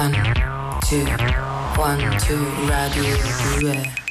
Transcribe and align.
One, 0.00 0.14
two, 0.80 1.04
one, 1.76 2.00
two, 2.20 2.42
radio 2.66 3.16
2. 3.60 4.09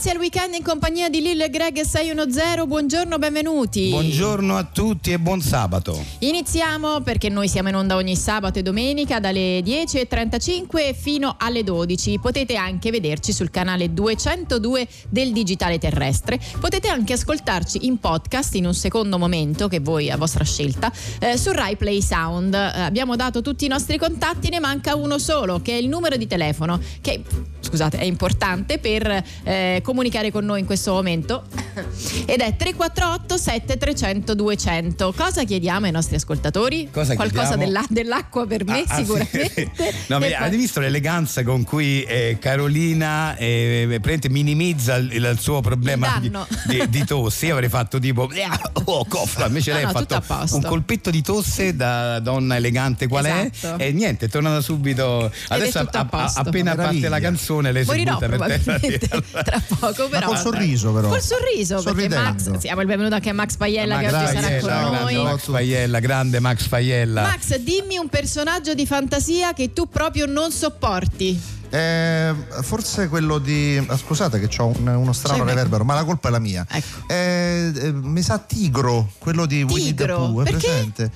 Inizia 0.00 0.18
il 0.18 0.24
weekend 0.24 0.54
in 0.54 0.62
compagnia 0.62 1.10
di 1.10 1.20
Lille 1.20 1.50
Greg 1.50 1.82
610. 1.82 2.66
Buongiorno, 2.66 3.18
benvenuti. 3.18 3.90
Buongiorno 3.90 4.56
a 4.56 4.64
tutti 4.64 5.12
e 5.12 5.18
buon 5.18 5.42
sabato. 5.42 6.02
Iniziamo 6.20 7.02
perché 7.02 7.28
noi 7.28 7.48
siamo 7.48 7.68
in 7.68 7.74
onda 7.74 7.96
ogni 7.96 8.16
sabato 8.16 8.58
e 8.58 8.62
domenica 8.62 9.20
dalle 9.20 9.60
10.35 9.60 10.94
fino 10.94 11.36
alle 11.38 11.64
12. 11.64 12.18
Potete 12.18 12.56
anche 12.56 12.90
vederci 12.90 13.34
sul 13.34 13.50
canale 13.50 13.92
202 13.92 14.88
del 15.10 15.32
Digitale 15.32 15.76
Terrestre. 15.76 16.40
Potete 16.58 16.88
anche 16.88 17.12
ascoltarci 17.12 17.84
in 17.84 17.98
podcast 17.98 18.54
in 18.54 18.64
un 18.64 18.74
secondo 18.74 19.18
momento, 19.18 19.68
che 19.68 19.80
voi 19.80 20.10
a 20.10 20.16
vostra 20.16 20.44
scelta, 20.44 20.90
eh, 21.18 21.36
su 21.36 21.52
Rai 21.52 21.76
Play 21.76 22.00
Sound. 22.00 22.54
Eh, 22.54 22.80
abbiamo 22.80 23.16
dato 23.16 23.42
tutti 23.42 23.66
i 23.66 23.68
nostri 23.68 23.98
contatti, 23.98 24.48
ne 24.48 24.60
manca 24.60 24.94
uno 24.94 25.18
solo, 25.18 25.60
che 25.60 25.72
è 25.72 25.76
il 25.76 25.88
numero 25.88 26.16
di 26.16 26.26
telefono, 26.26 26.80
che 27.02 27.22
scusate, 27.60 27.98
è 27.98 28.04
importante 28.04 28.78
per 28.78 29.22
eh, 29.44 29.80
comunicare 29.90 30.30
con 30.30 30.44
noi 30.44 30.60
in 30.60 30.66
questo 30.66 30.92
momento 30.92 31.42
ed 32.26 32.40
è 32.40 32.54
348 32.56 33.36
7300 33.36 34.34
200. 34.34 35.12
Cosa 35.16 35.42
chiediamo 35.44 35.86
ai 35.86 35.92
nostri 35.92 36.14
ascoltatori? 36.16 36.88
Cosa 36.92 37.14
Qualcosa 37.16 37.56
della- 37.56 37.84
dell'acqua 37.88 38.46
per 38.46 38.64
me 38.64 38.82
Ah, 38.82 38.84
ah, 38.86 38.94
sì. 38.96 39.00
sicuramente. 39.04 39.70
No, 40.10 40.18
ma 40.18 40.26
poi- 40.26 40.34
avete 40.34 40.56
visto 40.56 40.80
l'eleganza 40.80 41.42
con 41.42 41.64
cui 41.64 42.02
eh, 42.04 42.36
Carolina 42.40 43.36
eh, 43.36 43.84
praticamente 43.88 44.28
minimizza 44.28 44.94
il, 44.96 45.12
il 45.12 45.36
suo 45.40 45.60
problema 45.60 46.18
di, 46.20 46.30
di- 46.66 46.88
di 46.88 47.04
tosse? 47.04 47.46
Io 47.46 47.54
avrei 47.54 47.68
fatto 47.68 47.98
tipo 47.98 48.28
oh, 48.84 49.04
coffa, 49.06 49.46
invece 49.46 49.70
No, 49.70 49.76
lei 49.76 49.84
no, 49.84 49.90
ha 49.90 50.04
fatto 50.04 50.54
un 50.56 50.62
colpetto 50.62 51.10
di 51.10 51.22
tosse 51.22 51.74
da 51.74 52.18
donna 52.20 52.56
elegante 52.56 53.06
qual 53.08 53.26
Esatto. 53.26 53.76
è 53.78 53.86
e 53.88 53.92
niente, 53.92 54.26
è 54.26 54.28
tornata 54.28 54.60
subito. 54.60 55.30
Adesso 55.48 55.78
a 55.78 55.88
a- 55.90 56.32
appena 56.36 56.70
parte 56.74 56.76
Meraviglia. 56.76 57.08
la 57.08 57.20
canzone 57.20 57.72
lei 57.72 57.82
si 57.84 57.90
Morirò 57.90 58.14
butta 58.18 58.28
per 58.28 58.60
terra. 58.62 58.78
tra 59.42 59.62
poco, 59.66 59.79
però. 60.08 60.26
col 60.26 60.38
sorriso 60.38 60.92
però. 60.92 61.08
Col 61.08 61.22
sorriso, 61.22 61.82
perché 61.82 61.88
Sorridendo. 61.88 62.50
Max, 62.50 62.58
siamo 62.58 62.80
il 62.80 62.86
benvenuto 62.86 63.14
anche 63.14 63.30
a 63.30 63.34
Max 63.34 63.56
Paiella 63.56 63.98
che 63.98 64.10
Max 64.10 64.14
oggi 64.14 64.40
sarà 64.40 64.58
con 64.58 64.68
grande 64.68 64.98
noi. 65.00 65.22
Max 65.22 65.44
Faiella, 65.44 65.98
grande 65.98 66.40
Max 66.40 66.66
Faiella. 66.68 67.22
Max, 67.22 67.56
dimmi 67.56 67.96
un 67.98 68.08
personaggio 68.08 68.74
di 68.74 68.86
fantasia 68.86 69.52
che 69.52 69.72
tu 69.72 69.88
proprio 69.88 70.26
non 70.26 70.52
sopporti. 70.52 71.58
Eh, 71.70 72.34
forse 72.62 73.08
quello 73.08 73.38
di. 73.38 73.82
ah, 73.86 73.96
scusate 73.96 74.40
che 74.40 74.48
ho 74.60 74.72
uno 74.76 75.12
strano 75.12 75.38
Sì, 75.38 75.44
beh. 75.44 75.48
reverbero, 75.50 75.84
ma 75.84 75.94
la 75.94 76.04
colpa 76.04 76.28
è 76.28 76.30
la 76.32 76.38
mia. 76.40 76.66
Ecco. 76.68 76.98
Eh, 77.06 77.72
eh, 77.74 77.92
mi 77.92 78.22
sa 78.22 78.38
Tigro, 78.38 79.10
quello 79.18 79.46
di 79.46 79.62
Winnie 79.62 79.94
the 79.94 80.04
Tigro? 80.04 80.16
Pooh, 80.16 80.40
è 80.42 80.50
Perché? 80.50 80.66
presente? 80.66 81.10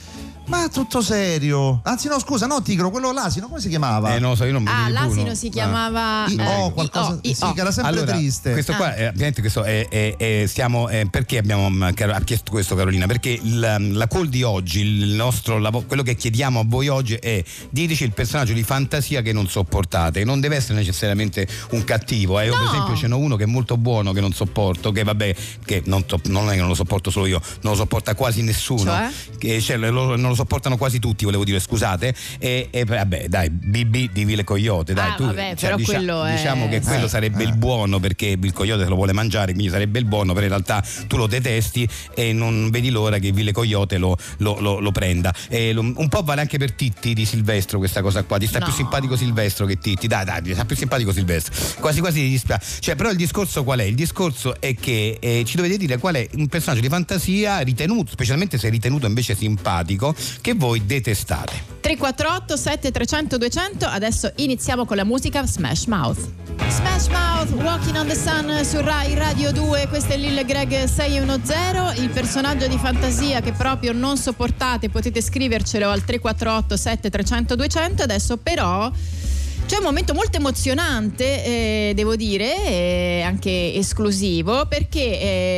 Ma 0.47 0.69
tutto 0.69 1.01
serio. 1.01 1.81
Anzi, 1.85 2.07
no, 2.09 2.19
scusa, 2.19 2.45
no, 2.45 2.61
Tigro, 2.61 2.91
quello 2.91 3.13
l'asino, 3.13 3.49
come 3.49 3.61
si 3.61 3.71
chiamava? 3.71 4.15
Eh, 4.15 4.21
lo 4.21 4.35
so, 4.35 4.45
io 4.45 4.53
non 4.53 4.63
mi 4.63 4.69
Ah, 4.71 4.91
l'asino 4.91 5.35
si 5.35 5.49
chiamava 5.49 6.27
I- 6.29 6.37
eh, 6.39 6.45
oh, 6.59 6.71
qualcosa. 6.71 7.19
I- 7.23 7.33
sì, 7.35 7.51
che 7.55 7.61
era 7.63 7.73
sempre 7.73 7.93
allora, 7.93 8.13
triste. 8.13 8.53
Questo 8.53 8.75
qua, 8.75 8.89
Ah. 8.89 8.95
eh, 8.95 9.09
ovviamente, 9.09 9.41
questo 9.41 9.63
è, 9.65 9.89
è- 9.89 10.17
è- 10.19 10.45
stiamo, 10.47 10.91
eh, 10.91 11.07
perché 11.11 11.39
abbiamo 11.39 11.71
mm, 11.71 11.83
ha 11.83 12.21
chiesto 12.23 12.51
questo 12.51 12.75
Carolina? 12.75 13.07
Perché 13.07 13.31
il, 13.43 13.59
la 13.93 14.07
call 14.07 14.27
di 14.27 14.43
oggi, 14.43 14.81
il 14.83 15.15
nostro 15.15 15.57
lav- 15.57 15.87
quello 15.87 16.03
che 16.03 16.15
chiediamo 16.15 16.61
a 16.61 16.65
voi 16.67 16.89
oggi 16.89 17.15
è 17.15 17.43
diteci 17.71 18.05
il 18.05 18.13
personaggio 18.13 18.53
di 18.53 18.63
fantasia 18.63 19.23
che 19.23 19.33
non 19.33 19.49
sopportate. 19.49 20.25
Non 20.25 20.41
deve 20.45 20.57
essere 20.57 20.75
necessariamente 20.75 21.47
un 21.71 21.85
cattivo. 21.85 22.39
Eh. 22.41 22.47
Io, 22.47 22.53
per 22.53 22.63
No. 22.63 22.69
esempio, 22.69 22.97
ce 22.97 23.07
n'ho 23.09 23.19
uno 23.19 23.37
che 23.37 23.45
è 23.45 23.47
molto 23.47 23.77
buono, 23.77 24.13
che 24.13 24.21
non 24.21 24.33
sopporto, 24.33 24.93
che 24.93 25.03
vabbè, 25.03 25.35
che 25.65 25.83
non, 25.87 26.05
non 26.27 26.49
è 26.51 26.53
che 26.55 26.59
non 26.61 26.69
lo 26.69 26.75
sopporto 26.75 27.11
solo 27.11 27.27
io, 27.27 27.41
non 27.63 27.73
lo 27.73 27.79
sopporta 27.79 28.15
quasi 28.15 28.43
nessuno. 28.43 28.83
Cioè? 28.83 29.11
Che, 29.39 29.61
cioè, 29.61 29.77
lo- 29.77 30.17
non 30.17 30.29
lo 30.29 30.35
sopportano 30.35 30.77
quasi 30.77 30.99
tutti, 30.99 31.25
volevo 31.25 31.45
dire, 31.45 31.59
scusate. 31.61 32.15
E, 32.39 32.69
e 32.71 32.85
vabbè, 32.85 33.29
dai, 33.29 33.51
BB 33.51 34.13
di 34.13 34.25
Vile 34.25 34.45
Coyote, 34.45 34.93
dai, 34.95 35.11
Ah, 35.11 35.15
tu. 35.15 35.25
vabbè, 35.27 35.49
cioè, 35.57 35.57
però 35.61 35.77
dicia- 35.77 35.93
quello 35.95 36.25
è- 36.25 36.35
diciamo 36.37 36.69
che 36.69 36.81
quello 36.81 37.07
Eh, 37.07 37.09
sarebbe 37.09 37.43
eh. 37.43 37.47
il 37.47 37.57
buono 37.57 37.99
perché 38.01 38.37
il 38.41 38.53
coyote 38.53 38.83
se 38.85 38.89
lo 38.89 38.95
vuole 38.95 39.13
mangiare, 39.13 39.53
quindi 39.53 39.71
sarebbe 39.71 39.99
il 39.99 40.05
buono, 40.05 40.33
però 40.33 40.45
in 40.45 40.51
realtà 40.51 40.85
tu 41.07 41.17
lo 41.17 41.27
detesti 41.27 41.89
e 42.15 42.33
non 42.33 42.71
vedi 42.71 42.91
l'ora 42.91 43.19
che 43.19 43.33
Vile 43.33 43.53
Coyote 43.53 43.99
lo, 43.99 44.17
lo- 44.39 44.59
lo- 44.61 44.79
lo 44.81 44.93
prenda. 44.93 45.33
E 45.49 45.73
un 45.75 46.09
po' 46.09 46.23
vale 46.23 46.41
anche 46.43 46.59
per 46.59 46.73
Titti 46.73 47.15
di 47.15 47.25
Silvestro 47.25 47.79
questa 47.79 48.03
cosa 48.03 48.23
qua, 48.25 48.39
ti 48.39 48.47
sta 48.47 48.59
No. 48.59 48.67
più 48.67 48.75
simpatico 48.75 49.17
Silvestro 49.17 49.67
che 49.67 49.79
Titti, 49.79 50.07
dai 50.07 50.25
dai, 50.25 50.34
ti 50.41 50.53
sta 50.53 50.65
più 50.65 50.77
simpatico 50.77 51.13
Silvestro, 51.13 51.81
quasi 51.81 52.01
quasi 52.01 52.21
ti 52.21 52.29
dispiace. 52.29 52.81
Cioè, 52.81 52.95
però 52.97 53.11
il 53.11 53.17
discorso 53.17 53.65
qual 53.65 53.81
è? 53.81 53.85
Il 53.85 53.95
discorso 53.95 54.61
è 54.61 54.75
che 54.75 55.19
eh, 55.21 55.43
ci 55.47 55.57
dovete 55.57 55.77
dire 55.77 55.99
qual 55.99 56.15
è 56.15 56.29
un 56.35 56.47
personaggio 56.49 56.81
di 56.81 56.89
fantasia 56.89 57.59
ritenuto, 57.61 58.13
specialmente 58.13 58.59
se 58.59 58.69
ritenuto 58.69 59.07
invece 59.07 59.35
simpatico, 59.35 60.15
che 60.41 60.55
voi 60.55 60.85
detestate. 60.85 61.75
348 61.85 62.57
7300 62.57 63.37
200 63.37 63.85
adesso 63.85 64.33
iniziamo 64.37 64.87
con 64.87 64.97
la 64.97 65.05
musica 65.05 65.45
Smash 65.45 65.85
Mouth 65.85 66.31
Smash 66.69 67.09
Mouth 67.09 67.51
Walking 67.63 67.97
on 67.97 68.07
the 68.07 68.15
Sun 68.15 68.65
su 68.65 68.81
Rai 68.81 69.15
Radio 69.15 69.53
2 69.53 69.89
questo 69.89 70.15
è 70.15 70.17
Lil 70.17 70.47
Greg 70.47 70.85
610 70.85 72.03
il 72.03 72.09
personaggio 72.09 72.67
di 72.69 72.79
fantasia 72.79 73.43
che 73.43 73.53
proprio 73.53 73.93
non 73.93 74.17
sopportate 74.17 74.89
potete 74.89 75.21
scrivercelo 75.21 75.91
al 75.91 76.03
348 76.03 76.75
7300 76.75 77.55
200 77.55 78.03
adesso 78.03 78.39
però 78.39 78.91
c'è 79.67 79.79
un 79.79 79.85
momento 79.85 80.13
molto 80.15 80.37
emozionante, 80.37 81.45
eh, 81.45 81.93
devo 81.95 82.17
dire, 82.17 82.65
e 82.67 83.23
anche 83.25 83.75
esclusivo, 83.75 84.67
perché 84.67 85.01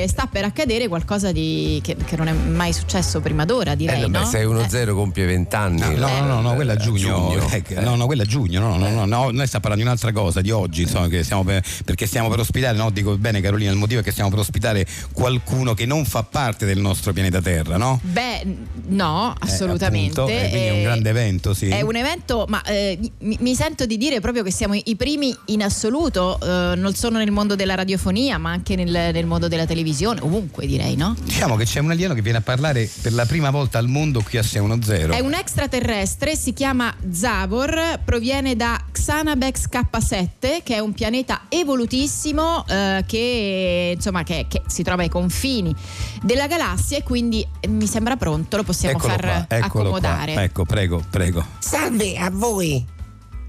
eh, 0.02 0.06
sta 0.08 0.26
per 0.30 0.44
accadere 0.44 0.86
qualcosa 0.86 1.32
di, 1.32 1.80
che, 1.82 1.96
che 2.04 2.16
non 2.16 2.28
è 2.28 2.32
mai 2.32 2.72
successo 2.72 3.20
prima 3.20 3.44
d'ora, 3.44 3.74
direi. 3.74 3.98
Eh, 3.98 4.00
vabbè, 4.08 4.18
no? 4.18 4.24
610 4.24 4.90
compie 4.92 5.26
20 5.26 5.54
anni. 5.56 5.80
No, 5.96 6.08
no, 6.08 6.24
no, 6.24 6.40
no, 6.40 6.54
quella 6.54 6.74
è 6.74 6.76
giugno. 6.76 7.32
Eh, 7.50 7.62
Eh. 7.66 7.80
No, 7.80 7.96
no, 7.96 8.06
quella 8.06 8.22
è 8.22 8.26
giugno. 8.26 8.60
No, 8.60 8.76
no, 8.76 8.88
no, 8.90 9.04
no, 9.06 9.30
noi 9.30 9.46
stiamo 9.46 9.66
parlando 9.66 9.76
di 9.76 9.82
un'altra 9.82 10.12
cosa, 10.12 10.40
di 10.40 10.50
oggi, 10.52 10.82
insomma, 10.82 11.08
che 11.08 11.24
stiamo 11.24 11.42
per- 11.42 11.64
perché 11.84 12.06
stiamo 12.06 12.28
per 12.28 12.38
ospitare, 12.38 12.76
no? 12.76 12.90
Dico 12.90 13.16
bene 13.18 13.40
Carolina, 13.40 13.70
il 13.72 13.76
motivo 13.76 14.00
è 14.00 14.02
che 14.04 14.12
stiamo 14.12 14.30
per 14.30 14.38
ospitare 14.38 14.86
qualcuno 15.12 15.74
che 15.74 15.84
non 15.84 16.04
fa 16.04 16.22
parte 16.22 16.64
del 16.64 16.78
nostro 16.78 17.12
pianeta 17.12 17.40
Terra, 17.42 17.76
no? 17.76 17.98
Beh, 18.02 18.44
no, 18.86 19.34
assolutamente. 19.38 20.20
appunto, 20.20 20.32
eh, 20.38 20.48
quindi 20.48 20.66
è 20.66 20.70
un 20.70 20.78
Eh, 20.78 20.82
grande 20.82 21.08
evento, 21.10 21.54
sì. 21.54 21.68
È 21.68 21.80
un 21.80 21.96
evento, 21.96 22.46
ma 22.48 22.62
eh, 22.62 22.98
mi, 23.20 23.36
mi 23.40 23.54
sento 23.56 23.84
di 23.84 23.95
dire 23.96 24.20
proprio 24.20 24.42
che 24.42 24.50
siamo 24.50 24.74
i 24.74 24.96
primi 24.96 25.34
in 25.46 25.62
assoluto, 25.62 26.38
eh, 26.40 26.76
non 26.76 26.94
solo 26.94 27.18
nel 27.18 27.30
mondo 27.30 27.54
della 27.54 27.74
radiofonia, 27.74 28.38
ma 28.38 28.50
anche 28.50 28.76
nel, 28.76 28.90
nel 28.90 29.26
mondo 29.26 29.48
della 29.48 29.66
televisione, 29.66 30.20
ovunque 30.20 30.66
direi, 30.66 30.96
no? 30.96 31.14
Diciamo 31.22 31.56
che 31.56 31.64
c'è 31.64 31.80
un 31.80 31.90
alieno 31.90 32.14
che 32.14 32.22
viene 32.22 32.38
a 32.38 32.42
parlare 32.42 32.90
per 33.02 33.12
la 33.12 33.26
prima 33.26 33.50
volta 33.50 33.78
al 33.78 33.88
mondo 33.88 34.22
qui 34.22 34.38
a 34.38 34.42
610. 34.42 35.10
È 35.10 35.20
un 35.20 35.34
extraterrestre, 35.34 36.36
si 36.36 36.52
chiama 36.52 36.94
Zavor, 37.10 38.00
proviene 38.04 38.56
da 38.56 38.82
Xanabex 38.90 39.68
K7, 39.68 40.62
che 40.62 40.74
è 40.74 40.78
un 40.78 40.92
pianeta 40.92 41.42
evolutissimo 41.48 42.64
eh, 42.66 43.04
che, 43.06 43.92
insomma, 43.94 44.22
che, 44.22 44.46
che 44.48 44.62
si 44.66 44.82
trova 44.82 45.02
ai 45.02 45.08
confini 45.08 45.74
della 46.22 46.46
galassia 46.46 46.98
e 46.98 47.02
quindi 47.02 47.46
mi 47.68 47.86
sembra 47.86 48.16
pronto, 48.16 48.56
lo 48.56 48.62
possiamo 48.62 48.96
Eccolo 48.96 49.12
far 49.12 49.46
qua, 49.46 49.58
accomodare. 49.58 50.32
qua. 50.32 50.42
Ecco, 50.42 50.64
prego, 50.64 51.04
prego. 51.10 51.44
Salve 51.58 52.16
a 52.16 52.30
voi. 52.30 52.94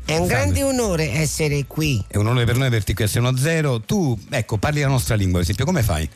È 0.08 0.16
un 0.16 0.26
grande 0.26 0.64
onore 0.64 1.12
essere 1.12 1.66
qui, 1.68 2.02
È 2.08 2.16
un 2.16 2.28
onore 2.28 2.46
per 2.46 2.56
noi 2.56 2.68
averti 2.68 2.94
qui 2.94 3.04
a 3.04 3.08
610. 3.08 3.82
Tu, 3.86 4.18
ecco, 4.30 4.56
parli 4.56 4.80
la 4.80 4.88
nostra 4.88 5.16
lingua, 5.16 5.34
per 5.34 5.42
esempio, 5.42 5.66
come 5.66 5.84
fai? 5.84 6.10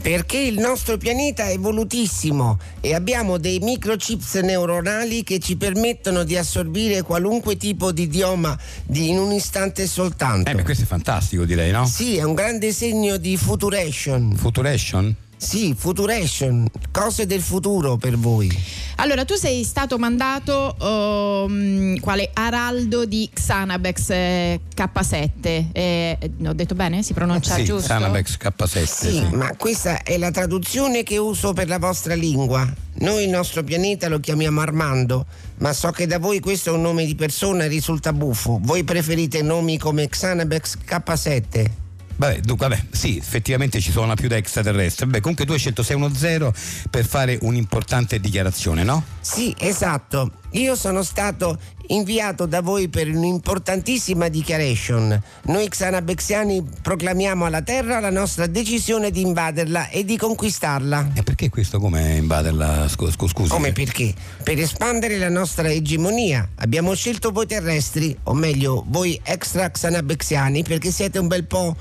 perché 0.00 0.36
il 0.36 0.58
nostro 0.58 0.98
pianeta 0.98 1.44
è 1.44 1.52
evolutissimo 1.52 2.58
e 2.80 2.94
abbiamo 2.94 3.38
dei 3.38 3.58
microchips 3.58 4.34
neuronali 4.34 5.24
che 5.24 5.38
ci 5.38 5.56
permettono 5.56 6.24
di 6.24 6.36
assorbire 6.36 7.00
qualunque 7.00 7.56
tipo 7.56 7.90
di 7.90 8.02
idioma 8.02 8.56
di- 8.84 9.08
in 9.08 9.18
un 9.18 9.32
istante 9.32 9.86
soltanto. 9.86 10.50
Eh, 10.50 10.54
beh, 10.54 10.62
questo 10.62 10.84
è 10.84 10.86
fantastico, 10.86 11.44
direi, 11.46 11.70
no? 11.72 11.86
Sì, 11.86 12.18
è 12.18 12.22
un 12.22 12.34
grande 12.34 12.70
segno 12.72 13.16
di 13.16 13.38
futuration. 13.38 14.36
Futuration? 14.36 15.14
Sì, 15.44 15.74
futuration, 15.76 16.66
cose 16.90 17.26
del 17.26 17.42
futuro 17.42 17.98
per 17.98 18.16
voi. 18.16 18.50
Allora, 18.96 19.26
tu 19.26 19.34
sei 19.34 19.62
stato 19.62 19.98
mandato 19.98 20.74
ehm, 20.80 22.00
quale 22.00 22.30
araldo 22.32 23.04
di 23.04 23.28
Xanabex 23.30 24.10
eh, 24.10 24.60
K7. 24.74 25.66
Eh, 25.72 26.18
ho 26.46 26.52
detto 26.54 26.74
bene? 26.74 27.02
Si 27.02 27.12
pronuncia 27.12 27.56
sì, 27.56 27.64
giusto? 27.64 27.88
Sanabex 27.88 28.38
K7. 28.38 28.84
Sì, 28.84 29.10
sì. 29.10 29.28
ma 29.32 29.54
questa 29.56 30.02
è 30.02 30.16
la 30.16 30.30
traduzione 30.30 31.02
che 31.02 31.18
uso 31.18 31.52
per 31.52 31.68
la 31.68 31.78
vostra 31.78 32.14
lingua. 32.14 32.66
Noi 33.00 33.24
il 33.24 33.30
nostro 33.30 33.62
pianeta 33.62 34.08
lo 34.08 34.20
chiamiamo 34.20 34.62
Armando, 34.62 35.26
ma 35.58 35.74
so 35.74 35.90
che 35.90 36.06
da 36.06 36.18
voi 36.18 36.40
questo 36.40 36.70
è 36.70 36.72
un 36.72 36.80
nome 36.80 37.04
di 37.04 37.14
persona 37.14 37.64
e 37.64 37.68
risulta 37.68 38.14
buffo. 38.14 38.58
Voi 38.62 38.82
preferite 38.82 39.42
nomi 39.42 39.76
come 39.76 40.08
Xanabex 40.08 40.78
K7? 40.86 41.83
Vabbè, 42.16 42.40
dunque, 42.40 42.68
vabbè, 42.68 42.84
sì, 42.90 43.16
effettivamente 43.16 43.80
ci 43.80 43.90
sono 43.90 44.14
più 44.14 44.28
da 44.28 44.36
extraterrestri. 44.36 45.06
Beh, 45.06 45.20
comunque 45.20 45.44
tu 45.44 45.52
hai 45.52 45.58
scelto 45.58 45.82
610 45.82 46.88
per 46.90 47.04
fare 47.04 47.38
un'importante 47.42 48.20
dichiarazione, 48.20 48.84
no? 48.84 49.02
Sì, 49.20 49.54
esatto. 49.58 50.30
Io 50.50 50.76
sono 50.76 51.02
stato 51.02 51.58
inviato 51.88 52.46
da 52.46 52.60
voi 52.60 52.88
per 52.88 53.08
un'importantissima 53.08 54.28
dichiaration. 54.28 55.20
Noi 55.46 55.68
xanabexiani 55.68 56.64
proclamiamo 56.80 57.44
alla 57.44 57.62
Terra 57.62 57.98
la 57.98 58.10
nostra 58.10 58.46
decisione 58.46 59.10
di 59.10 59.20
invaderla 59.20 59.88
e 59.88 60.04
di 60.04 60.16
conquistarla. 60.16 61.10
E 61.14 61.22
perché 61.24 61.48
questo 61.50 61.80
come 61.80 62.16
invaderla? 62.16 62.88
Scu- 62.88 63.10
scu- 63.10 63.28
Scusi. 63.28 63.50
Come 63.50 63.72
perché? 63.72 64.14
Per 64.42 64.58
espandere 64.58 65.18
la 65.18 65.28
nostra 65.28 65.68
egemonia. 65.68 66.48
Abbiamo 66.56 66.94
scelto 66.94 67.32
voi 67.32 67.46
terrestri, 67.46 68.16
o 68.24 68.34
meglio, 68.34 68.84
voi 68.86 69.20
extra 69.24 69.68
xanabexiani, 69.70 70.62
perché 70.62 70.92
siete 70.92 71.18
un 71.18 71.26
bel 71.26 71.44
po', 71.44 71.74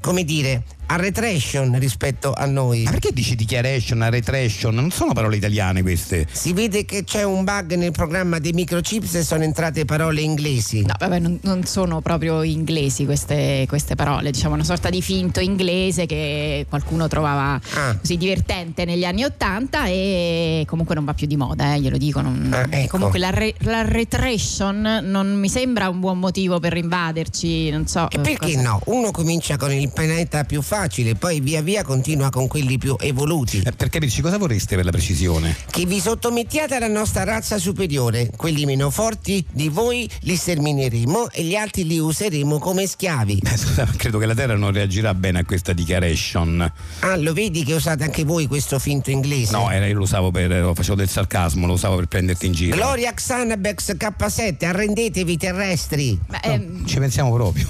come 0.00 0.24
dire, 0.24 0.62
a 0.86 0.96
retration 0.96 1.78
rispetto 1.78 2.32
a 2.32 2.46
noi. 2.46 2.84
Ma 2.84 2.90
perché 2.90 3.12
dici 3.12 3.34
dichiaration, 3.34 4.08
retration? 4.10 4.74
Non 4.74 4.90
sono 4.90 5.12
parole 5.12 5.36
italiane 5.36 5.82
queste. 5.82 6.26
Si 6.30 6.52
vede 6.52 6.84
che 6.84 7.04
c'è 7.04 7.22
un 7.24 7.44
bug 7.44 7.74
nel 7.74 7.90
programma 7.92 8.38
dei 8.38 8.52
microchips 8.52 9.14
e 9.16 9.22
sono 9.24 9.42
entrate 9.42 9.84
parole 9.84 10.20
inglesi. 10.20 10.82
No, 10.82 10.94
vabbè, 10.98 11.18
non, 11.18 11.38
non 11.42 11.64
sono 11.64 12.00
proprio 12.00 12.42
inglesi 12.42 13.04
queste, 13.04 13.64
queste 13.68 13.94
parole, 13.94 14.30
diciamo 14.30 14.54
una 14.54 14.64
sorta 14.64 14.88
di 14.90 15.02
finto 15.02 15.40
inglese 15.40 16.06
che 16.06 16.66
qualcuno 16.68 17.08
trovava 17.08 17.60
Ah. 17.74 17.96
così 17.98 18.16
divertente 18.16 18.84
negli 18.84 19.04
anni 19.04 19.24
Ottanta 19.24 19.86
e 19.86 20.64
comunque 20.66 20.94
non 20.94 21.04
va 21.04 21.14
più 21.14 21.26
di 21.26 21.36
moda, 21.36 21.74
eh, 21.74 21.80
glielo 21.80 21.96
dico. 21.96 22.20
non- 22.20 22.50
Ah, 22.52 22.66
ecco. 22.70 22.90
Comunque 22.96 23.18
la, 23.18 23.30
re- 23.30 23.54
la 23.60 23.82
retration 23.82 25.00
non 25.02 25.34
mi 25.38 25.48
sembra 25.48 25.88
un 25.88 26.00
buon 26.00 26.18
motivo 26.18 26.60
per 26.60 26.76
invaderci, 26.76 27.70
non 27.70 27.86
so. 27.86 28.08
E 28.10 28.18
perché 28.20 28.54
cosa- 28.54 28.62
no? 28.62 28.80
Uno 28.86 29.10
comincia 29.10 29.56
con 29.56 29.72
il 29.72 29.90
pianeta 29.92 30.44
più 30.44 30.62
facile, 30.62 30.74
poi 31.18 31.40
via 31.40 31.62
via 31.62 31.82
continua 31.82 32.28
con 32.30 32.46
quelli 32.48 32.76
più 32.78 32.96
evoluti. 33.00 33.62
Eh, 33.64 33.72
Per 33.72 33.88
capirci 33.88 34.20
cosa 34.20 34.36
vorreste 34.38 34.76
per 34.76 34.84
la 34.84 34.90
precisione? 34.90 35.56
Che 35.70 35.86
vi 35.86 35.98
sottomettiate 36.00 36.74
alla 36.74 36.86
nostra 36.88 37.24
razza 37.24 37.58
superiore. 37.58 38.30
Quelli 38.36 38.64
meno 38.66 38.90
forti 38.90 39.44
di 39.52 39.68
voi 39.68 40.08
li 40.20 40.36
stermineremo 40.36 41.30
e 41.30 41.42
gli 41.44 41.54
altri 41.54 41.86
li 41.86 41.98
useremo 41.98 42.58
come 42.58 42.86
schiavi. 42.86 43.42
Eh, 43.56 43.56
scusa, 43.56 43.84
credo 43.96 44.18
che 44.18 44.26
la 44.26 44.34
Terra 44.34 44.56
non 44.56 44.72
reagirà 44.72 45.14
bene 45.14 45.38
a 45.40 45.44
questa 45.44 45.72
dichiaration. 45.72 46.70
Ah, 47.00 47.16
lo 47.16 47.32
vedi 47.32 47.64
che 47.64 47.74
usate 47.74 48.02
anche 48.04 48.24
voi 48.24 48.46
questo 48.46 48.78
finto 48.78 49.10
inglese? 49.10 49.52
No, 49.52 49.70
era- 49.70 49.86
io 49.86 49.94
lo 49.94 50.02
usavo 50.02 50.30
per. 50.30 50.50
eh, 50.52 50.72
facevo 50.74 50.96
del 50.96 51.08
sarcasmo, 51.08 51.66
lo 51.66 51.72
usavo 51.74 51.96
per 51.96 52.06
prenderti 52.06 52.46
in 52.46 52.52
giro. 52.52 52.76
Gloria 52.76 53.12
Xanabex 53.14 53.94
K7, 53.96 54.64
arrendetevi 54.66 55.36
terrestri. 55.38 56.18
Ma, 56.28 56.40
ehm, 56.42 56.86
Ci 56.86 56.98
pensiamo 56.98 57.32
proprio. 57.32 57.68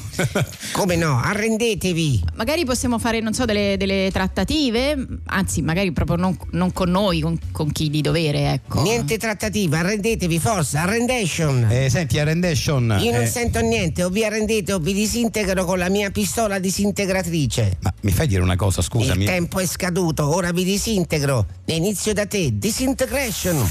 Come 0.72 0.96
no? 0.96 1.20
Arrendetevi. 1.22 2.24
magari 2.36 2.64
possiamo 2.64 2.95
fare, 2.98 3.20
non 3.20 3.32
so, 3.34 3.44
delle, 3.44 3.76
delle 3.78 4.10
trattative, 4.12 4.96
anzi, 5.26 5.62
magari 5.62 5.92
proprio 5.92 6.16
non, 6.16 6.36
non 6.52 6.72
con 6.72 6.90
noi, 6.90 7.20
con, 7.20 7.38
con 7.52 7.70
chi 7.72 7.90
di 7.90 8.00
dovere, 8.00 8.52
ecco. 8.52 8.82
Niente 8.82 9.18
trattativa, 9.18 9.78
arrendetevi, 9.78 10.38
forza, 10.38 10.82
arrendation. 10.82 11.66
Eh, 11.70 11.88
senti, 11.90 12.18
a 12.18 12.24
rendition. 12.24 12.98
Io 13.00 13.12
non 13.12 13.22
eh, 13.22 13.26
sento 13.26 13.60
niente, 13.60 14.02
o 14.04 14.08
vi 14.08 14.24
arrendete 14.24 14.72
o 14.72 14.78
vi 14.78 14.92
disintegro 14.92 15.64
con 15.64 15.78
la 15.78 15.88
mia 15.88 16.10
pistola 16.10 16.58
disintegratrice. 16.58 17.78
ma 17.80 17.92
mi 18.02 18.10
fai 18.12 18.26
dire 18.26 18.42
una 18.42 18.56
cosa, 18.56 18.80
Il 18.80 18.86
scusami. 18.86 19.24
tempo 19.24 19.58
è 19.60 19.66
scaduto, 19.66 20.34
ora 20.34 20.50
vi 20.52 20.64
disintegro. 20.64 21.46
E 21.64 21.74
inizio 21.74 22.12
da 22.12 22.26
te, 22.26 22.50
disintegration. 22.58 23.68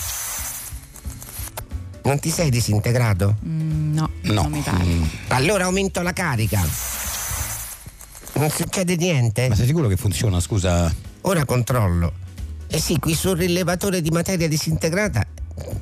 Non 2.03 2.19
ti 2.19 2.29
sei 2.29 2.51
disintegrato? 2.51 3.35
Mm, 3.45 3.93
no, 3.95 4.09
No. 4.21 4.41
non 4.43 4.51
mi 4.51 4.59
pare. 4.61 4.85
Allora 5.29 5.65
aumento 5.65 6.01
la 6.03 6.13
carica. 6.13 6.61
Non 8.35 8.49
succede 8.49 8.95
niente? 8.95 9.47
Ma 9.47 9.55
sei 9.55 9.65
sicuro 9.65 9.87
che 9.87 9.95
funziona, 9.97 10.39
scusa? 10.39 10.93
Ora 11.21 11.45
controllo. 11.45 12.13
Eh 12.67 12.79
sì, 12.79 12.99
qui 12.99 13.13
sul 13.13 13.37
rilevatore 13.37 14.01
di 14.01 14.09
materia 14.09 14.47
disintegrata 14.47 15.25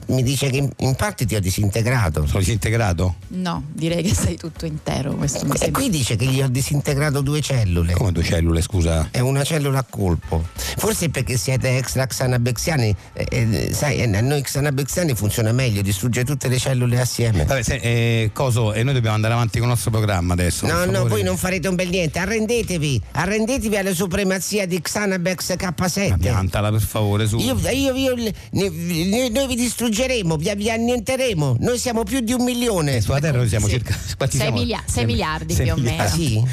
mi 0.07 0.21
dice 0.23 0.49
che 0.49 0.57
in- 0.57 0.69
in 0.77 0.95
parte 0.95 1.25
ti 1.25 1.35
ho 1.35 1.39
disintegrato. 1.39 2.25
Sono 2.27 2.39
disintegrato? 2.39 3.15
No, 3.29 3.63
direi 3.73 4.03
che 4.03 4.13
sei 4.13 4.35
tutto 4.37 4.65
intero. 4.65 5.13
Questo 5.15 5.45
mi 5.45 5.53
E 5.53 5.57
sembra. 5.57 5.79
qui 5.81 5.89
dice 5.89 6.15
che 6.15 6.25
gli 6.25 6.41
ho 6.41 6.47
disintegrato 6.47 7.21
due 7.21 7.41
cellule. 7.41 7.93
Come 7.93 8.11
due 8.11 8.23
cellule, 8.23 8.61
scusa? 8.61 9.07
È 9.11 9.19
una 9.19 9.43
cellula 9.43 9.79
a 9.79 9.85
colpo. 9.89 10.45
Forse 10.53 11.09
perché 11.09 11.37
siete 11.37 11.77
extra 11.77 12.05
xanabexiani. 12.05 12.95
eh, 13.13 13.25
eh, 13.29 13.73
sai, 13.73 13.97
eh, 13.97 14.15
a 14.17 14.21
noi 14.21 14.41
xanabexiani 14.41 15.15
funziona 15.15 15.51
meglio, 15.51 15.81
distrugge 15.81 16.23
tutte 16.23 16.47
le 16.47 16.57
cellule 16.59 16.99
assieme. 16.99 17.45
Vabbè, 17.45 17.61
se, 17.63 17.75
eh, 17.75 18.29
coso, 18.33 18.73
e 18.73 18.83
noi 18.83 18.93
dobbiamo 18.93 19.15
andare 19.15 19.33
avanti 19.33 19.57
con 19.59 19.63
il 19.67 19.73
nostro 19.73 19.91
programma 19.91 20.33
adesso. 20.33 20.65
No, 20.67 20.85
no, 20.85 21.07
voi 21.07 21.23
non 21.23 21.37
farete 21.37 21.67
un 21.67 21.75
bel 21.75 21.89
niente. 21.89 22.19
Arrendetevi. 22.19 23.01
Arrendetevi 23.11 23.75
alla 23.77 23.93
supremazia 23.93 24.65
di 24.67 24.79
Xanabex 24.81 25.55
Ma 25.59 25.73
K7. 25.75 26.17
piantala 26.19 26.69
per 26.71 26.81
favore, 26.81 27.27
su. 27.27 27.37
Io, 27.37 27.57
io, 27.69 27.93
io- 27.95 28.15
noi 28.51 29.47
vi 29.47 29.55
distruggeremo, 29.63 30.35
vi, 30.37 30.51
vi 30.55 30.69
annienteremo. 30.69 31.57
Noi 31.59 31.77
siamo 31.77 32.03
più 32.03 32.19
di 32.19 32.33
un 32.33 32.43
milione. 32.43 32.97
Eh, 32.97 33.01
sulla 33.01 33.19
Terra 33.19 33.37
noi 33.37 33.47
siamo 33.49 33.65
Sì. 33.67 33.73
circa 33.73 33.95
quanti 34.17 34.37
Sei 34.37 34.45
siamo? 34.47 34.61
milia- 34.61 34.83
sei 34.85 34.93
Sei- 34.93 35.05
miliardi 35.05 35.53
più 35.53 35.71
o 35.71 35.75
meno. 35.77 36.01
Ah 36.03 36.07
sì? 36.07 36.43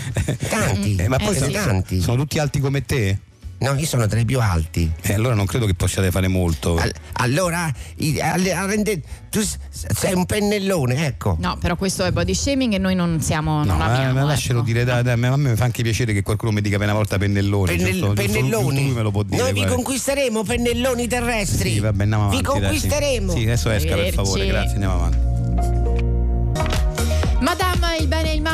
Tanti. 0.49 0.97
Eh, 0.97 1.09
ma 1.09 1.17
poi 1.19 1.35
Eh, 1.35 1.39
sono, 1.39 1.47
sì. 1.47 1.53
tanti. 1.53 2.01
sono 2.01 2.17
tutti 2.23 2.39
alti 2.39 2.61
come 2.61 2.85
te? 2.85 3.19
No, 3.63 3.75
io 3.75 3.85
sono 3.85 4.07
tra 4.07 4.19
i 4.19 4.25
più 4.25 4.41
alti. 4.41 4.91
Eh, 5.03 5.13
allora 5.13 5.35
non 5.35 5.45
credo 5.45 5.67
che 5.67 5.75
possiate 5.75 6.11
fare 6.11 6.29
molto. 6.29 6.77
Al- 6.79 6.93
allora, 7.15 7.71
i- 7.97 8.19
alle- 8.19 8.55
arrende- 8.55 9.03
tu 9.29 9.43
s- 9.43 9.59
sei 9.71 10.15
un 10.15 10.25
pennellone, 10.25 11.05
ecco. 11.07 11.37
No, 11.39 11.59
però 11.61 11.77
questo 11.77 12.05
è 12.07 12.11
body 12.11 12.33
shaming 12.35 12.73
e 12.73 12.79
noi 12.79 12.95
non 12.95 13.21
siamo. 13.21 13.59
No, 13.59 13.65
non 13.65 13.77
ma, 13.77 13.85
amiamo, 13.95 14.15
ma 14.21 14.25
lascialo 14.25 14.61
ecco. 14.61 14.67
dire, 14.69 14.85
dai, 14.85 15.03
dai, 15.03 15.13
a 15.13 15.17
me 15.17 15.37
mi 15.37 15.55
fa 15.57 15.65
anche 15.65 15.83
piacere 15.83 16.15
che 16.15 16.23
qualcuno 16.23 16.53
mi 16.53 16.63
dica 16.63 16.79
per 16.79 16.87
una 16.87 16.97
volta 16.97 17.19
pennellone. 17.19 17.77
Pennell- 17.77 17.93
giusto- 17.99 18.13
pennelloni. 18.15 18.65
giusto 18.65 18.81
lui 18.81 18.91
me 18.93 19.03
lo 19.03 19.11
può 19.11 19.23
dire. 19.25 19.37
Noi 19.43 19.53
vi 19.53 19.59
guarda. 19.59 19.75
conquisteremo, 19.75 20.43
pennelloni 20.43 21.07
terrestri. 21.07 21.73
Sì, 21.73 21.79
vabbè, 21.81 22.03
andiamo 22.03 22.29
avanti. 22.29 22.37
Vi 22.39 22.43
dai, 22.43 22.55
sì. 22.55 22.61
conquisteremo. 22.61 23.33
Sì, 23.33 23.43
adesso 23.43 23.71
esca 23.71 23.89
per 23.89 23.99
Arrivederci. 23.99 24.17
favore, 24.17 24.47
grazie, 24.47 24.73
andiamo 24.73 24.95
avanti. 24.95 25.29
Madame, 27.41 27.70
il 27.70 27.70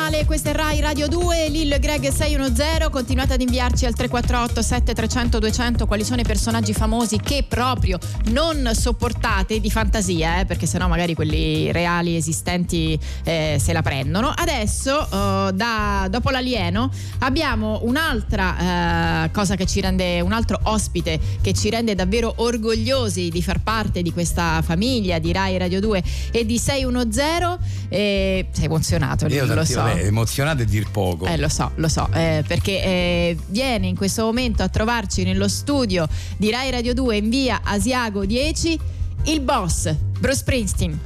e 0.06 0.10
male, 0.10 0.24
questa 0.24 0.50
è 0.50 0.52
Rai 0.52 0.80
Radio 0.80 1.08
2, 1.08 1.48
Lil 1.48 1.78
Greg 1.80 2.08
610, 2.08 2.90
continuate 2.90 3.34
ad 3.34 3.40
inviarci 3.40 3.86
al 3.86 3.94
348 3.94 4.62
7300 4.62 5.38
200 5.38 5.86
quali 5.86 6.04
sono 6.04 6.20
i 6.20 6.24
personaggi 6.24 6.72
famosi 6.72 7.18
che 7.18 7.44
proprio 7.48 7.98
non 8.26 8.70
sopportate 8.72 9.58
di 9.58 9.70
fantasia, 9.70 10.40
eh, 10.40 10.44
perché 10.44 10.66
sennò 10.66 10.86
magari 10.86 11.14
quelli 11.14 11.72
reali 11.72 12.14
esistenti 12.14 12.98
eh, 13.24 13.56
se 13.58 13.72
la 13.72 13.82
prendono. 13.82 14.28
Adesso, 14.28 15.02
eh, 15.02 15.52
da- 15.52 16.06
dopo 16.08 16.30
l'alieno, 16.30 16.90
abbiamo 17.20 17.80
un'altra 17.82 19.24
eh, 19.24 19.30
cosa 19.32 19.56
che 19.56 19.66
ci 19.66 19.80
rende, 19.80 20.20
un 20.20 20.32
altro 20.32 20.60
ospite 20.64 21.18
che 21.40 21.52
ci 21.52 21.70
rende 21.70 21.94
davvero 21.94 22.32
orgogliosi 22.36 23.28
di 23.28 23.42
far 23.42 23.60
parte 23.60 24.02
di 24.02 24.12
questa 24.12 24.62
famiglia 24.62 25.18
di 25.18 25.32
Rai 25.32 25.58
Radio 25.58 25.80
2 25.80 26.02
e 26.30 26.44
di 26.44 26.58
610. 26.58 27.74
E 27.88 28.46
sei 28.52 28.64
emozionato, 28.64 29.26
Io 29.26 29.46
lo 29.46 29.64
so. 29.64 29.94
Vabbè, 29.96 30.06
emozionato 30.06 30.62
è 30.62 30.64
dir 30.64 30.90
poco. 30.90 31.26
Eh, 31.26 31.36
lo 31.38 31.48
so, 31.48 31.72
lo 31.76 31.88
so, 31.88 32.08
eh, 32.12 32.44
perché 32.46 32.82
eh, 32.82 33.36
viene 33.48 33.86
in 33.86 33.96
questo 33.96 34.24
momento 34.24 34.62
a 34.62 34.68
trovarci 34.68 35.24
nello 35.24 35.48
studio 35.48 36.06
di 36.36 36.50
Rai 36.50 36.70
Radio 36.70 36.94
2 36.94 37.16
in 37.16 37.30
via 37.30 37.60
Asiago 37.62 38.24
10 38.24 38.78
il 39.24 39.40
boss, 39.40 39.92
Bruce 40.20 40.38
Springsteen. 40.38 40.98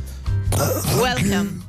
Welcome. 0.96 1.62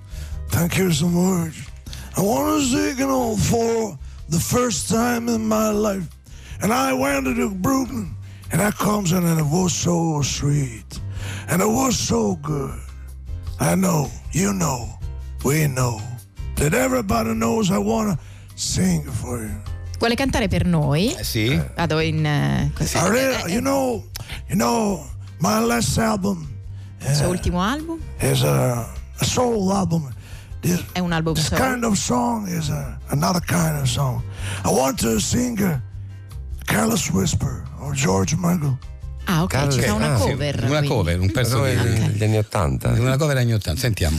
Thank 0.49 0.75
you 0.77 0.91
so 0.91 1.07
much. 1.07 1.69
I 2.17 2.21
want 2.21 2.59
to 2.59 2.65
say, 2.65 2.93
you 2.97 3.07
know, 3.07 3.37
for 3.37 3.97
the 4.27 4.39
first 4.39 4.89
time 4.89 5.29
in 5.29 5.47
my 5.47 5.71
life, 5.71 6.07
and 6.61 6.73
I 6.73 6.91
went 6.93 7.25
to 7.25 7.49
Brooklyn, 7.49 8.13
and 8.51 8.61
I 8.61 8.71
comes 8.71 9.13
in 9.13 9.23
and 9.23 9.39
it 9.39 9.45
was 9.45 9.71
so 9.73 10.21
sweet, 10.21 10.99
and 11.47 11.61
it 11.61 11.69
was 11.69 11.97
so 11.97 12.35
good. 12.41 12.77
I 13.59 13.75
know, 13.75 14.09
you 14.33 14.51
know, 14.51 14.89
we 15.45 15.67
know 15.67 16.01
that 16.61 16.73
everybody 16.73 17.33
knows 17.33 17.69
I 17.71 17.77
want 17.79 18.11
to 18.11 18.17
sing 18.55 19.03
for 19.03 19.39
you. 19.41 19.61
Vuole 19.99 20.15
cantare 20.15 20.47
per 20.47 20.65
noi? 20.65 21.13
Eh, 21.15 21.23
sì? 21.23 21.59
Vado 21.75 21.99
in 21.99 22.25
eh, 22.25 22.71
così. 22.75 22.97
I 22.97 23.07
really, 23.09 23.51
you 23.53 23.61
know, 23.61 24.03
you 24.47 24.55
know, 24.55 25.05
my 25.39 25.59
last 25.63 25.97
album 25.97 26.47
Il 26.99 27.15
suo 27.15 27.29
ultimo 27.29 27.61
album 27.61 27.99
is 28.19 28.43
a, 28.43 28.81
a 29.17 29.23
soul 29.25 29.71
album. 29.71 30.11
This, 30.61 30.83
è 30.93 30.99
un 30.99 31.11
album 31.11 31.33
This 31.33 31.47
solo. 31.47 31.61
kind 31.63 31.83
of 31.83 31.95
song 31.97 32.47
is 32.47 32.69
a, 32.69 32.97
another 33.09 33.41
kind 33.41 33.79
of 33.79 33.87
song. 33.87 34.21
I 34.63 34.69
want 34.69 34.99
to 35.01 35.19
sing 35.19 35.59
a 35.61 35.81
Careless 36.65 37.09
Whisper 37.09 37.63
or 37.79 37.93
George 37.95 38.35
Michael. 38.35 38.77
Ah, 39.25 39.43
ok, 39.43 39.67
ci 39.69 39.81
fa 39.81 39.93
una 39.93 40.13
Ah, 40.13 40.19
sì, 40.19 40.29
cover. 40.31 40.55
Una 40.63 40.67
quindi. 40.69 40.87
cover, 40.87 41.19
un 41.19 41.31
pezzo 41.31 41.57
Noi 41.57 41.75
di, 41.77 42.11
degli 42.11 42.23
anni 42.23 42.37
Ottanta. 42.37 42.89
una 42.89 43.17
cover 43.17 43.37
anni 43.37 43.53
80, 43.53 43.79
sentiamo. 43.79 44.17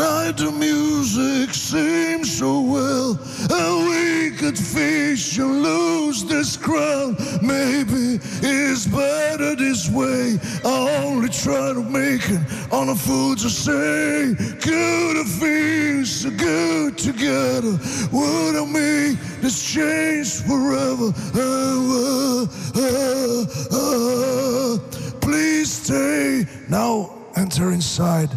Tonight 0.00 0.38
the 0.38 0.50
music 0.50 1.52
seems 1.52 2.38
so 2.38 2.62
well, 2.62 3.18
and 3.50 3.86
we 3.86 4.34
could 4.34 4.58
fish 4.58 5.36
and 5.36 5.62
lose 5.62 6.24
this 6.24 6.56
crowd. 6.56 7.18
Maybe 7.42 8.18
it's 8.40 8.86
better 8.86 9.54
this 9.56 9.90
way. 9.90 10.38
I 10.64 11.02
only 11.04 11.28
try 11.28 11.74
to 11.74 11.82
make 11.82 12.22
it 12.30 12.40
on 12.72 12.86
the 12.86 12.94
foods 12.94 13.42
to 13.42 13.50
say. 13.50 14.32
Good 14.64 15.16
it 15.18 15.28
feels 15.38 16.10
so 16.10 16.30
good 16.30 16.96
together. 16.96 17.78
Would 18.10 18.56
I 18.56 18.64
make 18.64 19.18
this 19.42 19.62
change 19.62 20.40
forever. 20.48 21.12
Uh, 21.36 22.46
uh, 22.74 23.44
uh. 23.70 24.78
Please 25.20 25.70
stay. 25.70 26.46
Now 26.70 27.18
enter 27.36 27.72
inside 27.72 28.30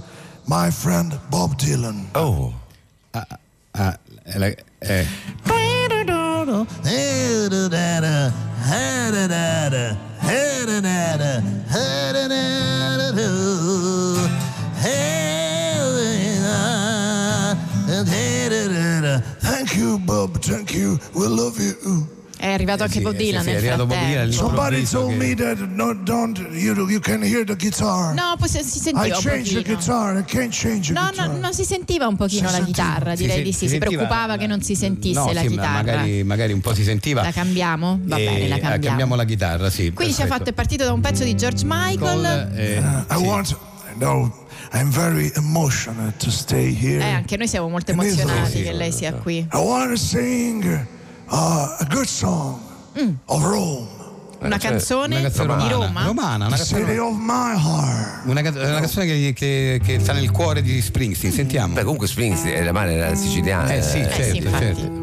my 0.48 0.70
friend 0.72 1.20
Bob 1.30 1.58
Dylan. 1.58 2.06
Oh. 2.16 2.54
Ah, 3.14 3.98
eh, 4.26 4.38
la- 4.38 4.48
eh, 4.82 5.06
Thank 19.40 19.76
you, 19.78 20.00
Bob. 20.00 20.42
Thank 20.42 20.74
you. 20.74 21.00
We 21.16 21.28
love 21.28 21.60
you. 21.60 22.08
È 22.44 22.52
arrivato 22.52 22.84
anche 22.84 22.96
sì, 22.98 23.02
Bob 23.02 23.16
sì, 23.16 23.24
Dylan 23.24 23.42
sì, 23.42 23.48
è 23.48 23.52
nel 23.54 23.58
arrivato 23.62 23.86
Bob. 23.86 23.98
Dylan 24.06 24.32
Somebody 24.34 24.84
told 24.86 25.10
che- 25.12 25.16
me 25.16 25.34
that 25.36 25.58
no, 25.60 25.94
don't 25.94 26.38
you 26.52 26.90
you 26.90 27.00
can 27.00 27.24
hear 27.24 27.46
the 27.46 27.56
guitar. 27.56 28.14
No, 28.14 28.36
poi 28.38 28.50
si 28.50 28.62
si 28.64 28.80
I 28.80 28.82
sentiva 28.82 29.16
un 29.16 29.24
changed 29.24 29.64
the 29.64 29.74
guitar. 29.74 30.18
I 30.18 30.24
can't 30.26 30.50
change 30.54 30.88
the 30.88 31.00
No, 31.00 31.08
guitar. 31.08 31.30
no, 31.30 31.38
non 31.38 31.54
si 31.54 31.64
sentiva 31.64 32.06
un 32.06 32.18
pochino 32.18 32.50
Si 32.50 32.60
la 32.60 32.66
chitarra, 32.66 33.16
direi 33.16 33.38
si- 33.38 33.42
di 33.44 33.52
sì. 33.54 33.58
Si, 33.60 33.68
sentiva- 33.70 33.92
preoccupava 33.92 34.36
che 34.36 34.48
non 34.48 34.62
si 34.62 34.76
sentisse 34.76 35.20
no, 35.20 35.32
la 35.32 35.40
sì, 35.40 35.48
chitarra. 35.48 35.72
Magari, 35.72 36.24
magari 36.26 36.52
un 36.52 36.60
po' 36.60 36.74
si 36.74 36.84
sentiva. 36.84 37.22
La 37.22 37.32
cambiamo? 37.32 37.98
Va 38.04 38.18
E- 38.18 38.26
bene, 38.26 38.48
la 38.50 38.56
eh, 38.56 38.60
cambiamo. 38.60 38.86
cambiamo 38.88 39.16
la 39.16 39.24
chitarra, 39.24 39.70
sì. 39.70 39.94
Quindi 39.94 40.14
ci 40.14 40.22
ha 40.22 40.26
perfetto. 40.26 40.38
fatto 40.44 40.50
è 40.50 40.54
partito 40.54 40.84
da 40.84 40.92
un 40.92 41.00
pezzo 41.00 41.24
di 41.24 41.36
George 41.36 41.64
Michael. 41.66 42.50
Col, 42.50 42.58
eh, 42.60 42.78
I 42.78 43.18
sì. 43.18 43.24
want. 43.24 43.58
No, 44.00 44.46
I'm 44.74 44.90
very 44.90 45.32
emotional 45.36 46.12
to 46.18 46.30
stay 46.30 46.76
here. 46.78 47.00
Eh, 47.06 47.10
anche 47.10 47.38
noi 47.38 47.48
siamo 47.48 47.70
molto 47.70 47.94
Sì, 47.94 47.98
emozionati 47.98 48.52
sì, 48.58 48.64
che 48.64 48.74
lei 48.74 48.92
sia 48.92 49.14
qui. 49.14 49.38
I 49.38 49.48
want 49.56 49.92
to 49.92 49.96
sing 49.96 50.86
uh, 51.30 51.36
a 51.80 51.88
good 51.90 52.06
song 52.06 52.60
of 53.26 53.42
Rome, 53.44 53.88
Una 54.42 54.58
canzone, 54.58 55.18
Una 55.20 55.30
canzone 55.30 55.64
di 55.64 55.70
romana, 55.70 55.72
Roma. 55.72 56.06
romana, 56.06 56.46
una 56.48 56.56
the 56.58 56.64
city 56.64 56.82
canzone, 56.84 57.00
of 57.00 57.16
my 57.18 57.56
heart. 57.56 58.26
una, 58.26 58.42
una 58.42 58.80
canzone 58.80 59.06
che, 59.06 59.34
che- 59.36 59.82
che 59.84 60.00
sta 60.00 60.14
nel 60.14 60.32
cuore 60.32 60.62
di 60.62 60.82
Springsteen. 60.82 61.32
Sentiamo. 61.34 61.74
Beh, 61.74 61.84
comunque 61.84 62.08
Springsteen 62.08 62.56
è 62.62 62.64
la 62.64 62.72
madre 62.74 62.94
era 62.96 63.16
siciliana. 63.16 63.70
Eh 63.74 63.82
sì, 63.82 64.00
Eh 64.00 64.10
sì, 64.12 64.16
certo, 64.16 64.36
infatti. 64.38 64.66
certo. 64.66 65.02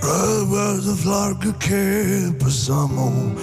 Rivers 0.00 0.86
of 0.86 1.04
larga 1.04 1.54
che 1.58 2.32
possiamo 2.38 3.34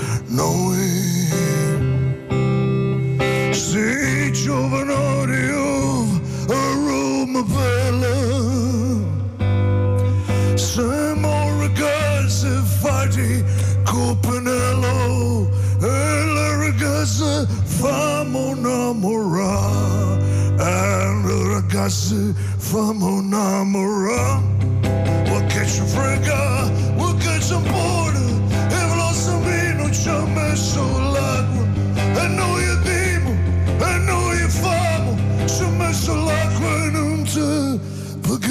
Roma 7.66 7.98
bella. 8.00 8.14
Siamo 10.56 11.60
ragazzi 11.60 12.48
fatti 12.80 13.44
Copenello 13.84 15.50
e 15.82 15.86
le 15.88 16.58
ragazze 16.58 17.48
famo 17.64 18.54
innamorare 18.56 20.24
e 20.58 21.14
le 21.26 21.38
ragazze 21.54 22.34
famo 22.58 23.20
innamorare 23.20 24.54
What 25.30 25.46
che 25.48 25.66
ci 25.66 25.82
frega, 25.86 26.55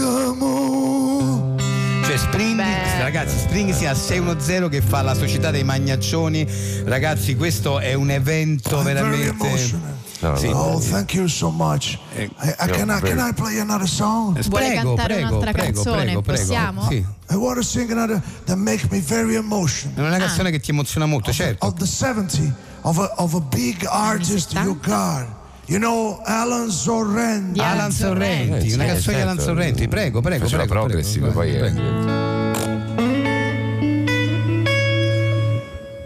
paghiamo 0.04 1.56
Cioè 2.04 2.16
Spring, 2.18 2.56
Beh. 2.56 3.00
ragazzi, 3.00 3.38
Springsteen 3.38 3.88
al 3.90 3.96
610 3.96 4.68
che 4.68 4.82
fa 4.82 5.00
la 5.02 5.14
società 5.14 5.50
dei 5.50 5.64
Magnaccioni. 5.64 6.46
Ragazzi, 6.84 7.34
questo 7.34 7.78
è 7.78 7.94
un 7.94 8.11
evento 8.11 8.76
I'm 8.78 8.84
veramente. 8.84 9.92
No, 10.20 10.37
Sì. 10.37 10.49
no. 10.49 10.56
Oh, 10.56 10.78
thank 10.78 11.14
you 11.14 11.26
so 11.26 11.50
much. 11.50 11.99
Eh, 12.14 12.25
I, 12.25 12.49
I, 12.49 12.70
can, 12.70 12.88
I, 12.88 13.00
can 13.00 13.18
I 13.18 13.32
play 13.34 13.58
another 13.58 13.88
song? 13.88 14.38
Vuole 14.49 14.66
Prego, 14.66 14.94
cantare 14.94 15.14
prego, 15.14 15.28
un'altra 15.28 15.52
prego, 15.52 15.73
canzone? 15.73 16.02
prego, 16.04 16.20
prego. 16.23 16.40
Possiamo? 16.40 16.87
Sì. 16.88 17.04
I 17.30 17.34
want 17.34 17.56
to 17.56 17.62
sing 17.62 17.90
another 17.90 18.23
that 18.44 18.56
makes 18.56 18.87
me 18.90 19.00
very 19.00 19.34
È 19.34 19.38
emotional. 19.38 20.06
una 20.06 20.18
canzone 20.18 20.50
che 20.50 20.61
ti 20.61 20.70
emoziona 20.70 21.06
molto, 21.06 21.32
certo. 21.32 21.66
Of 21.66 21.75
the 21.75 21.87
70 21.87 22.54
of 22.82 22.99
a, 22.99 23.12
of 23.16 23.34
a 23.34 23.40
big 23.40 23.84
artist 23.88 24.52
you 24.52 24.78
70? 24.80 25.42
You 25.66 25.78
know, 25.78 26.21
Alan 26.25 26.71
Sorrenti. 26.71 27.59
Alan 27.61 27.90
Sorrenti, 27.90 28.68
Eh, 28.71 28.75
una 28.75 28.85
canzone 28.85 29.16
di 29.16 29.23
Alan 29.23 29.37
certo. 29.38 29.50
Sorrenti, 29.52 29.88
prego, 29.88 30.21
prego, 30.21 30.44
Faceva 30.44 30.64
prego. 30.66 30.80
progressive, 30.85 31.30
prego, 31.30 31.35
poi 31.40 31.54
è- 31.54 31.59
prego. 31.59 32.92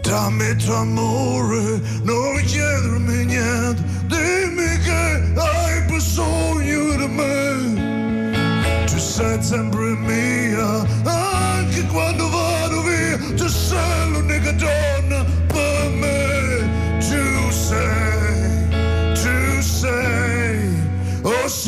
Dammi 0.01 0.55
tuo 0.55 0.75
amore, 0.75 1.81
non 2.03 2.41
chiedermi 2.45 3.25
niente, 3.25 3.83
dimmi 4.07 4.77
che 4.83 5.33
hai 5.35 5.81
bisogno 5.91 6.95
di 6.95 7.07
me. 7.07 8.85
Tu 8.85 8.97
sei 8.97 9.43
sempre 9.43 9.95
mia, 9.97 10.83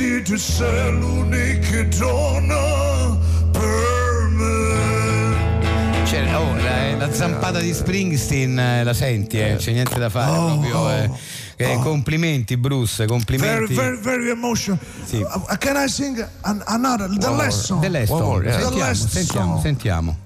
sì, 0.02 0.22
tu 0.24 0.36
sei 0.36 0.92
l'unica 0.94 1.84
donna 1.98 3.18
per 3.52 4.30
me. 4.32 6.06
Cioè, 6.06 6.36
oh, 6.36 6.56
la, 6.56 6.96
la 6.96 7.14
zampata 7.14 7.60
di 7.60 7.72
Springsteen 7.72 8.58
eh, 8.58 8.84
la 8.84 8.94
senti, 8.94 9.40
eh, 9.40 9.56
c'è 9.58 9.72
niente 9.72 10.00
da 10.00 10.10
fare 10.10 10.32
Oh, 10.38 10.46
proprio. 10.48 10.78
oh, 10.80 10.92
eh. 10.92 11.10
Eh, 11.58 11.78
complimenti, 11.84 12.58
Bruce, 12.58 13.06
Very, 13.06 13.10
complimenti. 13.10 13.74
very, 13.76 14.00
very 14.02 14.30
emotional. 14.32 14.80
Sì. 15.06 15.18
Uh, 15.18 15.56
can 15.60 15.76
I 15.78 15.88
sing 15.88 16.18
an, 16.42 16.64
another, 16.66 17.08
the 17.08 17.50
song? 17.52 17.82
The. 17.82 18.42
The 18.42 18.52
Sentiamo, 18.52 18.94
sentiamo, 18.96 19.60
sentiamo. 19.62 20.18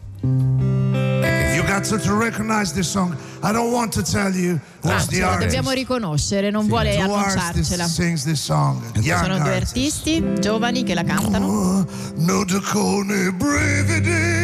Got 1.75 1.99
to, 1.99 2.13
recognize 2.15 2.71
this 2.73 2.87
song. 2.89 3.17
I 3.43 3.51
don't 3.51 3.69
want 3.73 3.91
to 3.95 4.01
tell 4.01 4.33
you 4.33 4.61
Ah, 4.85 4.93
who's 4.93 5.07
ce 5.07 5.09
the 5.17 5.23
artist. 5.23 5.41
dobbiamo 5.47 5.71
riconoscere, 5.71 6.49
non 6.49 6.67
vuole 6.67 6.95
Who 6.95 7.13
artist 7.13 7.37
annunciarcela. 7.37 7.85
sings 7.85 8.23
this 8.23 8.41
song? 8.41 8.81
Sono 8.93 9.37
due 9.39 9.53
artist. 9.55 9.75
artisti 9.75 10.23
giovani 10.39 10.83
che 10.83 10.93
la 10.93 11.03
cantano. 11.03 11.45
Oh, 11.47 11.85
non 12.15 12.45
con 12.71 13.09
i 13.09 13.29
brividi 13.33 14.43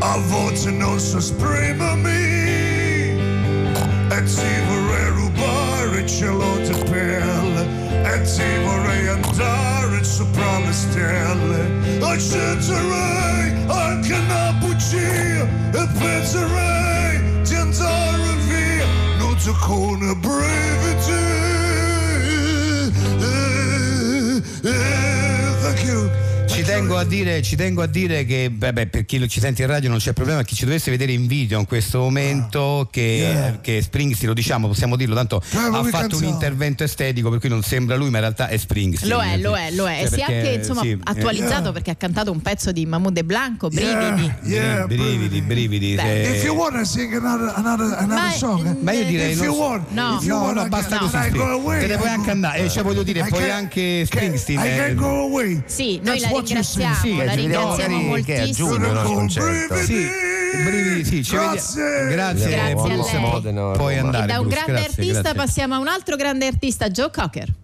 a 0.00 0.16
voce 0.28 0.70
non 0.70 0.98
so 0.98 1.18
esprimermi 1.18 2.08
e 4.08 4.22
ti 4.24 4.50
vorrei 4.66 5.08
rubare 5.10 6.06
celote 6.06 6.72
perle 6.84 7.18
e 7.18 7.27
ti 8.16 8.64
vorrei 8.64 9.08
andare 9.08 10.02
sopra 10.02 10.58
le 10.60 10.72
stelle 10.72 11.60
accetterei 12.00 13.52
anche 13.66 14.12
una 14.14 14.52
bugia 14.60 15.46
e 15.72 15.88
penserei 15.98 17.42
di 17.42 17.54
andare 17.54 18.36
via 18.46 18.86
non 19.18 19.36
con 19.66 19.98
Ci 26.58 26.64
tengo, 26.64 26.96
a 26.98 27.04
dire, 27.04 27.40
ci 27.40 27.54
tengo 27.54 27.82
a 27.82 27.86
dire 27.86 28.24
che, 28.24 28.50
vabbè, 28.52 28.86
per 28.88 29.04
chi 29.06 29.18
lo- 29.18 29.28
ci 29.28 29.38
sente 29.38 29.62
in 29.62 29.68
radio 29.68 29.88
non 29.88 29.98
c'è 29.98 30.12
problema, 30.12 30.42
chi 30.42 30.56
ci 30.56 30.64
dovesse 30.64 30.90
vedere 30.90 31.12
in 31.12 31.28
video 31.28 31.60
in 31.60 31.66
questo 31.66 32.00
momento, 32.00 32.88
che, 32.90 33.00
Yeah. 33.00 33.58
che 33.60 33.80
Springsteen, 33.80 34.28
lo 34.28 34.34
diciamo, 34.34 34.66
possiamo 34.66 34.96
dirlo, 34.96 35.14
tanto 35.14 35.40
Bravo, 35.52 35.78
ha 35.78 35.84
fatto 35.84 35.96
un 35.96 36.00
canzone. 36.08 36.26
intervento 36.26 36.82
estetico 36.82 37.30
per 37.30 37.38
cui 37.38 37.48
non 37.48 37.62
sembra 37.62 37.94
lui, 37.94 38.10
ma 38.10 38.16
in 38.16 38.22
realtà 38.24 38.48
è 38.48 38.56
Springsteen. 38.56 39.08
Lo 39.08 39.20
è, 39.22 39.36
lo 39.38 39.56
è, 39.56 39.70
lo 39.70 39.86
è. 39.88 39.98
Cioè, 39.98 40.04
e 40.04 40.08
si 40.08 40.20
è 40.20 40.22
anche 40.34 40.48
insomma 40.58 40.80
sì, 40.80 40.90
eh, 40.90 40.98
attualizzato 41.04 41.62
Yeah. 41.62 41.72
perché 41.72 41.90
ha 41.92 41.94
cantato 41.96 42.32
un 42.32 42.40
pezzo 42.42 42.72
di 42.72 42.84
Mahmoud 42.86 43.16
e 43.16 43.24
Blanco, 43.24 43.68
Brividi. 43.68 44.32
Yeah, 44.42 44.74
yeah, 44.74 44.86
brividi, 44.86 45.40
brividi. 45.42 45.96
Se- 45.96 46.32
If 46.34 46.42
you 46.44 46.56
want 46.56 46.74
to 46.76 46.84
sing 46.84 47.14
another, 47.14 47.52
another, 47.54 47.86
another 47.98 48.14
Ma- 48.24 48.30
song, 48.32 48.66
eh? 48.66 48.76
Ma 48.82 48.92
io 48.92 49.04
direi 49.04 49.30
if 49.32 49.38
non 49.38 49.46
you 49.46 49.56
want, 49.56 49.90
No. 49.92 50.16
if 50.18 50.24
you 50.24 50.36
No, 50.36 50.42
want, 50.42 50.56
no, 50.56 50.68
basta 50.68 50.98
can, 50.98 51.08
così. 51.08 51.78
Te 51.78 51.86
ne 51.86 51.96
puoi 51.96 52.08
anche 52.08 52.30
andare, 52.32 52.58
eh, 52.64 52.68
cioè 52.68 52.82
voglio 52.82 53.04
dire, 53.04 53.20
I 53.20 53.28
poi 53.28 53.40
can- 53.42 53.50
anche 53.50 54.04
Springsteen. 54.06 54.58
I 54.58 54.66
eh, 54.68 54.76
can 54.76 54.94
go 54.96 55.20
away. 55.26 55.62
Sì, 55.66 56.00
noi 56.02 56.18
la. 56.18 56.28
Ringraziamo, 56.48 56.94
Sì, 56.94 57.16
la 57.16 57.24
vediamo 57.34 57.76
ringraziamo 57.76 58.00
moltissimo. 58.02 58.76
brividi. 60.64 61.04
Sì, 61.04 61.24
ci 61.24 61.36
vediamo. 61.36 61.52
Grazie. 61.52 62.08
Grazie, 62.08 62.48
Grazie 62.48 62.72
a 62.72 62.74
Bruce, 62.74 63.50
No, 63.52 63.70
puoi 63.72 63.98
andare. 63.98 64.24
E 64.24 64.26
da 64.26 64.40
un 64.40 64.46
Bruce, 64.48 64.62
grande 64.64 64.80
grazie, 64.80 65.02
artista 65.02 65.20
grazie. 65.20 65.38
passiamo 65.38 65.74
a 65.74 65.78
un 65.78 65.88
altro 65.88 66.16
grande 66.16 66.46
artista, 66.46 66.88
Joe 66.88 67.10
Cocker. 67.10 67.54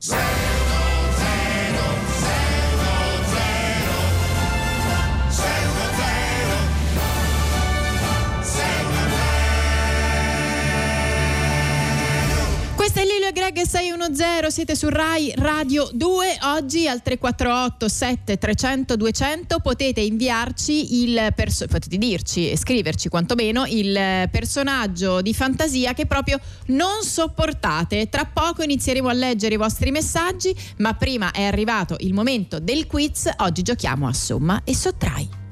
610 13.62 14.50
siete 14.50 14.74
su 14.74 14.88
Rai 14.88 15.32
Radio 15.36 15.88
2. 15.92 16.38
Oggi 16.42 16.88
al 16.88 17.02
348 17.02 17.88
7300 17.88 18.96
200 18.96 19.60
potete 19.60 20.00
inviarci 20.00 21.02
il 21.02 21.32
perso- 21.36 21.66
potete 21.66 21.96
dirci 21.96 22.50
e 22.50 22.56
scriverci 22.56 23.08
quantomeno 23.08 23.64
il 23.66 24.28
personaggio 24.30 25.20
di 25.22 25.32
fantasia 25.32 25.92
che 25.92 26.06
proprio 26.06 26.40
non 26.66 27.02
sopportate. 27.02 28.08
Tra 28.08 28.24
poco 28.24 28.62
inizieremo 28.62 29.08
a 29.08 29.12
leggere 29.12 29.54
i 29.54 29.58
vostri 29.58 29.90
messaggi, 29.90 30.54
ma 30.78 30.94
prima 30.94 31.30
è 31.30 31.44
arrivato 31.44 31.96
il 32.00 32.12
momento 32.12 32.58
del 32.58 32.86
quiz. 32.86 33.30
Oggi 33.36 33.62
giochiamo 33.62 34.08
a 34.08 34.12
somma 34.12 34.62
e 34.64 34.74
sottrai. 34.74 35.43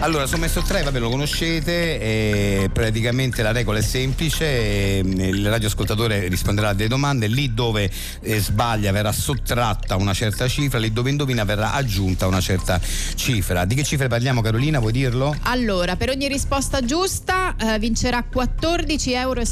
Allora, 0.00 0.26
sono 0.26 0.42
messo 0.42 0.60
tre, 0.60 0.82
vabbè, 0.82 0.98
lo 0.98 1.08
conoscete, 1.08 2.68
praticamente 2.70 3.42
la 3.42 3.50
regola 3.50 3.78
è 3.78 3.82
semplice, 3.82 4.44
e 4.44 4.98
il 4.98 5.48
radioascoltatore 5.48 6.28
risponderà 6.28 6.68
a 6.68 6.74
delle 6.74 6.88
domande, 6.88 7.26
lì 7.26 7.54
dove 7.54 7.90
eh, 8.20 8.38
sbaglia 8.38 8.92
verrà 8.92 9.10
sottratta 9.10 9.96
una 9.96 10.12
certa 10.12 10.46
cifra, 10.48 10.78
lì 10.78 10.92
dove 10.92 11.08
indovina 11.08 11.44
verrà 11.44 11.72
aggiunta 11.72 12.26
una 12.26 12.42
certa 12.42 12.78
cifra. 13.14 13.64
Di 13.64 13.74
che 13.74 13.84
cifre 13.84 14.06
parliamo 14.06 14.42
Carolina, 14.42 14.78
vuoi 14.80 14.92
dirlo? 14.92 15.34
Allora, 15.44 15.96
per 15.96 16.10
ogni 16.10 16.28
risposta 16.28 16.84
giusta 16.84 17.56
eh, 17.56 17.78
vincerà 17.78 18.22
14,63 18.32 19.14
euro. 19.14 19.42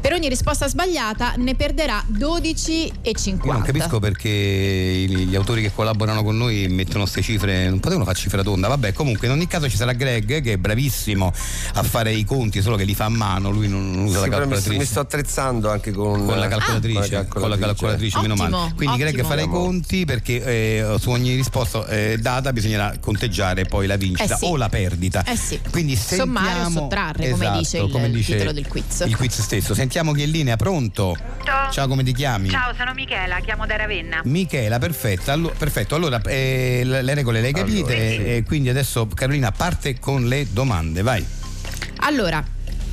Per 0.00 0.12
ogni 0.12 0.28
risposta 0.28 0.68
sbagliata 0.68 1.34
ne 1.36 1.56
perderà 1.56 2.02
12,50. 2.10 3.44
Io 3.44 3.52
non 3.52 3.62
capisco 3.62 3.98
perché 3.98 4.28
gli 4.30 5.34
autori 5.34 5.62
che 5.62 5.72
collaborano 5.74 6.22
con 6.22 6.36
noi 6.36 6.68
mettono 6.68 7.00
queste 7.00 7.22
cifre, 7.22 7.68
non 7.68 7.80
potevano 7.80 8.04
fare 8.04 8.16
cifra 8.16 8.42
tonda, 8.42 8.67
vabbè 8.68 8.92
comunque 8.92 9.26
in 9.26 9.32
ogni 9.32 9.46
caso 9.46 9.68
ci 9.68 9.76
sarà 9.76 9.92
Greg 9.92 10.40
che 10.42 10.52
è 10.52 10.56
bravissimo 10.56 11.32
a 11.74 11.82
fare 11.82 12.12
i 12.12 12.24
conti, 12.24 12.60
solo 12.62 12.76
che 12.76 12.84
li 12.84 12.94
fa 12.94 13.04
a 13.06 13.08
mano, 13.08 13.50
lui 13.50 13.68
non, 13.68 13.96
usa 13.98 14.22
Sì, 14.22 14.28
la 14.28 14.36
mi, 14.36 14.42
calcolatrice. 14.42 14.78
mi 14.78 14.84
sto 14.84 15.00
attrezzando 15.00 15.70
anche 15.70 15.92
con, 15.92 16.24
con 16.26 16.38
la 16.38 16.48
calcolatrice, 16.48 17.16
Ah, 17.16 17.24
con 17.26 17.48
la 17.48 17.56
calcolatrice, 17.58 18.20
meno 18.20 18.34
male. 18.34 18.72
Quindi 18.76 18.96
Greg 18.98 19.14
ottimo. 19.14 19.28
farà 19.28 19.40
i 19.42 19.48
conti 19.48 20.04
perché 20.04 20.42
eh, 20.44 20.96
su 20.98 21.10
ogni 21.10 21.34
risposta 21.34 21.86
eh, 21.88 22.18
data 22.18 22.52
bisognerà 22.52 22.94
conteggiare 23.00 23.64
poi 23.64 23.86
la 23.86 23.96
vincita 23.96 24.34
Eh 24.34 24.38
sì. 24.38 24.44
o 24.44 24.56
la 24.56 24.68
perdita. 24.68 25.24
Eh 25.24 25.36
sì. 25.36 25.58
Quindi 25.70 25.96
Sommare 25.96 26.46
o 26.46 26.52
sentiamo 26.54 26.80
sottrarre, 26.80 27.30
come 27.30 27.44
Esatto, 27.44 27.58
dice 27.58 27.78
il- 27.78 27.90
come 27.90 28.06
il 28.06 28.12
dice 28.12 28.32
titolo 28.32 28.52
del 28.52 28.66
quiz. 28.66 29.00
Il 29.06 29.16
quiz 29.16 29.40
stesso. 29.40 29.74
Sentiamo 29.74 30.12
chi 30.12 30.22
è 30.22 30.24
in 30.24 30.30
linea, 30.30 30.56
pronto? 30.56 31.16
Ciao, 31.72 31.88
come 31.88 32.02
ti 32.02 32.12
chiami? 32.12 32.48
Ciao, 32.50 32.72
sono 32.76 32.92
Michela, 32.94 33.38
chiamo 33.40 33.66
da 33.66 33.76
Ravenna. 33.76 34.20
Michela, 34.24 34.78
perfetta. 34.78 35.32
Allo- 35.32 35.52
perfetto. 35.56 35.94
Allora, 35.94 36.20
eh, 36.22 36.82
le 36.84 37.02
le 37.02 37.14
regole 37.14 37.40
le 37.40 37.46
hai 37.48 37.52
capite, 37.52 37.94
Allora, 37.94 38.10
sì. 38.10 38.24
e 38.36 38.42
quindi 38.58 38.76
adesso 38.76 39.06
Carolina 39.06 39.52
parte 39.52 40.00
con 40.00 40.26
le 40.26 40.48
domande, 40.50 41.02
vai. 41.02 41.24
Allora, 41.98 42.44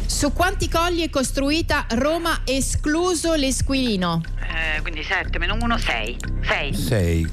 su 0.08 0.32
quanti 0.34 0.70
colli 0.70 1.02
è 1.02 1.10
costruita 1.10 1.86
Roma 1.90 2.42
escluso 2.46 3.34
l'Esquilino? 3.34 4.22
Eh, 4.40 4.82
quindi 4.82 5.04
7 5.04 5.38
meno 5.40 5.58
1, 5.60 5.78
6. 5.78 6.18
6. 6.48 6.74
6, 6.76 7.28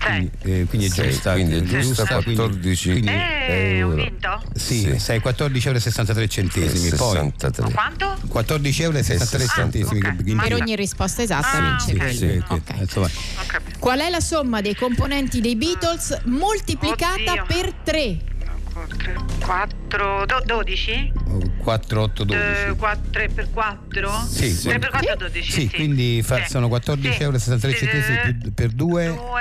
quindi, 0.69 0.87
è 0.87 0.88
giusta. 0.88 1.33
quindi 1.35 1.55
è 1.55 1.59
eh, 1.59 1.64
giusta, 1.64 2.05
quindi- 2.23 2.35
14. 2.35 2.91
quindi- 2.91 3.09
Eh, 3.11 3.83
ho 3.83 3.91
euro. 3.91 3.95
vinto? 4.02 4.43
Sì, 4.55 4.81
Sì. 4.81 4.99
sei 4.99 5.21
14,63 5.21 6.23
euro 6.23 6.29
centesimi. 6.29 6.91
Poi 6.97 7.12
63. 7.17 7.73
Quanto? 7.73 8.17
14,63 8.29 9.45
Ah, 9.45 9.47
centesimi. 9.49 9.99
ok. 10.00 10.17
che- 10.25 10.35
Per 10.35 10.55
ogni 10.55 10.75
risposta 10.76 11.23
esatta 11.23 11.50
Ah, 11.52 11.61
vince 11.71 11.87
sì, 11.87 11.97
quello. 11.97 12.12
sì, 12.12 12.26
che- 12.26 12.55
Ok. 12.55 12.81
insomma, 12.81 13.07
Ho 13.07 13.43
capito. 13.47 13.79
Qual 13.79 14.00
è 14.00 14.09
la 14.11 14.21
somma 14.21 14.61
dei 14.61 14.75
componenti 14.75 15.41
dei 15.41 15.57
Beatles 15.57 16.19
moltiplicata 16.25 17.33
Oddio. 17.33 17.45
per 17.47 17.73
3? 17.85 18.17
4, 19.41 19.76
12? 19.97 21.13
4, 21.63 22.03
8, 22.03 22.25
12. 22.25 22.43
3 23.11 23.29
per 23.29 23.49
4? 23.53 24.27
Sì, 24.29 24.59
3 24.63 24.79
per 24.79 24.91
4 24.91 25.17
12. 25.17 25.53
Sì, 25.53 25.69
quindi 25.71 26.23
fa- 26.25 26.43
Sì. 26.45 26.51
sono 26.51 26.69
14,63 26.69 27.73
Sì. 27.79 27.87
centesimi 27.87 28.19
più- 28.41 28.55
per 28.55 28.71
2. 28.71 29.07
2 29.15 29.40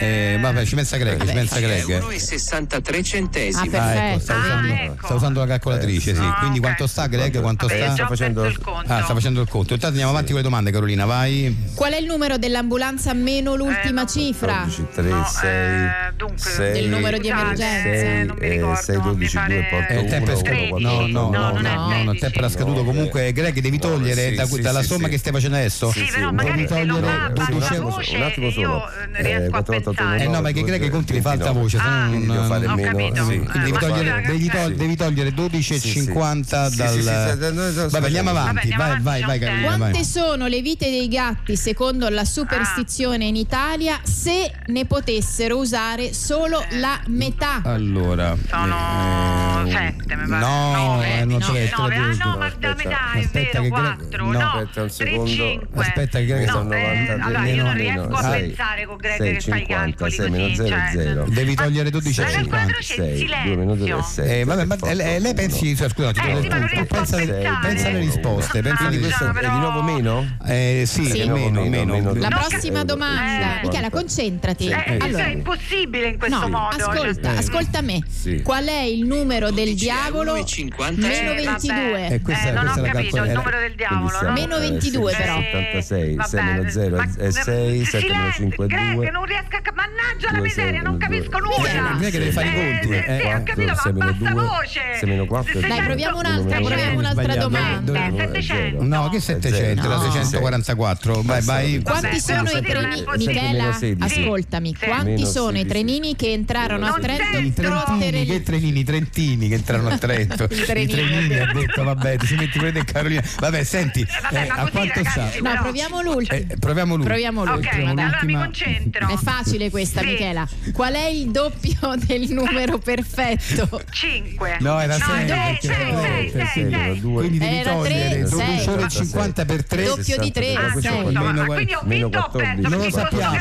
Eh, 0.00 0.38
vabbè, 0.40 0.64
ci 0.64 0.76
pensa 0.76 0.96
Greg, 0.96 1.18
ci 1.26 1.32
pensa 1.32 1.58
Greg. 1.58 1.88
eh. 2.12 2.18
63 2.20 2.98
Ah, 2.98 3.02
centesimi. 3.02 3.76
Ah, 3.76 3.94
ecco, 4.10 4.18
sta 4.20 4.34
Ah, 4.34 4.38
usando, 4.38 4.72
ecco. 4.72 5.04
sta 5.06 5.14
usando 5.14 5.40
la 5.40 5.46
calcolatrice, 5.46 6.14
sì. 6.14 6.20
Ah, 6.20 6.36
Quindi 6.38 6.58
ok. 6.58 6.64
quanto 6.64 6.86
sta 6.86 7.06
Greg? 7.08 7.40
Quanto 7.40 7.66
Vabbè, 7.66 7.80
sta? 7.82 7.94
già 7.94 8.04
ho 8.04 8.06
facendo- 8.06 8.44
il 8.44 8.58
conto. 8.58 8.92
Ah, 8.92 9.02
sta 9.02 9.14
facendo 9.14 9.40
il 9.40 9.48
conto. 9.48 9.72
Intanto 9.72 9.86
andiamo 9.88 10.10
avanti 10.10 10.28
con 10.28 10.36
le 10.36 10.42
domande, 10.44 10.70
Carolina, 10.70 11.04
vai. 11.04 11.72
Qual 11.74 11.92
è 11.92 11.96
il 11.98 12.06
numero 12.06 12.38
dell'ambulanza 12.38 13.12
meno 13.12 13.56
l'ultima 13.56 14.02
no. 14.02 14.06
cifra? 14.08 14.52
14, 14.68 14.86
3, 14.94 15.08
No, 15.08 15.24
6, 15.24 15.50
eh, 15.50 16.12
dunque, 16.16 16.38
6, 16.38 16.72
Del 16.72 16.88
numero 16.88 17.18
di 17.18 17.28
emergenza. 17.28 17.88
eh, 17.88 18.24
non 18.24 18.36
mi 18.38 18.48
ricordo, 18.48 18.80
6, 18.80 19.00
12, 19.00 19.36
mi 19.36 19.46
2, 19.46 19.54
pare- 19.56 19.68
porto 19.68 19.87
Eh, 19.88 20.00
il 20.00 20.08
tempo 20.10 20.30
è 20.30 20.34
1, 20.34 20.40
scaduto. 20.40 20.76
13. 20.76 20.82
No, 20.82 21.00
no, 21.00 21.06
no, 21.06 21.30
No, 21.30 21.38
no, 21.38 21.52
non 21.52 21.66
è 21.66 21.74
no, 21.74 21.86
no, 21.86 22.12
il 22.12 22.18
13. 22.18 22.20
tempo 22.20 22.38
era 22.38 22.48
scaduto. 22.48 22.80
No, 22.80 22.84
Comunque, 22.84 23.32
Greg, 23.32 23.58
devi 23.60 23.78
no, 23.78 23.88
togliere 23.88 24.28
sì, 24.30 24.34
da- 24.34 24.46
sì, 24.46 24.60
dalla 24.60 24.80
sì, 24.82 24.86
somma 24.86 25.04
sì. 25.04 25.10
che 25.10 25.18
stai 25.18 25.32
facendo 25.32 25.56
adesso. 25.56 25.90
Sì, 25.92 26.04
sì, 26.04 26.10
però 26.12 26.28
sì, 26.28 26.34
magari 26.34 26.56
devi 26.56 26.68
se 26.68 26.84
lo 26.84 26.94
togliere 26.94 27.06
fa 27.16 27.24
a 27.24 27.28
12 27.30 27.58
bassa 27.58 27.74
euro. 27.74 27.88
voce 27.88 28.16
Un 28.16 28.22
attimo 28.22 28.50
solo. 28.50 28.68
io 28.68 28.88
eh, 29.12 29.22
riesco 29.22 29.46
a 29.46 29.50
4, 29.50 29.76
8, 29.76 29.92
pensare. 29.92 30.22
Eh 30.22 30.28
no, 30.28 30.40
perché 30.42 30.62
Greg 30.62 30.90
conti 30.90 31.12
li 31.12 31.20
fa 31.20 31.30
alta 31.30 31.50
voce, 31.52 31.78
se 31.78 31.84
no 31.84 31.88
Ah, 31.90 31.98
non. 31.98 32.08
Quindi 32.08 32.26
devo 32.26 32.44
fare 32.44 32.66
Ho 32.66 32.74
meno. 32.74 32.90
Quindi 32.94 33.48
devi 33.52 33.70
ma 33.72 33.78
togliere, 33.78 34.08
guarda, 34.10 34.28
devi, 34.28 34.46
tol- 34.48 34.66
sì. 34.66 34.74
devi 34.74 34.96
togliere 34.96 35.30
12,50 35.34 36.68
Sì, 36.68 36.70
sì, 36.70 36.76
dal. 37.04 37.38
no, 37.38 37.50
no, 37.50 37.70
no, 37.70 37.88
Vabbè, 37.88 38.06
andiamo 38.06 38.30
avanti, 38.30 38.74
vai, 38.76 39.00
vai, 39.00 39.22
vai, 39.22 39.38
Carolina. 39.38 39.76
Quante 39.76 40.04
sono 40.04 40.46
le 40.46 40.60
vite 40.60 40.90
dei 40.90 41.08
gatti 41.08 41.56
secondo 41.56 42.08
la 42.08 42.24
superstizione 42.24 43.24
in 43.26 43.36
Italia 43.36 43.98
se 44.02 44.50
ne 44.66 44.84
potessero 44.86 45.56
usare 45.58 46.12
solo 46.12 46.62
la 46.72 47.00
metà? 47.06 47.60
Allora, 47.64 48.36
Sono 48.48 49.64
eh, 49.66 49.70
7, 49.78 50.16
mi 50.16 50.26
pare. 50.28 50.40
No, 50.40 50.72
Nove, 50.72 51.06
eh, 51.18 51.24
non 51.24 51.38
no, 51.38 51.52
l'ho 51.52 51.56
Ah, 51.88 52.14
no, 52.24 52.36
ma 52.38 52.52
da 52.58 52.74
metà 52.74 53.12
è 53.14 53.18
Aspetta 53.20 53.60
vero, 53.60 53.62
che 53.62 53.68
Greg- 53.68 53.96
4. 54.08 54.24
no, 54.24 54.32
No, 54.32 54.38
aspetta 54.38 54.82
un 54.82 54.86
3, 54.88 54.90
secondo. 54.90 55.26
5. 55.30 55.84
Aspetta 55.84 56.18
che 56.18 56.24
Greg- 56.26 56.46
No, 56.46 56.52
sono 56.52 56.72
eh, 56.72 56.80
90, 56.80 57.24
allora 57.24 57.46
io 57.46 57.62
non 57.64 57.74
meno, 57.76 57.92
riesco 58.02 58.14
a 58.14 58.22
sei, 58.30 58.40
pensare 58.46 58.86
con 58.86 58.96
Greg 58.96 59.16
sei, 59.16 59.32
che 59.34 59.40
fai 59.40 59.58
i 59.58 59.66
50, 59.66 59.74
calcoli 59.74 60.10
sei 60.10 60.30
meno 60.30 60.42
così. 60.44 60.54
zero, 60.56 60.68
cioè, 60.68 60.90
zero. 60.92 61.24
Devi 61.28 61.54
togliere 61.54 61.90
12 61.90 62.20
La 62.20 62.26
e 62.26 62.30
50. 62.32 62.56
calcolatrice 62.56 62.94
è 62.94 63.10
in 63.10 63.16
6, 63.28 63.44
2 63.44 63.56
minuti 63.56 63.80
e 63.80 63.84
silenzio. 63.84 64.02
7. 64.22 64.40
Eh, 64.40 64.44
vabbè, 64.44 64.64
ma 64.64 64.76
eh, 64.84 64.94
lei, 64.94 65.20
lei 65.20 65.34
pensi, 65.34 65.76
cioè, 65.76 65.88
scusa, 65.88 66.12
ti 66.12 66.20
Eh, 66.20 66.40
sì, 66.40 66.48
ma 66.48 66.56
a 66.56 66.84
pensa, 66.84 67.16
pensa 67.60 67.88
alle 67.88 67.98
risposte, 67.98 68.62
pensa 68.62 68.86
alle 68.86 68.96
Quindi 68.96 68.98
questo 69.06 69.24
risposte. 69.24 69.46
è 69.46 69.50
di 69.50 69.58
nuovo 69.58 69.82
meno? 69.82 70.36
Eh, 70.46 70.84
sì, 70.86 71.02
meno, 71.24 71.34
meno, 71.62 71.94
Meno, 71.94 72.14
La 72.14 72.28
No, 72.28 72.38
prossima 72.48 72.84
domanda. 72.84 73.60
Michela, 73.62 73.90
concentrati. 73.90 74.72
Allora, 74.72 75.24
è 75.26 75.30
impossibile 75.30 76.08
in 76.08 76.18
questo 76.18 76.38
no, 76.40 76.48
modo. 76.48 76.76
ascolta, 76.84 77.32
Eh. 77.34 77.36
ascolta 77.36 77.80
me. 77.82 78.00
Qual 78.42 78.64
è 78.66 78.80
il 78.82 79.04
numero 79.06 79.50
del 79.50 79.67
12 79.74 79.84
diavolo? 79.84 80.30
euro 80.36 80.44
50 80.44 81.06
Meno 81.06 81.30
Eh, 81.30 81.34
22. 81.34 81.74
vabbè. 81.90 82.12
Eh, 82.12 82.20
questa- 82.22 82.48
Eh, 82.48 82.52
non 82.52 82.60
questa 82.62 82.80
ho 82.80 82.84
è 82.84 82.86
la 82.86 82.92
capito 82.92 83.16
il 83.16 83.22
calcolatrice. 83.22 83.36
numero 83.38 83.58
del 83.58 83.74
diavolo. 83.74 84.32
Meno 84.32 84.58
22 84.58 85.12
però. 85.16 85.34
76, 85.36 86.14
vabbè, 86.14 86.28
6 86.28 86.44
meno 86.44 86.70
0 86.70 86.96
ma- 86.96 87.02
è 87.04 87.30
6, 87.30 87.32
7 87.32 87.46
meno 87.52 87.84
silenzio, 87.84 88.32
5 88.32 88.64
è 88.64 88.68
Greg, 88.68 88.94
2. 88.94 89.10
non 89.10 89.24
riesco 89.24 89.56
a 89.56 89.60
cap- 89.60 89.76
Mannaggia 89.78 90.32
la 90.32 90.40
miseria, 90.40 90.82
non 90.82 90.98
capisco 90.98 91.36
Eh, 91.38 91.40
nulla. 91.40 91.96
Greg 91.98 92.12
deve 92.12 92.32
fare 92.32 92.48
i 92.48 92.52
conti, 92.52 92.94
eh. 92.96 93.20
Sì, 93.20 93.26
ho 93.28 93.42
capito, 93.44 93.72
ma 93.84 93.92
bassa 93.92 94.34
voce. 94.34 94.80
sei 94.98 95.08
meno 95.08 95.24
quattro 95.26 95.58
è 95.58 95.60
Dai, 95.60 95.70
zero. 95.70 95.84
proviamo 95.84 96.18
un'altra, 96.18 96.56
proviamo 96.58 96.82
zero. 96.82 96.98
un'altra 96.98 97.36
domanda. 97.36 97.92
Eh, 98.04 98.08
Uno 98.08 98.16
è 98.16 98.26
700. 98.26 98.82
No, 98.84 99.08
che 99.08 99.20
700, 99.20 99.86
era 99.86 99.94
No. 99.96 100.02
644. 100.10 101.22
Vai, 101.22 101.42
vai. 101.42 101.80
Quanti 101.82 102.20
sono 102.20 102.40
i 102.40 102.44
non 102.44 102.64
è 102.64 102.68
trenini? 102.68 103.04
Michela, 103.16 103.50
Meno 103.50 103.72
16. 103.72 104.20
ascoltami. 104.22 104.74
Quanti 104.74 105.26
sono 105.26 105.50
i 105.50 105.60
16. 105.60 105.66
trenini 105.68 106.16
che 106.16 106.32
entrarono 106.32 106.86
a 106.86 106.88
Non 106.88 107.00
Trento 107.00 107.38
che 107.38 108.42
trenini, 108.42 108.84
trentini 108.84 109.48
che 109.48 109.57
entrano 109.58 109.88
a 109.88 109.98
Trento. 109.98 110.44
I 110.50 110.64
trenini, 110.64 110.92
trenini, 110.92 111.28
è 111.34 111.40
ha 111.40 111.52
detto, 111.52 111.84
vabbè, 111.84 112.16
ti 112.16 112.26
ci 112.26 112.34
metti 112.36 112.58
pure 112.58 112.72
te 112.72 112.84
Carolina. 112.84 113.22
Vabbè, 113.38 113.62
senti, 113.64 114.06
vabbè, 114.22 114.44
eh, 114.44 114.48
a 114.48 114.54
così, 114.60 114.70
quanto 114.70 115.00
sta? 115.00 115.12
ragazzi, 115.20 115.40
No, 115.42 115.50
però- 115.50 115.62
proviamo 115.62 116.02
l'ultimo. 116.02 116.40
Eh, 116.40 116.56
proviamo 116.58 116.94
lui. 116.96 117.04
Proviamo 117.04 117.40
Ok, 117.42 117.48
l'ultima, 117.48 117.94
dai. 117.94 118.04
allora 118.04 118.20
mi 118.22 118.34
concentro. 118.34 119.08
È 119.08 119.16
facile 119.16 119.70
questa, 119.70 120.00
Sì. 120.00 120.06
Michela. 120.06 120.48
Qual 120.72 120.94
è 120.94 121.06
il 121.06 121.30
doppio 121.30 121.94
del 122.06 122.30
numero 122.32 122.78
perfetto? 122.78 123.82
5. 123.90 124.56
No, 124.60 124.80
era 124.80 124.96
no, 124.96 125.04
6 125.04 125.26
sei, 125.26 125.26
perché 125.28 125.66
sei, 125.66 126.26
eh, 126.26 126.30
sei, 126.30 126.46
sì, 126.46 126.70
sei. 126.70 127.00
due. 127.00 127.20
Quindi 127.20 127.38
devi 127.38 127.56
Era 127.56 127.72
togliere 127.72 128.08
tre, 128.08 128.28
12 128.28 128.58
sei. 128.58 128.68
ore 128.68 128.82
e 128.84 128.88
50 128.88 129.44
per 129.44 129.64
3. 129.66 129.84
Doppio 129.84 130.18
di 130.18 130.30
tre, 130.32 130.54
Ah, 130.54 130.62
ma 130.62 131.44
quindi 131.46 131.74
ho 131.74 131.80
meno 131.84 132.08
vinto 132.08 132.18
o 132.18 132.20
ho 132.22 132.30
14. 132.30 132.60
perso? 132.62 132.68
Non 132.68 132.78
lo 132.84 132.90
sappiamo. 132.90 133.36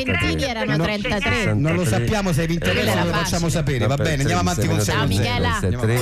i 0.00 0.04
trentini 0.04 0.42
erano 0.44 0.76
No, 0.76 0.84
33. 0.84 1.54
Non 1.54 1.74
lo 1.74 1.84
sappiamo 1.84 2.32
se 2.32 2.40
hai 2.40 2.46
vinto 2.46 2.70
o 2.70 2.72
lo 3.04 3.12
facciamo 3.12 3.48
sapere. 3.48 3.86
Va 3.86 3.96
bene, 3.96 4.20
andiamo 4.22 4.40
avanti 4.40 4.66
con 4.66 4.76
meno 4.78 4.84
Ciao, 4.84 5.06
sei. 5.06 5.06
Michela. 5.34 5.58
sei 5.60 5.76
tre, 5.76 5.98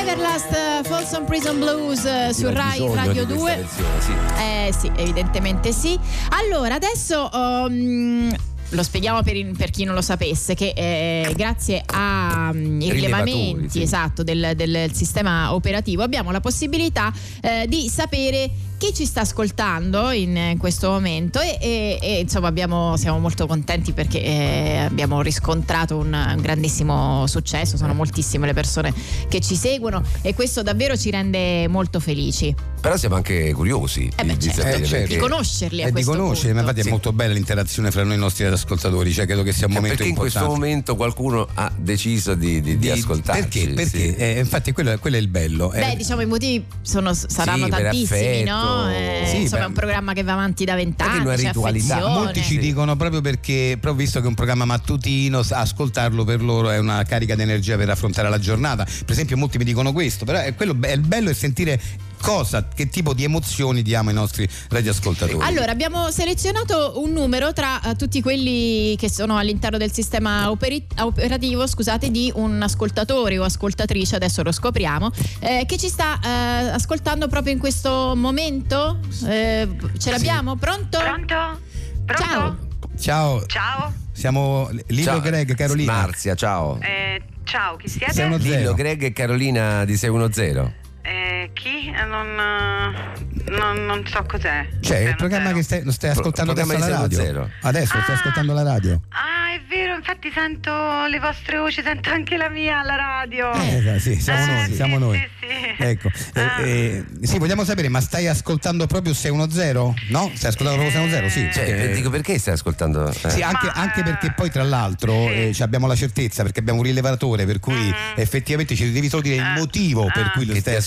Everlast 0.00 0.82
Folsom 0.88 1.24
Prison 1.26 1.58
Blues 1.58 2.04
eh, 2.04 2.30
su 2.32 2.48
Rai 2.50 2.84
Radio 2.92 3.24
di 3.24 3.34
2. 3.34 3.54
questa 3.54 3.82
lezione, 3.82 4.00
sì. 4.00 4.12
Eh 4.42 4.72
sì, 4.76 4.90
evidentemente 4.96 5.72
sì. 5.72 5.98
Allora, 6.30 6.74
adesso 6.74 7.30
um, 7.32 8.34
lo 8.70 8.82
spieghiamo 8.82 9.22
per, 9.22 9.50
per 9.56 9.70
chi 9.70 9.84
non 9.84 9.94
lo 9.94 10.02
sapesse, 10.02 10.54
che 10.54 10.72
eh, 10.74 11.32
grazie 11.36 11.84
ai 11.86 12.52
Rilevatori, 12.52 12.90
rilevamenti 12.90 13.68
sì. 13.70 13.82
esatto, 13.82 14.24
del, 14.24 14.52
del 14.56 14.92
sistema 14.92 15.54
operativo 15.54 16.02
abbiamo 16.02 16.32
la 16.32 16.40
possibilità 16.40 17.12
eh, 17.40 17.66
di 17.68 17.88
sapere 17.88 18.50
chi 18.82 18.92
ci 18.92 19.06
sta 19.06 19.20
ascoltando 19.20 20.10
in 20.10 20.36
eh, 20.36 20.56
questo 20.58 20.90
momento 20.90 21.38
e, 21.40 21.56
e- 21.60 21.98
e, 22.02 22.18
insomma 22.18 22.48
abbiamo- 22.48 22.96
siamo 22.96 23.20
molto 23.20 23.46
contenti 23.46 23.92
perché 23.92 24.20
eh, 24.20 24.76
abbiamo 24.78 25.22
riscontrato 25.22 25.98
un, 25.98 26.12
un 26.12 26.40
grandissimo 26.42 27.24
successo, 27.28 27.76
sono 27.76 27.94
moltissime 27.94 28.46
le 28.46 28.54
persone 28.54 28.92
che 29.28 29.40
ci 29.40 29.54
seguono 29.54 30.02
e 30.22 30.34
questo 30.34 30.64
davvero 30.64 30.96
ci 30.96 31.10
rende 31.12 31.68
molto 31.68 32.00
felici. 32.00 32.52
Però 32.80 32.96
siamo 32.96 33.14
anche 33.14 33.52
curiosi 33.52 34.10
Eh 34.16 34.24
beh, 34.24 34.36
di, 34.36 34.42
certo. 34.46 34.60
sapere 34.62 34.82
Eh, 34.82 34.86
certo. 34.86 35.06
Di 35.06 35.14
perché, 35.14 35.16
conoscerli 35.18 35.82
a 35.84 35.86
E 35.86 35.92
di 35.92 36.02
conoscere, 36.02 36.52
ma 36.52 36.60
infatti 36.62 36.80
è 36.80 36.90
molto 36.90 37.12
bella 37.12 37.32
l'interazione 37.34 37.92
fra 37.92 38.02
noi 38.02 38.14
e 38.14 38.16
i 38.16 38.18
nostri 38.18 38.44
ascoltatori, 38.46 39.12
cioè 39.12 39.26
credo 39.26 39.44
che 39.44 39.52
sia 39.52 39.66
un 39.66 39.72
Eh, 39.72 39.76
momento 39.76 39.96
perché 39.98 40.10
in 40.10 40.16
questo 40.18 40.38
importante. 40.40 40.68
momento 40.68 40.96
qualcuno 40.96 41.46
ha 41.54 41.70
deciso 41.76 42.34
di, 42.34 42.60
di, 42.60 42.78
di 42.78 42.90
ascoltarci. 42.90 43.40
Perché? 43.66 43.74
Perché? 43.74 43.96
sì. 43.98 44.14
Eh, 44.16 44.38
infatti 44.40 44.72
quello, 44.72 44.98
quello 44.98 45.14
è 45.14 45.20
il 45.20 45.28
bello. 45.28 45.68
Beh, 45.68 45.92
Eh, 45.92 45.96
diciamo 45.96 46.22
i 46.22 46.26
motivi 46.26 46.64
sono- 46.82 47.12
saranno 47.14 47.66
Sì, 47.66 47.70
per 47.70 47.82
tantissimi, 47.82 48.18
affetto. 48.20 48.50
no? 48.50 48.71
Eh, 48.88 49.26
Sì, 49.26 49.40
insomma, 49.42 49.60
beh, 49.60 49.64
è 49.64 49.68
un 49.68 49.74
programma 49.74 50.12
che 50.12 50.22
va 50.22 50.32
avanti 50.32 50.64
da 50.64 50.74
vent'anni. 50.74 51.20
una 51.24 51.34
c'è 51.34 51.46
ritualità. 51.46 52.08
Molti 52.08 52.42
ci 52.42 52.58
dicono 52.58 52.96
proprio 52.96 53.20
perché, 53.20 53.76
proprio 53.80 54.04
visto 54.04 54.18
che 54.18 54.26
è 54.26 54.28
un 54.28 54.34
programma 54.34 54.64
mattutino, 54.64 55.42
ascoltarlo 55.48 56.24
per 56.24 56.42
loro 56.42 56.70
è 56.70 56.78
una 56.78 57.02
carica 57.04 57.34
di 57.34 57.42
energia 57.42 57.76
per 57.76 57.90
affrontare 57.90 58.28
la 58.28 58.38
giornata. 58.38 58.84
Per 58.84 59.10
esempio, 59.10 59.36
molti 59.36 59.58
mi 59.58 59.64
dicono 59.64 59.92
questo, 59.92 60.24
però 60.24 60.40
è 60.40 60.54
quello, 60.54 60.76
è 60.80 60.92
il 60.92 61.00
bello 61.00 61.30
è 61.30 61.34
sentire 61.34 61.80
cosa, 62.22 62.66
che 62.68 62.88
tipo 62.88 63.12
di 63.12 63.24
emozioni 63.24 63.82
diamo 63.82 64.08
ai 64.08 64.14
nostri 64.14 64.48
radioascoltatori. 64.68 65.44
Allora, 65.44 65.72
abbiamo 65.72 66.10
selezionato 66.10 67.02
un 67.02 67.12
numero 67.12 67.52
tra 67.52 67.82
eh, 67.82 67.96
tutti 67.96 68.22
quelli 68.22 68.96
che 68.96 69.10
sono 69.10 69.36
all'interno 69.36 69.76
del 69.76 69.92
sistema 69.92 70.50
operi- 70.50 70.86
operativo, 71.00 71.66
scusate, 71.66 72.10
di 72.10 72.32
un 72.36 72.62
ascoltatore 72.62 73.38
o 73.38 73.44
ascoltatrice, 73.44 74.16
adesso 74.16 74.42
lo 74.42 74.52
scopriamo, 74.52 75.10
eh, 75.40 75.64
che 75.66 75.76
ci 75.76 75.88
sta 75.88 76.18
eh, 76.24 76.28
ascoltando 76.70 77.26
proprio 77.28 77.52
in 77.52 77.58
questo 77.58 78.14
momento. 78.16 79.00
Eh, 79.26 79.68
ce 79.98 80.10
l'abbiamo? 80.10 80.56
Pronto? 80.56 80.98
Pronto? 80.98 81.60
Pronto? 82.06 82.22
Ciao. 82.22 82.56
Ciao, 82.98 83.44
Ciao? 83.46 83.92
siamo 84.12 84.68
Lilo 84.88 85.04
Ciao, 85.04 85.20
Greg, 85.20 85.54
Carolina. 85.54 85.92
Marzia, 85.92 86.34
ciao. 86.34 86.78
Eh, 86.80 87.20
ciao, 87.42 87.76
chi 87.76 87.88
siete? 87.88 88.12
Zero. 88.12 88.36
Lillo, 88.36 88.74
Greg 88.74 89.02
e 89.02 89.12
Carolina 89.12 89.84
di 89.84 89.96
610. 89.96 90.80
Eh, 91.02 91.41
chi? 91.52 91.90
Non, 91.90 92.38
eh, 92.38 93.50
non, 93.50 93.84
non 93.86 94.06
so 94.06 94.24
cos'è. 94.26 94.66
Cioè, 94.80 94.98
il 94.98 95.04
Zero, 95.04 95.16
programma 95.16 95.44
zero. 95.46 95.56
che 95.56 95.62
stai, 95.62 95.84
lo 95.84 95.92
stai 95.92 96.10
Pro- 96.10 96.20
ascoltando 96.20 96.52
adesso 96.52 96.66
programma 96.68 96.96
alla 96.96 97.06
di 97.06 97.16
radio. 97.16 97.26
610. 97.42 97.66
Adesso 97.66 97.94
lo 97.96 98.02
stai 98.02 98.14
Ah. 98.14 98.18
ascoltando 98.18 98.52
alla 98.52 98.62
radio. 98.62 99.00
Ah, 99.10 99.54
è 99.54 99.60
vero, 99.68 99.94
infatti 99.94 100.30
sento 100.32 100.70
le 101.06 101.18
vostre 101.20 101.58
voci, 101.58 101.82
sento 101.82 102.10
anche 102.10 102.36
la 102.36 102.48
mia 102.48 102.80
alla 102.80 102.96
radio. 102.96 103.52
Eh, 103.52 103.98
sì, 103.98 104.20
siamo 104.20 104.42
Eh, 104.42 104.46
noi, 104.54 104.64
sì, 104.66 104.74
siamo 104.74 104.98
noi. 104.98 105.18
sì, 105.18 105.46
sì. 105.46 105.82
Ecco, 105.82 106.08
eh, 106.34 106.40
Ah. 106.40 106.60
eh, 106.60 107.04
sì, 107.22 107.38
vogliamo 107.38 107.64
sapere, 107.64 107.88
ma 107.88 108.00
stai 108.00 108.26
ascoltando 108.28 108.86
proprio 108.86 109.12
610? 109.14 109.94
No? 110.08 110.30
Stai 110.34 110.50
ascoltando 110.50 110.80
proprio 110.80 110.90
610? 110.90 111.30
Sì. 111.30 111.50
Cioè, 111.52 111.82
Eh, 111.90 111.92
dico 111.94 112.10
perché 112.10 112.38
stai 112.38 112.54
ascoltando? 112.54 113.08
eh? 113.10 113.30
Sì, 113.30 113.42
anche, 113.42 113.66
Ma, 113.66 113.72
anche 113.72 114.02
perché 114.02 114.32
poi 114.32 114.50
tra 114.50 114.62
l'altro 114.62 115.12
sì. 115.12 115.48
eh, 115.48 115.50
ci 115.54 115.62
abbiamo 115.62 115.86
la 115.86 115.96
certezza 115.96 116.42
perché 116.42 116.60
abbiamo 116.60 116.78
un 116.80 116.84
rilevatore 116.86 117.44
per 117.46 117.60
cui 117.60 117.74
Mm. 117.74 117.92
effettivamente 118.16 118.74
ci 118.74 118.90
devi 118.92 119.08
solo 119.08 119.22
dire 119.22 119.36
il 119.36 119.40
Ah. 119.42 119.54
motivo 119.56 120.08
per 120.12 120.26
Ah. 120.26 120.30
cui 120.30 120.46
lo 120.46 120.52
Che 120.54 120.60
stai 120.60 120.74
ti 120.74 120.80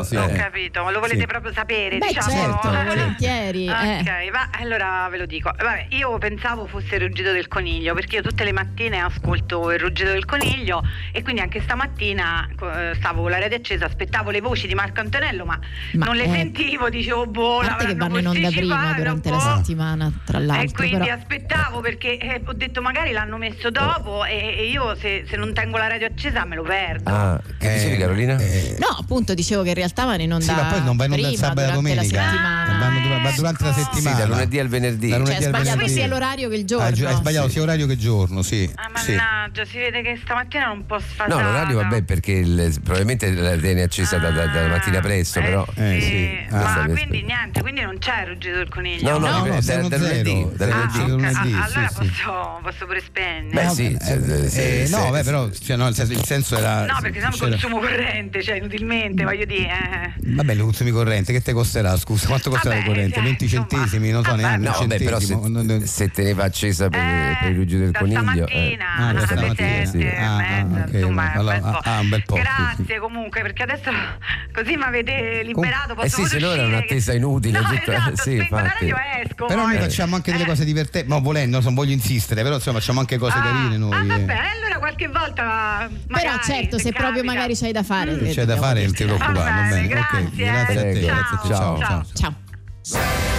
ascoltando. 0.00 0.04
sì. 0.04 0.16
Ho 0.16 0.40
eh. 0.40 0.42
capito, 0.42 0.82
ma 0.84 0.90
lo 0.90 1.00
volete 1.00 1.20
Sì. 1.20 1.26
proprio 1.26 1.52
sapere? 1.52 1.98
Beh, 1.98 2.06
diciamo? 2.08 2.30
certo, 2.30 2.68
volentieri. 2.86 3.66
eh. 3.66 3.70
Ok, 4.00 4.30
va, 4.30 4.48
allora 4.58 5.08
ve 5.10 5.18
lo 5.18 5.26
dico. 5.26 5.50
Vabbè, 5.56 5.86
io 5.90 6.16
pensavo 6.18 6.66
fosse 6.66 6.94
il 6.96 7.00
ruggito 7.02 7.32
del 7.32 7.48
coniglio, 7.48 7.94
perché 7.94 8.16
io 8.16 8.22
tutte 8.22 8.44
le 8.44 8.52
mattine 8.52 9.00
ascolto 9.00 9.70
il 9.70 9.78
ruggito 9.78 10.10
del 10.10 10.24
coniglio 10.24 10.82
e 11.12 11.22
quindi 11.22 11.40
anche 11.40 11.60
stamattina 11.60 12.48
eh, 12.48 12.92
stavo 12.96 13.22
con 13.22 13.30
la 13.30 13.38
rete 13.38 13.56
accesa, 13.56 13.86
aspettavo 13.86 14.30
le 14.30 14.40
voci 14.40 14.66
di 14.66 14.74
Marco 14.74 15.00
Antonello, 15.00 15.44
ma, 15.44 15.58
Ma, 15.94 16.06
non 16.06 16.16
le 16.16 16.24
eh, 16.24 16.30
sentivo, 16.30 16.88
dicevo 16.88 17.26
boh, 17.26 17.60
A 17.60 17.66
parte 17.66 17.86
che 17.86 17.94
vanno 17.94 18.18
in 18.18 18.28
onda 18.28 18.48
prima 18.50 18.92
durante 18.96 19.30
la 19.30 19.54
settimana, 19.56 20.12
tra 20.24 20.38
l'altro. 20.38 20.64
E 20.66 20.72
quindi 20.88 21.06
però- 21.06 21.16
aspettavo 21.18 21.80
perché 21.80 22.18
eh, 22.18 22.40
ho 22.44 22.52
detto 22.52 22.80
magari 22.82 23.12
l'hanno 23.12 23.36
messo 23.36 23.70
dopo 23.70 24.24
e, 24.24 24.54
e 24.58 24.68
io 24.70 24.94
se, 24.96 25.24
se 25.28 25.36
non 25.36 25.52
tengo 25.54 25.76
la 25.78 25.86
radio 25.88 26.06
accesa 26.06 26.44
me 26.44 26.56
lo 26.56 26.62
perdo. 26.62 27.10
Ah, 27.10 27.40
che 27.58 27.72
dicevi 27.74 27.94
Eh, 27.94 27.98
Carolina? 27.98 28.36
eh, 28.38 28.76
No, 28.78 28.88
appunto, 28.98 29.34
dicevo 29.34 29.62
che 29.62 29.68
in 29.70 29.74
realtà 29.74 29.85
vanno 29.94 30.22
in 30.22 30.32
onda 30.32 30.44
Sì, 30.44 30.50
ma 30.52 30.62
poi 30.64 30.82
non 30.82 30.96
va 30.96 31.04
in 31.04 31.12
onda 31.12 31.28
il 31.28 31.32
prima, 31.34 31.46
sabato 31.48 31.68
e 31.68 31.72
domenica. 31.72 32.02
settimana. 32.02 32.78
Vanno 32.78 33.00
dura- 33.00 33.18
va 33.20 33.30
durante 33.36 33.64
la 33.64 33.72
settimana. 33.72 34.16
Sì, 34.16 34.20
dal 34.22 34.28
lunedì 34.28 34.58
al 34.58 34.68
venerdì. 34.68 35.08
Da 35.08 35.16
Cioè, 35.16 35.24
lunedì 35.24 35.44
al 35.44 35.48
sbagliato 35.50 35.76
venerdì. 35.76 35.92
sia 35.92 36.06
l'orario 36.06 36.48
che 36.48 36.54
il 36.56 36.64
giorno. 36.66 36.84
Hai, 36.86 36.92
gi- 36.92 37.04
hai 37.04 37.14
sbagliato 37.14 37.46
Sì. 37.46 37.52
sia 37.52 37.62
orario 37.62 37.86
che 37.86 37.96
giorno, 37.96 38.42
sì. 38.42 38.70
Ah, 38.74 38.98
sì. 38.98 39.14
mannaggia, 39.14 39.64
si 39.64 39.78
vede 39.78 40.02
che 40.02 40.18
stamattina 40.22 40.66
non 40.66 40.86
posso 40.86 41.06
fare. 41.14 41.30
No, 41.30 41.40
l'orario 41.40 41.76
vabbè 41.76 42.02
perché 42.02 42.32
il- 42.32 42.80
probabilmente 42.82 43.30
la 43.32 43.56
tieni 43.56 43.82
accesa 43.82 44.18
da, 44.18 44.30
da- 44.30 44.46
dalla 44.46 44.68
mattina 44.68 45.00
presto, 45.00 45.40
però... 45.40 45.66
Eh, 45.74 46.00
sì. 46.00 46.06
sì. 46.06 46.54
Ma 46.54 46.82
Ah. 46.82 46.86
quindi 46.86 47.22
niente, 47.22 47.60
quindi 47.62 47.80
non 47.82 47.96
c'è 47.98 48.22
il 48.22 48.26
ruggito 48.28 48.56
del 48.56 48.68
coniglio. 48.68 49.10
No, 49.10 49.18
no, 49.18 49.26
No, 49.26 49.60
da- 49.60 49.78
no, 49.80 49.88
da- 49.88 49.88
dal 49.88 50.00
lunedì, 50.00 50.30
Ah, 50.30 51.06
lunedì. 51.06 51.54
Ah, 51.54 51.60
Ah, 51.60 51.64
allora 51.64 51.88
sì, 51.88 51.94
sì. 51.94 51.98
posso, 51.98 52.58
posso 52.62 52.86
pure 52.86 53.00
spegnere. 53.00 53.48
Beh 53.52 53.64
No, 53.64 53.72
sì, 53.74 53.96
eh, 54.00 54.82
eh, 54.84 54.88
no, 54.88 55.10
beh, 55.10 55.22
però 55.22 55.48
cioè, 55.50 55.76
il, 55.76 55.94
senso, 56.24 56.54
il 56.54 56.60
era. 56.60 56.84
No, 56.86 56.98
perché 57.00 57.18
c'era- 57.20 57.30
consumo 57.36 57.78
corrente, 57.80 58.42
cioè 58.42 58.56
inutilmente, 58.56 59.24
voglio 59.24 59.44
dire. 59.44 59.68
Eh. 59.76 60.12
Vabbè, 60.28 60.54
le 60.54 60.62
consumi 60.62 60.90
corrente, 60.90 61.32
che 61.32 61.40
te 61.42 61.52
costerà? 61.52 61.96
Scusa, 61.96 62.26
quanto 62.26 62.50
costerà 62.50 62.74
Vabbè, 62.76 62.86
la 62.86 62.92
corrente? 62.94 63.18
eh, 63.18 63.22
20 63.22 63.44
insomma. 63.44 63.66
centesimi, 63.68 64.10
non 64.10 64.24
so 64.24 64.30
Vabbè, 64.30 64.42
neanche. 64.42 64.68
No, 64.68 64.70
un 64.80 64.86
vabbè, 64.88 65.04
però 65.04 65.20
se, 65.20 65.86
se 65.86 66.08
teneva 66.10 66.44
accesa 66.44 66.88
per, 66.88 67.00
Eh, 67.00 67.36
per 67.40 67.50
il 67.50 67.56
ruggio 67.56 67.78
del 67.78 67.92
coniglio... 67.92 68.46
eh. 68.46 68.78
Ah, 68.98 69.12
da 69.12 69.20
stamattina, 69.26 69.84
sì. 69.84 70.02
Ah, 70.06 70.36
ah, 70.36 70.64
mezza, 70.64 70.84
ok, 70.86 70.92
insomma, 70.94 71.22
un 71.32 71.38
allora, 71.38 71.58
po'. 71.60 71.78
ah, 71.82 72.00
un 72.00 72.08
bel 72.08 72.22
po', 72.24 72.34
Grazie 72.34 72.84
sì. 72.86 72.94
comunque, 72.98 73.42
perché 73.42 73.62
adesso 73.62 73.90
così 74.52 74.76
mi 74.76 74.82
avete 74.82 75.42
liberato. 75.44 75.92
Eh 75.92 75.94
Posso 75.96 76.22
sì, 76.22 76.26
se 76.26 76.38
no 76.40 76.52
era 76.52 76.66
un'attesa 76.66 77.12
inutile, 77.12 77.60
No, 77.60 77.68
tutta- 77.68 77.92
esatto, 77.94 78.16
sì, 78.16 78.36
infatti. 78.36 78.86
e 78.86 78.94
esco. 79.28 79.46
Però 79.46 79.66
noi 79.66 79.76
facciamo 79.78 80.14
anche 80.16 80.32
delle 80.32 80.44
Eh. 80.44 80.46
cose 80.46 80.64
divertenti, 80.64 81.08
ma 81.08 81.18
volendo, 81.18 81.60
non 81.60 81.74
voglio 81.74 81.92
insistere, 81.92 82.42
però 82.42 82.54
insomma 82.56 82.78
facciamo 82.78 83.00
anche 83.00 83.18
cose 83.18 83.36
Ah, 83.38 83.42
carine 83.42 83.76
noi. 83.76 83.92
Ah, 83.92 84.02
eh. 84.02 84.06
vabbè, 84.06 84.34
allora 84.54 84.75
qualche 84.78 85.08
volta. 85.08 85.88
Magari, 86.08 86.26
Però 86.28 86.38
certo, 86.42 86.78
se 86.78 86.90
proprio 86.92 87.22
capita. 87.22 87.32
magari 87.32 87.54
c'hai 87.56 87.72
da 87.72 87.82
fare. 87.82 88.12
Mm. 88.12 88.24
eh, 88.26 88.32
C'è 88.32 88.44
da 88.44 88.56
fare, 88.56 88.82
non 88.84 88.92
ti 88.94 89.04
preoccupare, 89.04 89.34
Va 89.34 89.68
bene. 89.68 89.86
grazie, 89.88 90.30
grazie 90.34 90.78
a 90.78 90.82
te, 90.82 90.90
Prego. 90.90 91.06
grazie 91.06 91.36
a 91.36 91.38
te. 91.40 91.48
Ciao, 91.48 91.78
Ciao. 91.78 92.04
ciao. 92.14 92.34
Ciao. 92.82 93.35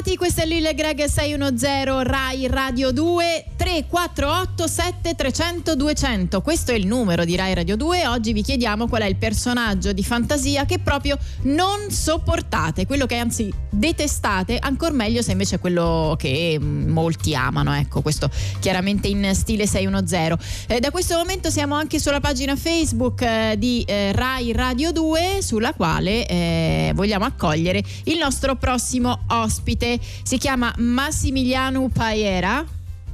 Bentornati, 0.00 0.16
questo 0.16 0.40
è 0.40 0.46
Lille 0.46 0.72
Greg 0.72 1.04
610 1.04 2.08
Rai 2.08 2.46
Radio 2.46 2.90
2 2.90 3.44
348 3.54 4.66
7300 4.66 5.74
200. 5.74 6.40
Questo 6.40 6.70
è 6.70 6.74
il 6.74 6.86
numero 6.86 7.26
di 7.26 7.36
Rai 7.36 7.52
Radio 7.52 7.76
2. 7.76 8.06
Oggi 8.06 8.32
vi 8.32 8.40
chiediamo 8.40 8.88
qual 8.88 9.02
è 9.02 9.04
il 9.04 9.16
personaggio 9.16 9.92
di 9.92 10.02
fantasia 10.02 10.64
che 10.64 10.78
proprio 10.78 11.18
non 11.42 11.90
sopportate, 11.90 12.86
quello 12.86 13.04
che 13.04 13.16
anzi 13.16 13.52
detestate, 13.68 14.56
ancora 14.58 14.94
meglio 14.94 15.20
se 15.20 15.32
invece 15.32 15.56
è 15.56 15.58
quello 15.58 16.16
che 16.18 16.56
mm, 16.58 16.88
molti 16.88 17.34
amano. 17.34 17.74
Ecco, 17.74 18.00
questo 18.00 18.30
chiaramente 18.58 19.08
in 19.08 19.34
stile 19.34 19.66
610. 19.66 20.66
Eh, 20.68 20.80
da 20.80 20.90
questo 20.90 21.16
momento 21.16 21.50
siamo 21.50 21.74
anche 21.74 21.98
sulla 21.98 22.20
pagina 22.20 22.56
Facebook 22.56 23.20
eh, 23.20 23.56
di 23.58 23.84
eh, 23.86 24.12
Rai 24.12 24.52
Radio 24.52 24.92
2 24.92 25.40
sulla 25.42 25.74
quale 25.74 26.26
eh, 26.26 26.92
vogliamo 26.94 27.26
accogliere 27.26 27.82
il 28.04 28.16
nostro 28.16 28.56
prossimo 28.56 29.24
ospite. 29.28 29.89
Si 30.22 30.36
chiama 30.36 30.72
Massimiliano 30.76 31.88
Paera. 31.88 32.64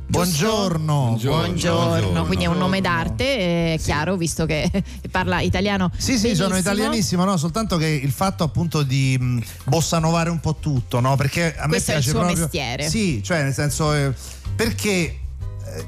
Buongiorno. 0.08 1.18
Buongiorno, 1.20 2.24
quindi 2.26 2.44
è 2.44 2.48
un 2.48 2.58
nome 2.58 2.80
d'arte, 2.80 3.74
è 3.74 3.78
chiaro, 3.78 4.16
visto 4.16 4.46
che 4.46 4.70
parla 5.10 5.40
italiano. 5.40 5.90
Sì, 5.96 6.16
sì, 6.16 6.34
sono 6.34 6.50
benissimo. 6.50 6.58
italianissimo, 6.58 7.24
no? 7.24 7.36
soltanto 7.36 7.76
che 7.76 7.86
il 7.86 8.12
fatto 8.12 8.44
appunto 8.44 8.82
di 8.82 9.16
mh, 9.18 9.42
bossa 9.64 9.98
novare 9.98 10.30
un 10.30 10.38
po' 10.38 10.56
tutto, 10.60 11.00
no? 11.00 11.16
Perché 11.16 11.56
a 11.56 11.66
Questo 11.66 11.90
è 11.90 11.94
me 11.94 11.98
il 11.98 12.04
piace 12.04 12.10
suo 12.10 12.20
proprio 12.20 12.38
mestiere. 12.38 12.88
Sì, 12.88 13.20
cioè 13.22 13.42
nel 13.42 13.52
senso 13.52 13.92
eh, 13.92 14.12
perché 14.54 15.18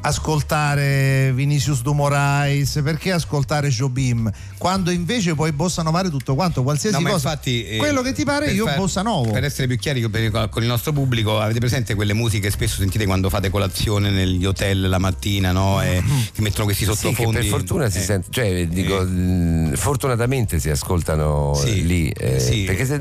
ascoltare 0.00 1.32
Vinicius 1.34 1.82
Dumorais, 1.82 2.80
perché 2.82 3.12
ascoltare 3.12 3.68
Jobim, 3.68 4.30
quando 4.58 4.90
invece 4.90 5.34
puoi 5.34 5.52
bossa 5.52 5.82
novare 5.82 6.10
tutto 6.10 6.34
quanto, 6.34 6.62
qualsiasi 6.62 6.96
No, 6.96 7.02
ma 7.02 7.10
cosa. 7.10 7.28
infatti, 7.28 7.64
eh, 7.66 7.76
quello 7.78 8.02
che 8.02 8.12
ti 8.12 8.24
pare 8.24 8.50
io 8.50 8.64
far- 8.66 8.76
bossa 8.76 9.02
novo. 9.02 9.30
Per 9.32 9.44
essere 9.44 9.66
più 9.66 9.76
chiari 9.78 10.06
per- 10.08 10.48
con 10.48 10.62
il 10.62 10.68
nostro 10.68 10.92
pubblico, 10.92 11.40
avete 11.40 11.58
presente 11.58 11.94
quelle 11.94 12.12
musiche 12.12 12.46
che 12.48 12.50
spesso 12.52 12.76
sentite 12.78 13.04
quando 13.06 13.28
fate 13.30 13.50
colazione 13.50 14.10
negli 14.10 14.44
hotel 14.44 14.88
la 14.88 14.98
mattina, 14.98 15.52
no? 15.52 15.82
E 15.82 16.02
che 16.32 16.40
mettono 16.42 16.64
questi 16.64 16.84
Sì, 16.84 16.90
che 16.90 16.96
sottofondi. 16.96 17.38
per 17.38 17.46
fortuna 17.46 17.90
si 17.90 17.98
Eh, 17.98 18.02
sente, 18.02 18.26
cioè 18.30 18.66
dico, 18.68 19.00
mh, 19.02 19.74
fortunatamente 19.74 20.58
si 20.60 20.70
ascoltano 20.70 21.54
Sì, 21.54 21.86
lì, 21.86 22.08
eh, 22.10 22.38
sì. 22.38 22.64
perché 22.64 22.84
se, 22.86 23.00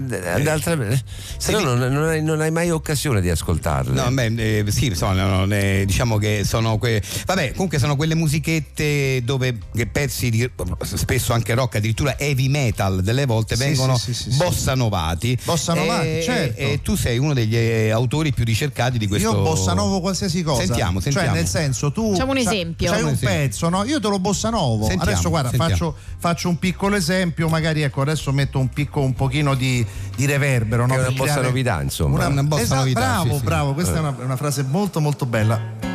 se 1.37 1.51
no 1.51 1.59
sì. 1.59 1.63
non, 1.63 1.77
non 1.79 2.03
hai, 2.07 2.21
non 2.23 2.41
hai 2.41 2.51
mai 2.51 2.69
occasione 2.71 3.21
di 3.21 3.29
ascoltarle. 3.29 3.93
No, 3.93 4.09
beh, 4.11 4.59
eh, 4.59 4.71
sì, 4.71 4.87
insomma, 4.87 5.13
no, 5.13 5.45
no, 5.45 5.55
eh, 5.55 5.83
diciamo 5.85 6.17
che 6.17 6.41
sono 6.45 6.76
que- 6.77 7.01
vabbè, 7.25 7.51
comunque 7.53 7.79
sono 7.79 7.95
quelle 7.95 8.15
musichette 8.15 9.21
dove 9.23 9.57
pezzi 9.91 10.29
di 10.29 10.49
spesso 10.83 11.33
anche 11.33 11.53
rock, 11.53 11.75
addirittura 11.75 12.17
heavy 12.17 12.47
metal 12.47 13.01
delle 13.01 13.25
volte 13.25 13.55
Sì, 13.55 13.63
vengono 13.63 13.97
sì, 13.97 14.13
sì, 14.13 14.23
sì, 14.23 14.31
sì. 14.31 14.37
bossa 14.37 14.75
novati. 14.75 15.37
Bossa 15.43 15.73
novati, 15.73 16.07
E- 16.07 16.21
certo. 16.23 16.59
E, 16.61 16.79
tu 16.81 16.95
sei 16.95 17.17
uno 17.17 17.33
degli 17.33 17.55
eh, 17.55 17.89
autori 17.91 18.31
più 18.33 18.43
ricercati 18.45 18.97
di 18.97 19.07
questo 19.07 19.31
Io 19.31 19.41
bossa 19.41 19.73
novo 19.73 19.99
qualsiasi 19.99 20.43
cosa. 20.43 20.63
Sentiamo, 20.65 20.99
sentiamo. 20.99 21.27
Cioè, 21.27 21.35
nel 21.35 21.47
senso, 21.47 21.91
tu. 21.91 22.11
Facciamo 22.11 22.31
un 22.31 22.37
esempio. 22.37 22.89
C'hai 22.89 23.01
un 23.01 23.09
esempio. 23.09 23.27
pezzo, 23.29 23.69
no? 23.69 23.83
Io 23.83 23.99
te 23.99 24.07
lo 24.07 24.19
bossa 24.19 24.49
novo. 24.49 24.85
Sentiamo, 24.85 25.11
adesso, 25.11 25.29
guarda, 25.29 25.51
faccio, 25.51 25.95
faccio 26.17 26.49
un 26.49 26.57
piccolo 26.57 26.95
esempio. 26.95 27.49
Magari, 27.49 27.81
ecco, 27.81 28.01
adesso 28.01 28.31
metto 28.31 28.59
un 28.59 28.69
picco, 28.69 29.01
un 29.01 29.13
pochino 29.13 29.55
di, 29.55 29.85
di 30.15 30.25
reverbero. 30.25 30.85
No? 30.85 30.93
È 30.93 30.97
una 30.97 31.07
Per 31.07 31.15
bossa 31.15 31.41
novità, 31.41 31.81
insomma. 31.81 32.27
Una 32.27 32.43
bossa 32.43 32.61
Esatto, 32.61 32.79
novità, 32.81 32.99
Bravo, 32.99 33.31
sì, 33.33 33.37
sì. 33.39 33.43
bravo. 33.43 33.73
Questa 33.73 33.95
è 33.95 33.99
una, 33.99 34.15
è 34.19 34.23
una 34.23 34.35
frase 34.37 34.63
molto, 34.63 34.99
molto 34.99 35.25
bella. 35.25 35.86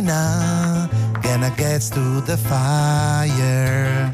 Now, 0.00 0.88
gonna 1.22 1.52
get 1.56 1.82
to 1.92 2.20
the 2.20 2.36
fire 2.36 4.12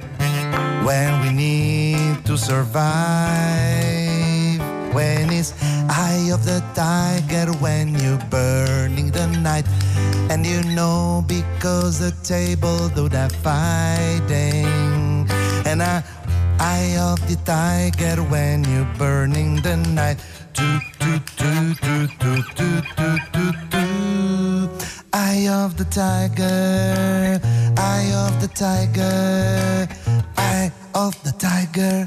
when 0.84 1.20
we 1.22 1.30
need 1.32 2.24
to 2.24 2.36
survive. 2.36 2.86
When 4.94 5.30
it's 5.30 5.52
eye 5.88 6.30
of 6.32 6.44
the 6.44 6.62
tiger, 6.74 7.52
when 7.58 7.94
you're 7.98 8.24
burning 8.30 9.10
the 9.10 9.26
night, 9.26 9.66
and 10.30 10.46
you 10.46 10.62
know 10.74 11.24
because 11.26 11.98
the 11.98 12.12
table 12.24 12.88
do 12.88 13.08
that 13.10 13.32
fighting, 13.32 15.28
and 15.66 15.82
I. 15.82 16.02
Eye 16.58 16.96
of 16.98 17.20
the 17.28 17.36
tiger 17.44 18.22
when 18.22 18.64
you're 18.64 18.88
burning 18.96 19.56
the 19.56 19.76
night. 19.76 20.16
Do, 20.54 20.80
do, 20.98 21.20
do, 21.36 21.74
do, 21.82 22.06
do, 22.18 22.42
do, 22.56 22.80
do, 22.96 23.18
do, 23.32 23.52
do. 23.68 23.76
Eye 25.18 25.48
of 25.48 25.74
the 25.76 25.86
tiger, 25.88 27.40
eye 27.78 28.12
of 28.14 28.36
the 28.38 28.48
tiger, 28.48 29.88
eye 30.36 30.70
of 30.92 31.16
the 31.22 31.32
tiger. 31.38 32.06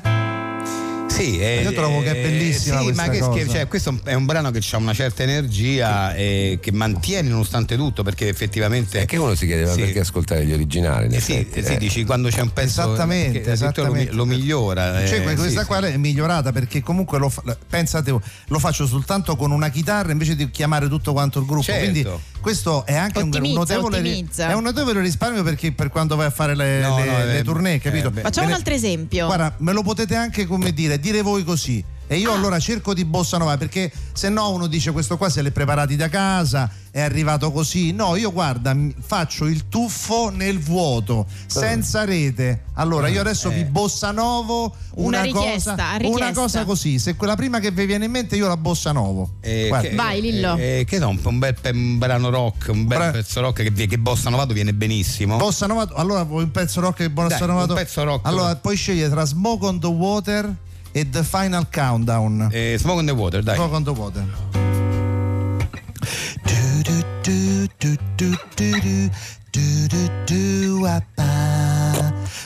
Sì, 1.08 1.38
eh, 1.38 1.64
Io 1.64 1.74
trovo 1.74 2.02
che 2.02 2.12
è 2.12 2.22
bellissima 2.22 2.78
sì, 2.78 2.84
questa 2.86 3.06
ma 3.06 3.10
che, 3.12 3.20
cosa. 3.20 3.32
che- 3.38 3.50
cioè, 3.50 3.68
questo 3.68 4.00
è 4.06 4.14
un 4.14 4.26
brano 4.26 4.52
che 4.52 4.62
ha 4.72 4.78
una 4.78 4.94
certa 4.94 5.24
energia 5.24 6.14
e 6.14 6.60
che 6.62 6.72
mantiene 6.72 7.28
nonostante 7.28 7.76
tutto 7.76 8.04
perché 8.04 8.30
effettivamente 8.30 9.02
E 9.02 9.06
che 9.06 9.18
uno 9.18 9.36
si 9.36 9.46
chiedeva 9.46 9.74
Sì. 9.74 9.82
perché 9.82 10.00
ascoltare 10.00 10.46
gli 10.46 10.54
originali. 10.54 11.08
in 11.08 11.16
Eh 11.16 11.20
sì, 11.20 11.46
eh 11.52 11.62
sì, 11.64 11.74
eh. 11.74 11.78
dici 11.78 12.06
quando 12.06 12.30
c'è 12.30 12.40
un 12.40 12.54
pezzo 12.54 12.84
Esattamente, 12.84 13.42
che 13.42 13.52
addirittura 13.52 13.88
lo 13.88 13.96
esattamente. 13.96 14.14
lo, 14.14 14.26
migliora. 14.26 15.06
Cioè, 15.06 15.20
eh, 15.28 15.36
questa 15.36 15.62
sì, 15.62 15.66
qua 15.68 15.80
è 15.80 15.98
migliorata 15.98 16.54
perché 16.54 16.82
comunque 16.82 17.18
lo 17.18 17.30
pensate, 17.68 18.16
lo 18.48 18.60
faccio 18.60 18.88
soltanto 18.88 19.36
con 19.36 19.52
una 19.52 19.68
chitarra 19.70 20.14
invece 20.14 20.36
di 20.38 20.50
chiamare 20.52 20.88
tutto 20.88 21.12
quanto 21.12 21.40
il 21.40 21.46
gruppo. 21.46 21.64
Certo. 21.64 21.82
Quindi 21.82 22.08
questo 22.40 22.86
è 22.86 22.96
anche 22.96 23.20
un- 23.20 23.26
un, 23.26 23.30
Ottimizza, 23.34 23.58
notevole, 23.60 23.98
ottimizza. 24.00 24.50
è 24.50 24.54
un 24.54 24.64
notevole 24.64 25.02
risparmio 25.02 25.44
perché 25.44 25.72
per 25.72 25.90
quando 25.90 26.16
vai 26.16 26.28
a 26.28 26.30
fare 26.32 26.56
le, 26.56 26.80
No, 26.82 26.98
le- 26.98 27.06
no, 27.06 27.18
le 27.26 27.38
eh, 27.40 27.44
tournée, 27.44 27.80
capito? 27.80 28.12
eh. 28.16 28.22
Facciamo 28.22 28.48
un 28.48 28.54
altro 28.54 28.74
esempio. 28.74 29.26
Guarda, 29.26 29.56
me 29.60 29.74
lo 29.74 29.82
potete 29.84 30.16
anche 30.16 30.46
come 30.46 30.72
dire, 30.74 31.00
dire 31.00 31.22
voi 31.22 31.44
così. 31.44 31.84
E 32.12 32.18
io 32.18 32.34
allora 32.34 32.58
cerco 32.60 32.96
di 32.96 33.06
bossa 33.06 33.38
nova 33.38 33.56
perché 33.56 33.92
se 34.14 34.30
no 34.30 34.50
uno 34.50 34.66
dice 34.66 34.92
questo 34.92 35.16
qua 35.16 35.30
se 35.30 35.44
l'è 35.44 35.52
preparati 35.52 35.96
da 35.96 36.10
casa, 36.10 36.68
è 36.90 37.00
arrivato 37.02 37.52
così. 37.52 37.92
No, 37.92 38.16
io 38.16 38.34
guarda, 38.34 38.76
faccio 39.00 39.46
il 39.46 39.70
tuffo 39.70 40.30
nel 40.30 40.58
vuoto, 40.60 41.28
senza 41.46 42.06
rete. 42.06 42.64
Allora 42.74 43.10
io 43.10 43.22
adesso 43.22 43.50
vi 43.50 43.64
bossa 43.64 44.10
novo 44.10 44.74
Una 44.96 45.18
una, 45.20 45.22
richiesta, 45.22 45.76
cosa, 45.76 45.96
richiesta. 45.98 46.24
una 46.26 46.32
cosa 46.34 46.66
così. 46.66 46.98
Se 46.98 47.16
quella 47.16 47.36
prima 47.36 47.60
che 47.60 47.70
vi 47.70 47.86
viene 47.86 48.06
in 48.06 48.12
mente 48.12 48.36
io 48.36 48.48
la 48.48 48.58
bossa 48.58 48.92
novo. 48.92 49.34
Eh, 49.42 49.70
che- 49.80 49.94
Vai, 49.94 50.20
Lillo. 50.20 50.56
eh, 50.58 50.86
che 50.88 50.98
no, 50.98 51.10
un, 51.24 51.38
bel 51.38 51.56
un 51.74 51.98
brano 52.00 52.30
rock, 52.32 52.70
un 52.72 52.88
bel 52.88 52.98
Bra- 52.98 53.12
pezzo 53.12 53.40
rock 53.40 53.72
che, 53.72 53.86
che 53.88 53.98
bossa 54.00 54.32
novato 54.32 54.54
viene 54.54 54.74
benissimo. 54.74 55.38
Bossa 55.38 55.68
nova, 55.68 55.88
allora 55.94 56.24
vuoi 56.24 56.42
un 56.46 56.52
pezzo 56.52 56.82
rock 56.82 57.02
e 57.02 57.12
bossa 57.12 57.38
Dai, 57.38 57.48
novato? 57.50 57.74
un 57.74 57.78
pezzo 57.78 58.04
rock. 58.04 58.26
Allora 58.26 58.56
puoi 58.56 58.76
scegliere 58.76 59.12
tra 59.12 59.26
Smoke 59.26 59.66
on 59.68 59.80
the 59.80 59.86
Water 59.88 60.56
e 60.94 61.04
The 61.04 61.24
Final 61.24 61.66
Countdown. 61.66 62.50
E 62.52 62.78
Smoke 62.78 63.00
on 63.00 63.06
the 63.06 63.14
Water, 63.14 63.42
dai. 63.42 63.56
Smoke 63.56 63.76
on 63.76 63.84
the 63.84 63.94
Water. 63.94 64.26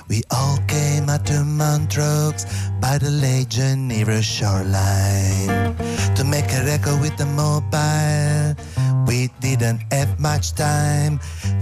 We 0.10 0.22
all 0.30 0.58
came 0.68 1.10
out 1.10 1.26
to 1.26 1.44
Montreux 1.44 2.46
by 2.80 2.98
the 2.98 3.10
late 3.10 3.50
Geneva 3.50 4.22
shoreline 4.22 5.76
to 6.16 6.24
make 6.24 6.52
a 6.54 6.64
record 6.66 7.02
with 7.02 7.18
the 7.18 7.26
mobile. 7.26 8.54
We 9.08 9.30
didn't 9.40 9.82
have 9.92 10.20
much 10.20 10.54
time. 10.54 11.20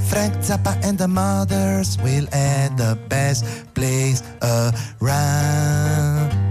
Frank 0.09 0.33
Zappa 0.43 0.75
and 0.83 0.97
the 0.97 1.07
Mothers 1.07 1.97
will 2.03 2.27
add 2.33 2.77
the 2.77 2.97
best 3.07 3.45
place 3.73 4.21
around. 4.41 6.50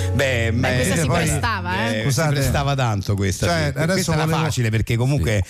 Beh, 0.21 0.51
Beh, 0.53 0.75
questa 0.75 0.95
si 0.97 1.07
poi- 1.07 1.23
prestava, 1.23 1.89
eh. 1.89 2.01
Scusate. 2.03 2.27
si 2.29 2.33
prestava 2.41 2.75
tanto 2.75 3.15
questa. 3.15 3.45
Cioè, 3.47 3.71
sì. 3.73 3.77
adesso 3.79 3.93
questa 3.93 4.13
era 4.13 4.25
volevo- 4.25 4.43
facile 4.43 4.69
perché 4.69 4.95
comunque 4.95 5.43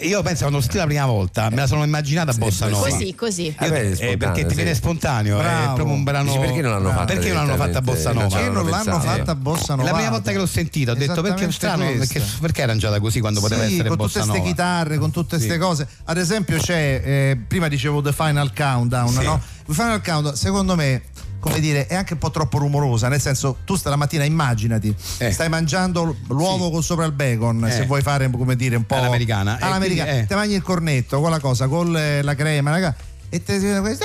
io 0.00 0.22
penso 0.22 0.40
quando 0.40 0.56
l'ho 0.58 0.62
scritta 0.62 0.80
la 0.80 0.86
prima 0.86 1.06
volta 1.06 1.48
me 1.50 1.56
la 1.56 1.66
sono 1.66 1.82
immaginata 1.84 2.32
bossa 2.34 2.66
sì. 2.66 2.72
nova. 2.72 2.88
Così, 2.88 3.14
così. 3.14 3.42
Io- 3.46 3.54
Eh 3.74 3.96
è 3.96 4.10
eh, 4.10 4.16
perché 4.16 4.42
ti 4.42 4.50
sì. 4.50 4.54
viene 4.56 4.74
spontaneo, 4.74 5.38
è 5.38 5.42
Bravo. 5.42 5.74
proprio 5.74 5.94
un 5.96 6.02
brano. 6.04 6.26
Dici, 6.32 6.38
perché 6.38 6.60
non 6.60 6.72
l'hanno 6.72 6.90
fatta 6.90 7.04
Perché 7.04 7.28
non 7.32 7.36
l'hanno 7.46 7.56
fatta 7.56 7.80
bossa 7.80 8.10
direttamente? 8.12 8.12
nova? 8.12 8.28
Cioè, 8.28 8.40
Perché 8.52 8.54
non 8.62 8.70
l'hanno 8.70 9.00
fatta 9.00 9.34
bossa 9.34 9.72
È 9.72 9.76
nova? 9.76 9.88
la 9.90 9.94
prima 9.96 10.10
volta 10.10 10.30
che 10.32 10.36
l'ho 10.38 10.46
sentita, 10.46 10.92
ho 10.92 10.94
detto 10.94 11.22
perché 11.22 11.46
è 11.46 11.50
strano, 11.50 11.84
perché, 11.96 12.22
perché 12.40 12.60
è 12.60 12.64
arrangiata 12.64 13.00
così 13.00 13.20
quando 13.20 13.40
poteva 13.40 13.64
Sì, 13.66 13.72
essere 13.74 13.88
con 13.88 13.96
bossa 13.96 14.20
tutte 14.20 14.30
queste 14.32 14.48
chitarre, 14.48 14.98
con 14.98 15.10
tutte 15.10 15.36
queste 15.36 15.54
Sì. 15.54 15.58
cose. 15.58 15.88
Ad 16.04 16.18
esempio, 16.18 16.58
c'è 16.58 17.02
eh, 17.04 17.38
prima 17.46 17.68
dicevo 17.68 18.02
The 18.02 18.12
Final 18.12 18.52
Countdown, 18.54 19.08
Sì. 19.12 19.22
no? 19.24 19.40
The 19.66 19.72
Final 19.72 20.02
Countdown, 20.02 20.36
secondo 20.36 20.74
me, 20.76 21.02
come 21.40 21.60
dire, 21.60 21.86
è 21.86 21.94
anche 21.94 22.14
un 22.14 22.18
po' 22.18 22.30
troppo 22.30 22.58
rumorosa. 22.58 23.08
Nel 23.08 23.20
senso, 23.20 23.58
tu 23.64 23.76
stamattina 23.76 24.24
immaginati, 24.24 24.94
Eh. 25.18 25.30
stai 25.30 25.48
mangiando 25.48 26.16
l'uovo 26.28 26.66
Sì. 26.66 26.70
con 26.72 26.82
sopra 26.82 27.04
il 27.04 27.12
bacon. 27.12 27.66
Eh. 27.66 27.70
Se 27.70 27.86
vuoi 27.86 28.02
fare, 28.02 28.28
come 28.30 28.56
dire, 28.56 28.76
un 28.76 28.84
po' 28.84 28.96
All'americana. 28.96 29.58
All'americana. 29.60 30.10
eh. 30.10 30.26
Ti 30.26 30.34
mangi 30.34 30.54
il 30.54 30.62
cornetto 30.62 31.20
con 31.20 31.30
la 31.30 31.38
cosa, 31.40 31.68
con 31.68 31.92
la 31.92 32.34
crema, 32.34 32.70
raga, 32.70 32.94
e 33.30 33.42
te 33.42 33.58
questo 33.80 34.04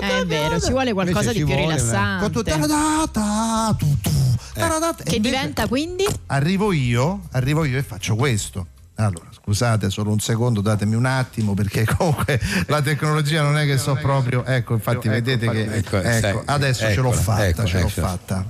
È 0.00 0.24
vero, 0.26 0.60
ci 0.60 0.70
vuole 0.70 0.92
qualcosa 0.92 1.30
Invece 1.30 1.32
di 1.32 1.38
ci 1.38 1.44
più 1.44 1.54
vuole, 1.54 1.74
rilassante. 1.76 2.22
con 2.24 2.32
tutto 2.32 2.50
ta-da-da, 2.50 3.74
tu, 3.78 4.00
tu, 4.00 4.10
ta-da-da. 4.54 4.96
E 4.98 5.02
Che 5.04 5.20
diventa 5.20 5.66
quindi? 5.68 6.04
arrivo 6.26 6.72
io, 6.72 7.20
arrivo 7.32 7.64
io 7.64 7.78
e 7.78 7.82
faccio 7.82 8.14
questo. 8.16 8.66
Allora, 9.00 9.28
scusate 9.30 9.90
solo 9.90 10.10
un 10.10 10.18
secondo, 10.18 10.60
datemi 10.60 10.96
un 10.96 11.06
attimo 11.06 11.54
perché 11.54 11.84
comunque 11.96 12.40
la 12.66 12.82
tecnologia 12.82 13.42
non 13.42 13.56
è 13.56 13.64
che 13.64 13.78
so 13.78 13.94
proprio, 13.94 14.44
ecco, 14.44 14.74
infatti 14.74 15.06
ecco, 15.06 15.10
vedete 15.10 15.48
che 15.48 15.76
ecco, 15.76 15.96
ecco 15.98 16.42
adesso 16.46 16.84
eccola, 16.84 16.94
ce 16.94 17.00
l'ho 17.00 17.12
fatta, 17.12 17.64
ce 17.64 17.80
l'ho 17.80 17.88
fatta. 17.88 18.44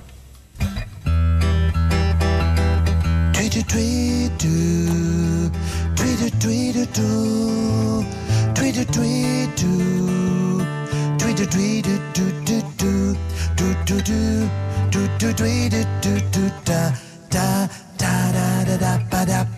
Da 17.29 17.69
da 17.97 17.97
da 17.97 18.63
da 18.65 18.77
da 18.77 18.97
da 19.09 19.25
da 19.25 19.48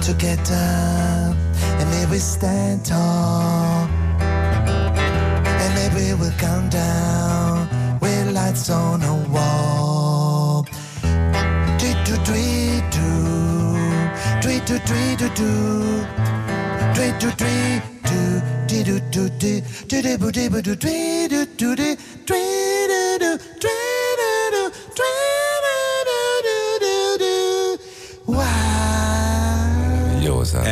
Living 0.00 0.14
together, 0.14 1.36
and 1.78 1.90
maybe 1.90 2.12
we 2.12 2.18
stand 2.18 2.84
tall, 2.84 3.88
and 4.20 5.74
maybe 5.74 6.14
we'll 6.14 6.32
come 6.38 6.68
down 6.68 7.68
with 8.00 8.32
lights 8.32 8.70
on 8.70 9.02
a 9.02 9.14
wall. 9.30 10.64
Tweet 11.78 12.04
to 12.06 12.16
tweet 12.24 12.92
to, 12.92 13.08
tweet 14.42 14.66
to 14.66 14.78
tweet 14.86 15.18
to 15.18 15.28
do, 15.34 16.04
tweet 16.94 17.20
to 17.20 17.30
tweet 17.36 17.82
to, 18.04 18.42
do 18.66 18.82
do 18.84 18.98
boo 20.18 20.30
dee 20.30 20.48
boo 20.48 20.62
do, 20.62 20.76
tweet 20.76 21.30
do 21.30 21.46
do 21.56 21.76
dee, 21.76 21.96
tweet 22.26 22.26
do 22.26 22.59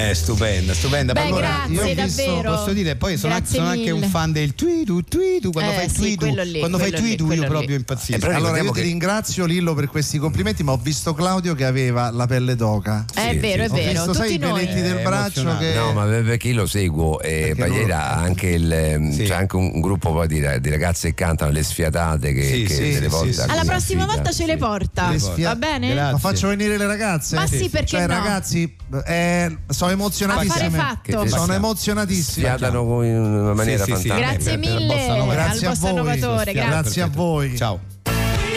Eh, 0.09 0.15
stupenda, 0.15 0.73
stupenda. 0.73 1.13
Beh, 1.13 1.21
allora, 1.27 1.67
grazie, 1.67 1.75
io 1.75 1.81
ho 2.01 2.05
visto- 2.05 2.23
davvero. 2.23 2.55
Posso 2.55 2.73
dire, 2.73 2.97
poi 2.97 3.17
sono, 3.19 3.35
anche, 3.35 3.47
sono 3.55 3.67
anche 3.69 3.91
un 3.91 4.03
fan 4.05 4.33
del 4.33 4.55
twidu, 4.55 5.03
twidu, 5.03 5.51
quando 5.51 5.73
Eh, 5.73 5.75
fai 5.75 5.89
sì, 5.91 6.15
quello 6.17 6.43
lì, 6.43 6.59
quando 6.61 6.79
fai 6.79 6.91
quello 6.91 7.07
io 7.35 7.43
lì. 7.43 7.47
proprio 7.47 7.77
impazzisco. 7.77 8.13
Eh, 8.13 8.17
Allora 8.17 8.33
io 8.33 8.39
ricordiamo 8.39 8.73
ti 8.73 8.81
che- 8.81 8.87
ringrazio 8.87 9.45
Lillo 9.45 9.75
per 9.75 9.87
questi 9.89 10.19
complimenti, 10.19 10.63
ma 10.63 10.73
ho 10.73 10.79
visto 10.79 11.13
Claudio 11.15 11.55
che 11.55 11.65
aveva 11.67 12.11
la 12.11 12.27
pelle 12.27 12.57
d'oca. 12.57 13.05
È 13.13 13.37
vero, 13.37 13.65
è 13.65 13.69
Ho 13.71 13.75
vero. 13.75 13.91
visto, 13.91 14.13
sai, 14.15 14.23
Tutti 14.33 14.35
i 14.35 14.39
noi. 14.39 14.61
peletti 14.65 14.81
del 14.81 14.97
Eh, 14.99 15.03
braccio 15.03 15.57
che... 15.59 15.75
No, 15.75 15.93
ma 15.93 16.05
perché 16.07 16.49
io 16.49 16.55
lo 16.55 16.67
seguo 16.67 17.21
e 17.21 17.55
ha 17.91 18.15
anche 18.15 18.49
il, 18.49 18.73
ehm, 18.73 19.13
Sì. 19.13 19.25
c'è 19.25 19.35
anche 19.35 19.57
un, 19.57 19.81
gruppo 19.81 20.27
di, 20.27 20.41
ragazze 20.41 21.09
che 21.09 21.15
cantano 21.15 21.51
le 21.53 21.63
sfiatate 21.63 22.33
che, 22.33 22.43
Sì, 22.45 22.63
che 22.65 22.75
sì, 22.75 22.81
delle 22.93 23.01
sì, 23.01 23.07
volte 23.09 23.33
sì, 23.33 23.41
Alla 23.47 23.65
prossima 23.65 24.07
volta 24.07 24.31
ce 24.33 24.47
le 24.47 24.53
sì. 24.53 24.59
porta. 24.59 25.15
Va 25.39 25.57
bene? 25.57 25.95
Ma 25.95 26.19
faccio 26.19 26.49
venire 26.49 26.77
le 26.79 26.87
ragazze? 26.87 27.37
Ma 27.37 27.47
sì, 27.47 27.69
perché 27.69 27.87
Cioè, 27.89 28.01
no? 28.07 28.15
ragazzi, 28.15 28.75
eh, 29.07 29.57
sono 29.69 29.91
emozionatissime. 29.99 30.71
Fatto. 30.79 31.27
Sono 31.29 31.53
emozionatissime. 31.53 32.47
Sfiatano 32.47 33.03
in 33.03 33.17
una 33.19 33.55
maniera 33.55 33.85
Sì, 33.85 33.95
sì, 33.95 34.01
sì. 34.03 34.09
fantastica. 34.09 34.33
Grazie 34.33 34.57
mille. 34.57 35.27
Grazie 35.31 35.67
al 35.67 35.73
a 35.73 35.77
vostro 35.77 35.91
voi. 35.91 36.01
innovatore. 36.17 36.53
Grazie. 36.53 36.71
Grazie 36.71 37.03
a 37.03 37.09
voi. 37.09 37.57
Ciao. 37.57 37.81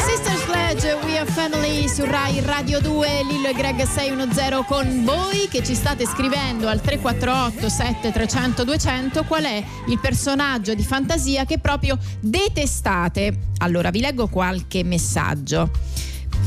Sisters 0.07 0.41
Pledge, 0.43 0.93
We 1.03 1.17
Are 1.17 1.29
Family 1.31 1.87
su 1.87 2.03
Rai 2.05 2.39
Radio 2.41 2.79
2, 2.81 3.07
Lillo 3.29 3.47
e 3.49 3.53
Greg 3.53 3.83
610 3.83 4.63
con 4.67 5.03
voi 5.05 5.47
che 5.49 5.63
ci 5.63 5.75
state 5.75 6.05
scrivendo 6.05 6.67
al 6.67 6.81
348 6.81 7.69
7300 7.69 8.63
200 8.63 9.23
qual 9.23 9.43
è 9.43 9.63
il 9.87 9.99
personaggio 9.99 10.73
di 10.73 10.83
fantasia 10.83 11.45
che 11.45 11.59
proprio 11.59 11.97
detestate. 12.19 13.37
Allora 13.59 13.89
vi 13.89 13.99
leggo 13.99 14.27
qualche 14.27 14.83
messaggio. 14.83 15.69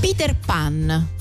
Peter 0.01 0.35
Pan. 0.45 1.13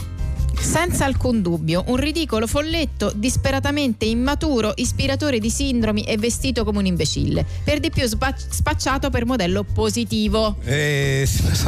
Senza 0.64 1.06
alcun 1.06 1.42
dubbio, 1.42 1.84
un 1.88 1.98
ridicolo 1.98 2.48
folletto 2.48 3.12
disperatamente 3.14 4.06
immaturo, 4.06 4.72
ispiratore 4.78 5.38
di 5.40 5.50
sindromi 5.50 6.04
e 6.04 6.18
vestito 6.18 6.64
come 6.64 6.80
un 6.80 6.86
imbecille. 6.86 7.46
Per 7.64 7.80
di 7.80 7.92
più 7.92 8.08
spa- 8.08 8.34
spacciato 8.36 9.10
per 9.10 9.26
modello 9.26 9.64
positivo. 9.64 10.56
Eh, 10.64 11.28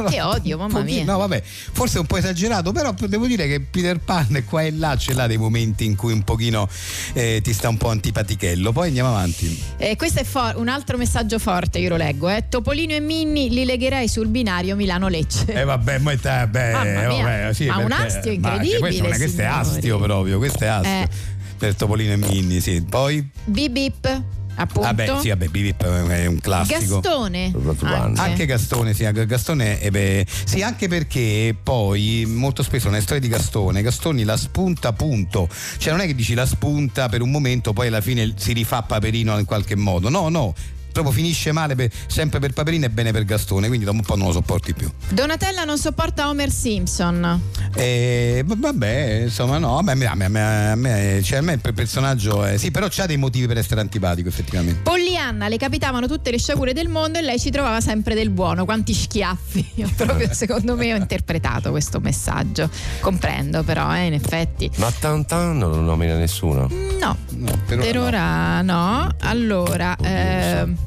Che 0.10 0.22
odio, 0.22 0.58
mamma 0.58 0.80
un 0.80 0.86
mia. 0.86 1.04
No, 1.04 1.18
vabbè, 1.18 1.42
forse 1.44 2.00
un 2.00 2.06
po' 2.06 2.18
esagerato, 2.18 2.72
però 2.72 2.94
devo 3.08 3.28
dire 3.28 3.48
che 3.48 3.60
Peter 3.60 4.00
Pan 4.00 4.44
qua 4.48 4.62
e 4.64 4.72
là 4.72 4.96
ce 4.96 5.14
l'ha 5.14 5.28
dei 5.28 5.38
momenti 5.38 5.86
in 5.86 5.96
cui 5.96 6.14
un 6.14 6.24
pochino 6.24 6.68
eh, 7.14 7.42
ti 7.44 7.54
sta 7.54 7.68
un 7.70 7.78
po' 7.78 7.90
antipatichello. 7.90 8.72
Poi 8.72 8.88
andiamo 8.88 9.10
avanti. 9.10 9.62
Eh, 9.78 9.96
questo 9.98 10.22
è 10.22 10.24
for- 10.24 10.56
un 10.58 10.68
altro 10.70 10.98
messaggio 10.98 11.38
forte, 11.38 11.80
io 11.80 11.90
lo 11.90 11.98
leggo. 11.98 12.30
Eh. 12.30 12.46
Topolino 12.50 12.94
e 12.94 13.02
Minni 13.02 13.50
li 13.50 13.66
legherei 13.66 14.08
sul 14.08 14.28
binario 14.30 14.76
Milano-Lecce. 14.76 15.46
Eh 15.54 15.64
vabbè, 15.66 16.00
ma 16.00 16.12
è 16.12 16.18
mia, 16.22 16.48
vabbè, 16.48 17.54
sì, 17.54 17.66
ma 17.66 17.78
un 17.78 17.88
perché- 17.88 18.04
astio 18.06 18.20
ma 18.20 18.22
che 18.24 18.34
incredibile, 18.34 18.85
Questo, 18.88 19.04
non 19.04 19.14
è- 19.14 19.18
questo 19.18 19.42
è 19.42 19.46
astio 19.46 20.00
proprio, 20.00 20.38
questo 20.38 20.64
è 20.64 20.68
astio. 20.68 20.92
Eh. 20.92 21.10
Per 21.58 21.76
Topolino 21.76 22.12
e 22.14 22.18
Minni, 22.18 22.60
sì. 22.60 22.82
Poi, 22.82 23.26
Bip 23.46 23.72
bip, 23.72 24.22
appunto. 24.56 24.82
vabbè, 24.82 25.20
sì, 25.22 25.30
vabbè, 25.30 25.48
Bip 25.48 25.84
è 25.86 26.26
un 26.26 26.40
classico. 26.40 27.00
Gastone. 27.00 27.52
Anche. 27.84 28.20
Anche 28.22 28.46
Gastone, 28.46 28.94
sì, 28.94 29.06
anche 29.06 29.26
Gastone, 29.26 29.80
eh, 29.80 29.90
beh, 29.90 30.26
sì, 30.44 30.62
anche 30.62 30.88
perché 30.90 31.56
poi 31.62 32.26
molto 32.28 32.62
spesso 32.62 32.90
nelle 32.90 33.02
storie 33.02 33.22
di 33.22 33.30
Gastone, 33.30 33.82
Gastoni 33.82 34.24
la 34.26 34.36
spunta 34.36 34.92
punto, 34.92 35.48
cioè 35.78 35.94
non 35.94 36.02
è 36.02 36.06
che 36.08 36.14
dici 36.16 36.34
la 36.34 36.46
spunta 36.46 37.08
per 37.08 37.22
un 37.22 37.32
momento, 37.32 37.72
poi 37.72 37.88
alla 37.88 38.02
fine 38.02 38.34
si 38.36 38.52
rifà 38.52 38.82
Paperino 38.82 39.38
in 39.40 39.46
qualche 39.46 39.76
modo, 39.78 40.10
no, 40.10 40.28
no, 40.28 40.54
proprio 41.02 41.14
finisce 41.14 41.52
male 41.52 41.76
per- 41.76 41.92
sempre 42.08 42.40
per 42.40 42.54
Paperino 42.54 42.86
e 42.86 42.90
bene 42.90 43.12
per 43.12 43.26
Gastone, 43.26 43.68
quindi 43.68 43.86
dopo 43.86 43.98
un 43.98 44.04
po' 44.04 44.16
non 44.16 44.28
lo 44.28 44.34
sopporti 44.34 44.74
più. 44.74 44.90
Donatella 45.10 45.64
non 45.66 45.78
sopporta 45.78 46.30
Homer 46.30 46.50
Simpson. 46.50 47.42
E 47.76 48.42
v- 48.46 48.58
vabbè, 48.58 49.22
insomma, 49.24 49.58
no, 49.58 49.74
vabbè, 49.82 49.92
a 49.92 49.96
me, 49.96 50.06
a 50.06 50.16
me- 50.16 50.26
a 50.26 50.30
me- 50.30 50.72
a 50.72 50.76
me- 50.76 51.22
cioè, 51.22 51.40
a 51.40 51.42
me 51.42 51.54
il 51.62 51.74
personaggio, 51.74 52.46
è- 52.46 52.58
sì, 52.58 52.72
però 52.72 52.88
c'ha 52.90 53.06
dei 53.06 53.18
motivi 53.18 53.46
per 53.48 53.58
essere 53.58 53.82
antipatico, 53.82 54.30
effettivamente. 54.30 54.80
Pollyanna 54.84 55.48
le 55.50 55.58
capitavano 55.58 56.08
tutte 56.08 56.32
le 56.32 56.40
sciagure 56.40 56.72
del 56.74 56.88
mondo 56.88 57.18
e 57.20 57.22
lei 57.22 57.40
ci 57.40 57.50
trovava 57.52 57.82
sempre 57.82 58.16
del 58.16 58.30
buono. 58.30 58.64
Quanti 58.64 58.94
schiaffi. 58.94 59.72
Io 59.76 59.90
proprio 59.96 60.34
secondo 60.34 60.76
me 60.78 60.94
ho 60.94 60.98
interpretato 60.98 61.72
questo 61.72 62.00
messaggio. 62.00 62.70
Comprendo 63.02 63.64
però, 63.64 63.94
eh, 63.96 64.06
in 64.06 64.14
effetti. 64.14 64.72
Ma 64.78 64.90
Tantan 64.98 65.58
non 65.58 65.72
lo 65.72 65.82
nomina 65.82 66.16
nessuno. 66.16 66.70
No, 67.00 67.18
No, 67.32 67.60
per 67.68 67.80
per 67.80 67.98
ora 68.00 68.04
no. 68.06 68.06
ora 68.06 68.62
no. 68.62 69.16
Allora, 69.22 69.96
Oddio, 70.00 70.10
ehm, 70.10 70.78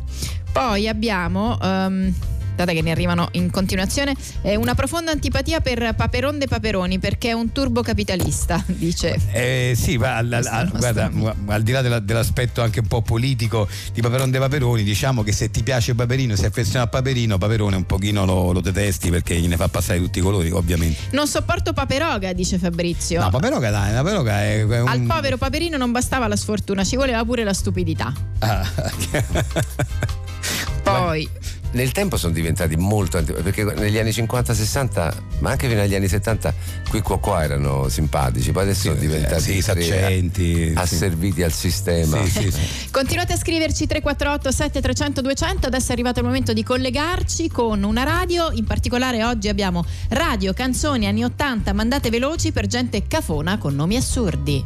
poi 0.52 0.88
abbiamo. 0.88 1.56
Guardate 2.58 2.76
che 2.76 2.84
ne 2.84 2.90
arrivano 2.90 3.28
in 3.34 3.50
continuazione. 3.52 4.16
eh, 4.42 4.56
una 4.56 4.74
profonda 4.74 5.12
antipatia 5.12 5.60
per 5.60 5.94
Paperon 5.94 6.40
de 6.40 6.48
Paperoni 6.48 6.98
perché 6.98 7.28
è 7.28 7.32
un 7.32 7.52
turbocapitalista, 7.52 8.64
dice. 8.66 9.16
Eh, 9.30 9.74
sì, 9.76 9.96
ma 9.96 10.16
al, 10.16 10.32
al- 10.32 10.72
è 10.74 10.76
guarda, 10.76 11.08
al 11.46 11.62
di 11.62 11.70
là 11.70 11.82
della- 11.82 12.00
dell'aspetto 12.00 12.60
anche 12.60 12.80
un 12.80 12.88
po' 12.88 13.00
politico 13.00 13.68
di 13.92 14.00
Paperon 14.00 14.32
de 14.32 14.40
Paperoni, 14.40 14.82
diciamo 14.82 15.22
che 15.22 15.30
se 15.30 15.52
ti 15.52 15.62
piace 15.62 15.94
Paperino, 15.94 16.34
se 16.34 16.46
affeziona 16.46 16.86
a 16.86 16.88
Paperino, 16.88 17.38
Paperone 17.38 17.76
un 17.76 17.86
pochino 17.86 18.24
lo, 18.24 18.50
lo 18.50 18.60
detesti 18.60 19.08
perché 19.08 19.36
gliene 19.38 19.56
fa 19.56 19.68
passare 19.68 20.00
tutti 20.00 20.18
i 20.18 20.22
colori, 20.22 20.50
ovviamente. 20.50 20.98
Non 21.12 21.28
sopporto 21.28 21.72
Paperoga, 21.72 22.32
dice 22.32 22.58
Fabrizio. 22.58 23.20
No, 23.20 23.30
Paperoga 23.30 23.70
dai, 23.70 23.92
Paperoga 23.92 24.42
è, 24.42 24.66
è 24.66 24.80
un... 24.80 24.88
Al 24.88 25.00
povero 25.02 25.36
Paperino 25.36 25.76
non 25.76 25.92
bastava 25.92 26.26
la 26.26 26.34
sfortuna, 26.34 26.82
ci 26.82 26.96
voleva 26.96 27.24
pure 27.24 27.44
la 27.44 27.54
stupidità. 27.54 28.12
Ah. 28.40 28.66
Poi, 30.82 31.28
Nel 31.72 31.92
tempo 31.92 32.16
sono 32.16 32.32
diventati 32.32 32.76
molto 32.76 33.18
anti- 33.18 33.32
perché 33.32 33.62
negli 33.62 33.98
anni 33.98 34.10
50-60, 34.10 35.12
ma 35.40 35.50
anche 35.50 35.68
fino 35.68 35.82
agli 35.82 35.94
anni 35.94 36.08
70, 36.08 36.54
qui 36.88 37.02
qua 37.02 37.18
qua 37.18 37.44
erano 37.44 37.88
simpatici, 37.90 38.52
poi 38.52 38.62
adesso 38.62 38.88
sono 38.88 38.94
diventati 38.94 39.42
sì, 39.52 39.60
saccenti, 39.60 40.68
sì. 40.68 40.72
asserviti 40.74 41.42
al 41.42 41.52
sistema. 41.52 42.24
Sì, 42.24 42.30
sì, 42.30 42.50
sì. 42.50 42.88
continuate 42.90 43.34
a 43.34 43.36
scriverci 43.36 43.86
348 43.86 44.50
7300 44.50 45.20
200. 45.20 45.66
Adesso 45.66 45.88
è 45.90 45.92
arrivato 45.92 46.20
il 46.20 46.24
momento 46.24 46.54
di 46.54 46.62
collegarci 46.62 47.50
con 47.50 47.82
una 47.82 48.02
radio. 48.02 48.50
In 48.52 48.64
particolare, 48.64 49.22
oggi 49.24 49.48
abbiamo 49.48 49.84
radio, 50.08 50.54
canzoni 50.54 51.06
anni 51.06 51.22
80 51.24 51.74
mandate 51.74 52.08
veloci 52.08 52.50
per 52.50 52.66
gente 52.66 53.06
cafona 53.06 53.58
con 53.58 53.74
nomi 53.74 53.96
assurdi. 53.96 54.64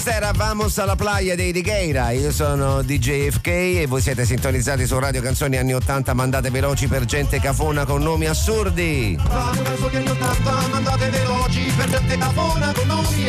Questa 0.00 0.14
era 0.14 0.30
Vamos 0.30 0.78
alla 0.78 0.94
playa 0.94 1.34
dei 1.34 1.50
Righeira. 1.50 2.12
Io 2.12 2.30
sono 2.30 2.82
DJ 2.82 3.30
FK 3.30 3.46
e 3.48 3.86
voi 3.88 4.00
siete 4.00 4.24
sintonizzati 4.24 4.86
su 4.86 4.96
Radio 4.96 5.20
Canzoni 5.20 5.56
anni 5.56 5.74
80 5.74 6.14
mandate 6.14 6.50
veloci 6.50 6.86
per 6.86 7.04
gente 7.04 7.40
cafona 7.40 7.84
con 7.84 8.02
nomi 8.02 8.26
assurdi. 8.26 9.18
Radio 9.20 9.62
canzoni 9.64 9.96
anni 9.96 10.10
80, 10.10 10.68
mandate 10.70 11.10
veloci 11.10 11.72
per 11.76 11.88
gente 11.88 12.18
cafona 12.18 12.72
con 12.72 12.86
nomi 12.86 13.28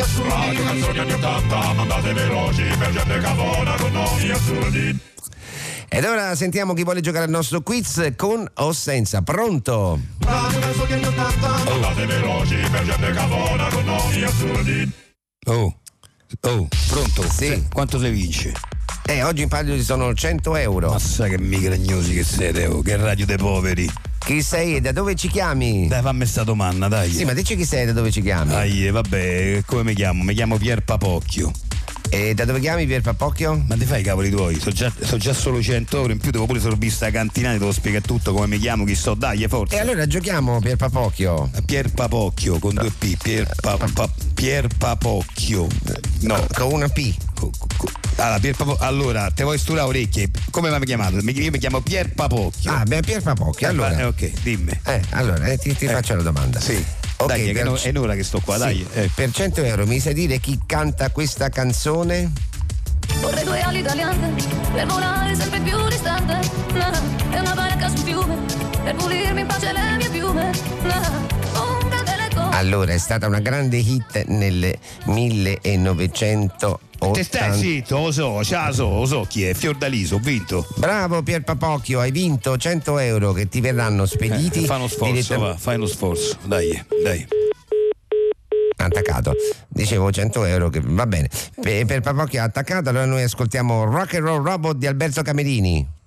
assurdi. 4.30 4.98
Ed 5.88 6.04
ora 6.04 6.36
sentiamo 6.36 6.74
chi 6.74 6.84
vuole 6.84 7.00
giocare 7.00 7.24
al 7.24 7.30
nostro 7.30 7.62
quiz 7.62 8.12
con 8.14 8.48
o 8.54 8.72
senza. 8.72 9.22
Pronto? 9.22 9.98
Radio 10.20 10.60
canzoni 10.60 10.92
anni 10.92 11.06
80, 11.06 11.48
mandate 11.48 12.06
veloci 12.06 12.56
per 12.70 12.84
gente 12.84 13.10
cafona 13.10 13.68
con 13.70 13.84
nomi 13.84 14.22
assurdi. 14.22 14.92
Oh, 15.46 15.79
oh, 16.42 16.68
pronto? 16.88 17.22
Sì. 17.22 17.46
Se- 17.46 17.64
Quanto 17.72 17.98
si 17.98 18.08
vince? 18.10 18.52
Eh, 19.06 19.22
oggi 19.22 19.42
in 19.42 19.48
palio 19.48 19.74
ci 19.76 19.82
sono 19.82 20.14
100 20.14 20.56
euro. 20.56 20.90
Ma 20.90 20.98
sai 20.98 21.30
che 21.30 21.38
migragnosi 21.38 22.14
che 22.14 22.22
siete, 22.24 22.66
oh, 22.66 22.80
che 22.82 22.96
radio 22.96 23.26
dei 23.26 23.36
poveri. 23.38 23.90
Chi 24.18 24.42
sei 24.42 24.76
e 24.76 24.80
da 24.80 24.92
dove 24.92 25.14
ci 25.16 25.28
chiami? 25.28 25.88
Dai, 25.88 26.02
fammi 26.02 26.26
sta 26.26 26.44
domanda, 26.44 26.86
dai. 26.88 27.10
Sì, 27.10 27.24
ma 27.24 27.32
dici 27.32 27.56
chi 27.56 27.64
sei 27.64 27.86
da 27.86 27.92
dove 27.92 28.10
ci 28.12 28.20
chiami? 28.22 28.50
Dai, 28.50 28.86
eh, 28.86 28.90
vabbè, 28.90 29.62
come 29.66 29.82
mi 29.82 29.94
chiamo? 29.94 30.22
Mi 30.22 30.34
chiamo 30.34 30.56
Pier 30.58 30.82
Papocchio. 30.82 31.50
E 32.12 32.34
da 32.34 32.44
dove 32.44 32.60
chiami 32.60 32.86
Pier 32.86 33.00
Papocchio? 33.02 33.64
Ma 33.66 33.76
ti 33.76 33.84
fai 33.84 34.00
i 34.00 34.04
cavoli 34.04 34.30
tuoi? 34.30 34.58
Sono 34.60 34.72
già, 34.74 34.92
so 35.00 35.16
già 35.16 35.32
solo 35.32 35.60
100 35.62 35.96
euro 35.96 36.12
in 36.12 36.18
più, 36.18 36.30
devo 36.30 36.46
pure 36.46 36.60
sorbista 36.60 37.06
la 37.06 37.12
cantina, 37.12 37.52
ti 37.52 37.58
devo 37.58 37.72
spiegare 37.72 38.04
tutto 38.04 38.32
come 38.32 38.46
mi 38.46 38.58
chiamo, 38.58 38.84
chi 38.84 38.94
so, 38.94 39.14
dai, 39.14 39.44
forza. 39.48 39.74
E 39.76 39.80
allora 39.80 40.06
giochiamo 40.06 40.60
Pier 40.60 40.76
Papocchio. 40.76 41.50
Pier 41.64 41.90
Papocchio 41.92 42.58
con 42.58 42.74
due 42.74 42.90
P, 42.96 43.16
Pier, 43.20 43.48
Pa- 43.60 43.76
Pa- 43.92 44.10
Pier 44.34 44.66
Papocchio. 44.76 45.66
No, 46.20 46.44
Con 46.54 46.72
una 46.72 46.88
P. 46.88 47.14
allora, 48.16 48.38
Pier 48.38 48.54
Papo- 48.54 48.76
allora, 48.80 49.30
te 49.30 49.42
vuoi 49.44 49.58
sturare 49.58 49.86
orecchie? 49.88 50.30
Come 50.50 50.68
mi 50.68 50.74
hai 50.74 50.84
chiamato? 50.84 51.16
Io 51.18 51.50
mi 51.50 51.58
chiamo 51.58 51.80
Pier 51.80 52.12
Papocchio. 52.12 52.70
Ah, 52.72 52.82
beh, 52.84 53.00
Pier 53.00 53.22
Papocchio. 53.22 53.66
Eh, 53.66 53.70
Allora, 53.70 54.06
ok, 54.06 54.30
dimmi. 54.42 54.78
eh, 54.84 55.00
allora 55.10 55.46
eh, 55.46 55.56
ti, 55.56 55.74
ti 55.74 55.86
faccio 55.86 56.14
la 56.16 56.22
domanda. 56.22 56.60
Sì. 56.60 56.82
Ok, 57.16 57.28
dai, 57.28 57.48
è, 57.48 57.52
per- 57.52 57.64
no- 57.64 57.76
è 57.76 57.88
un'ora 57.88 58.14
che 58.14 58.22
sto 58.24 58.40
qua, 58.40 58.54
Sì, 58.54 58.60
dai. 58.60 58.86
eh. 58.92 59.10
Per 59.14 59.30
100 59.32 59.62
euro 59.62 59.86
mi 59.86 59.98
sai 60.00 60.14
dire 60.14 60.38
chi 60.38 60.58
canta 60.66 61.10
questa 61.10 61.48
canzone? 61.48 62.30
Vorrei 63.20 63.44
due 63.44 63.60
ali 63.62 63.78
italiane 63.80 64.32
per 64.72 64.86
volare 64.86 65.34
sempre 65.34 65.60
più 65.60 65.76
distante. 65.88 66.32
Ah, 66.78 67.00
E 67.32 67.38
una 67.40 67.54
barca 67.54 67.88
sul 67.88 67.98
fiume 67.98 68.36
per 68.82 68.94
pulirmi 68.96 69.40
in 69.40 69.46
pace 69.46 69.72
le 69.72 69.96
mie 69.96 70.08
piume. 70.10 70.50
Ah, 70.88 71.10
con 71.28 71.29
Allora, 72.60 72.92
è 72.92 72.98
stata 72.98 73.26
una 73.26 73.40
grande 73.40 73.78
hit 73.78 74.26
nel 74.26 74.76
1980. 75.06 76.78
Te 77.12 77.24
stai 77.24 77.58
zitto, 77.58 77.96
lo 77.98 78.12
so, 78.12 78.42
la 78.50 78.70
so, 78.70 78.90
lo 78.90 79.06
so 79.06 79.24
chi 79.26 79.44
è, 79.44 79.54
Fiordaliso, 79.54 80.16
ho 80.16 80.18
vinto. 80.18 80.66
Bravo 80.76 81.22
Pier 81.22 81.42
Papocchio, 81.42 82.00
hai 82.00 82.10
vinto 82.10 82.58
100 82.58 82.98
euro 82.98 83.32
che 83.32 83.48
ti 83.48 83.62
verranno 83.62 84.04
spediti. 84.04 84.64
Eh, 84.64 84.66
fai 84.66 84.76
uno 84.76 84.88
sforzo, 84.88 85.12
direttamente- 85.14 85.52
va, 85.52 85.58
fai 85.58 85.76
uno 85.76 85.86
sforzo, 85.86 86.36
dai, 86.44 86.84
dai. 87.02 87.26
attaccato. 88.76 89.32
Dicevo 89.66 90.12
100 90.12 90.44
euro 90.44 90.68
che 90.68 90.82
va 90.84 91.06
bene. 91.06 91.30
Per, 91.58 91.86
per 91.86 92.00
Papocchio 92.00 92.42
attaccato, 92.42 92.90
allora 92.90 93.06
noi 93.06 93.22
ascoltiamo 93.22 93.84
Rock 93.84 94.16
and 94.16 94.24
Roll 94.26 94.44
Robot 94.44 94.76
di 94.76 94.86
Alberto 94.86 95.22
Camerini. 95.22 95.98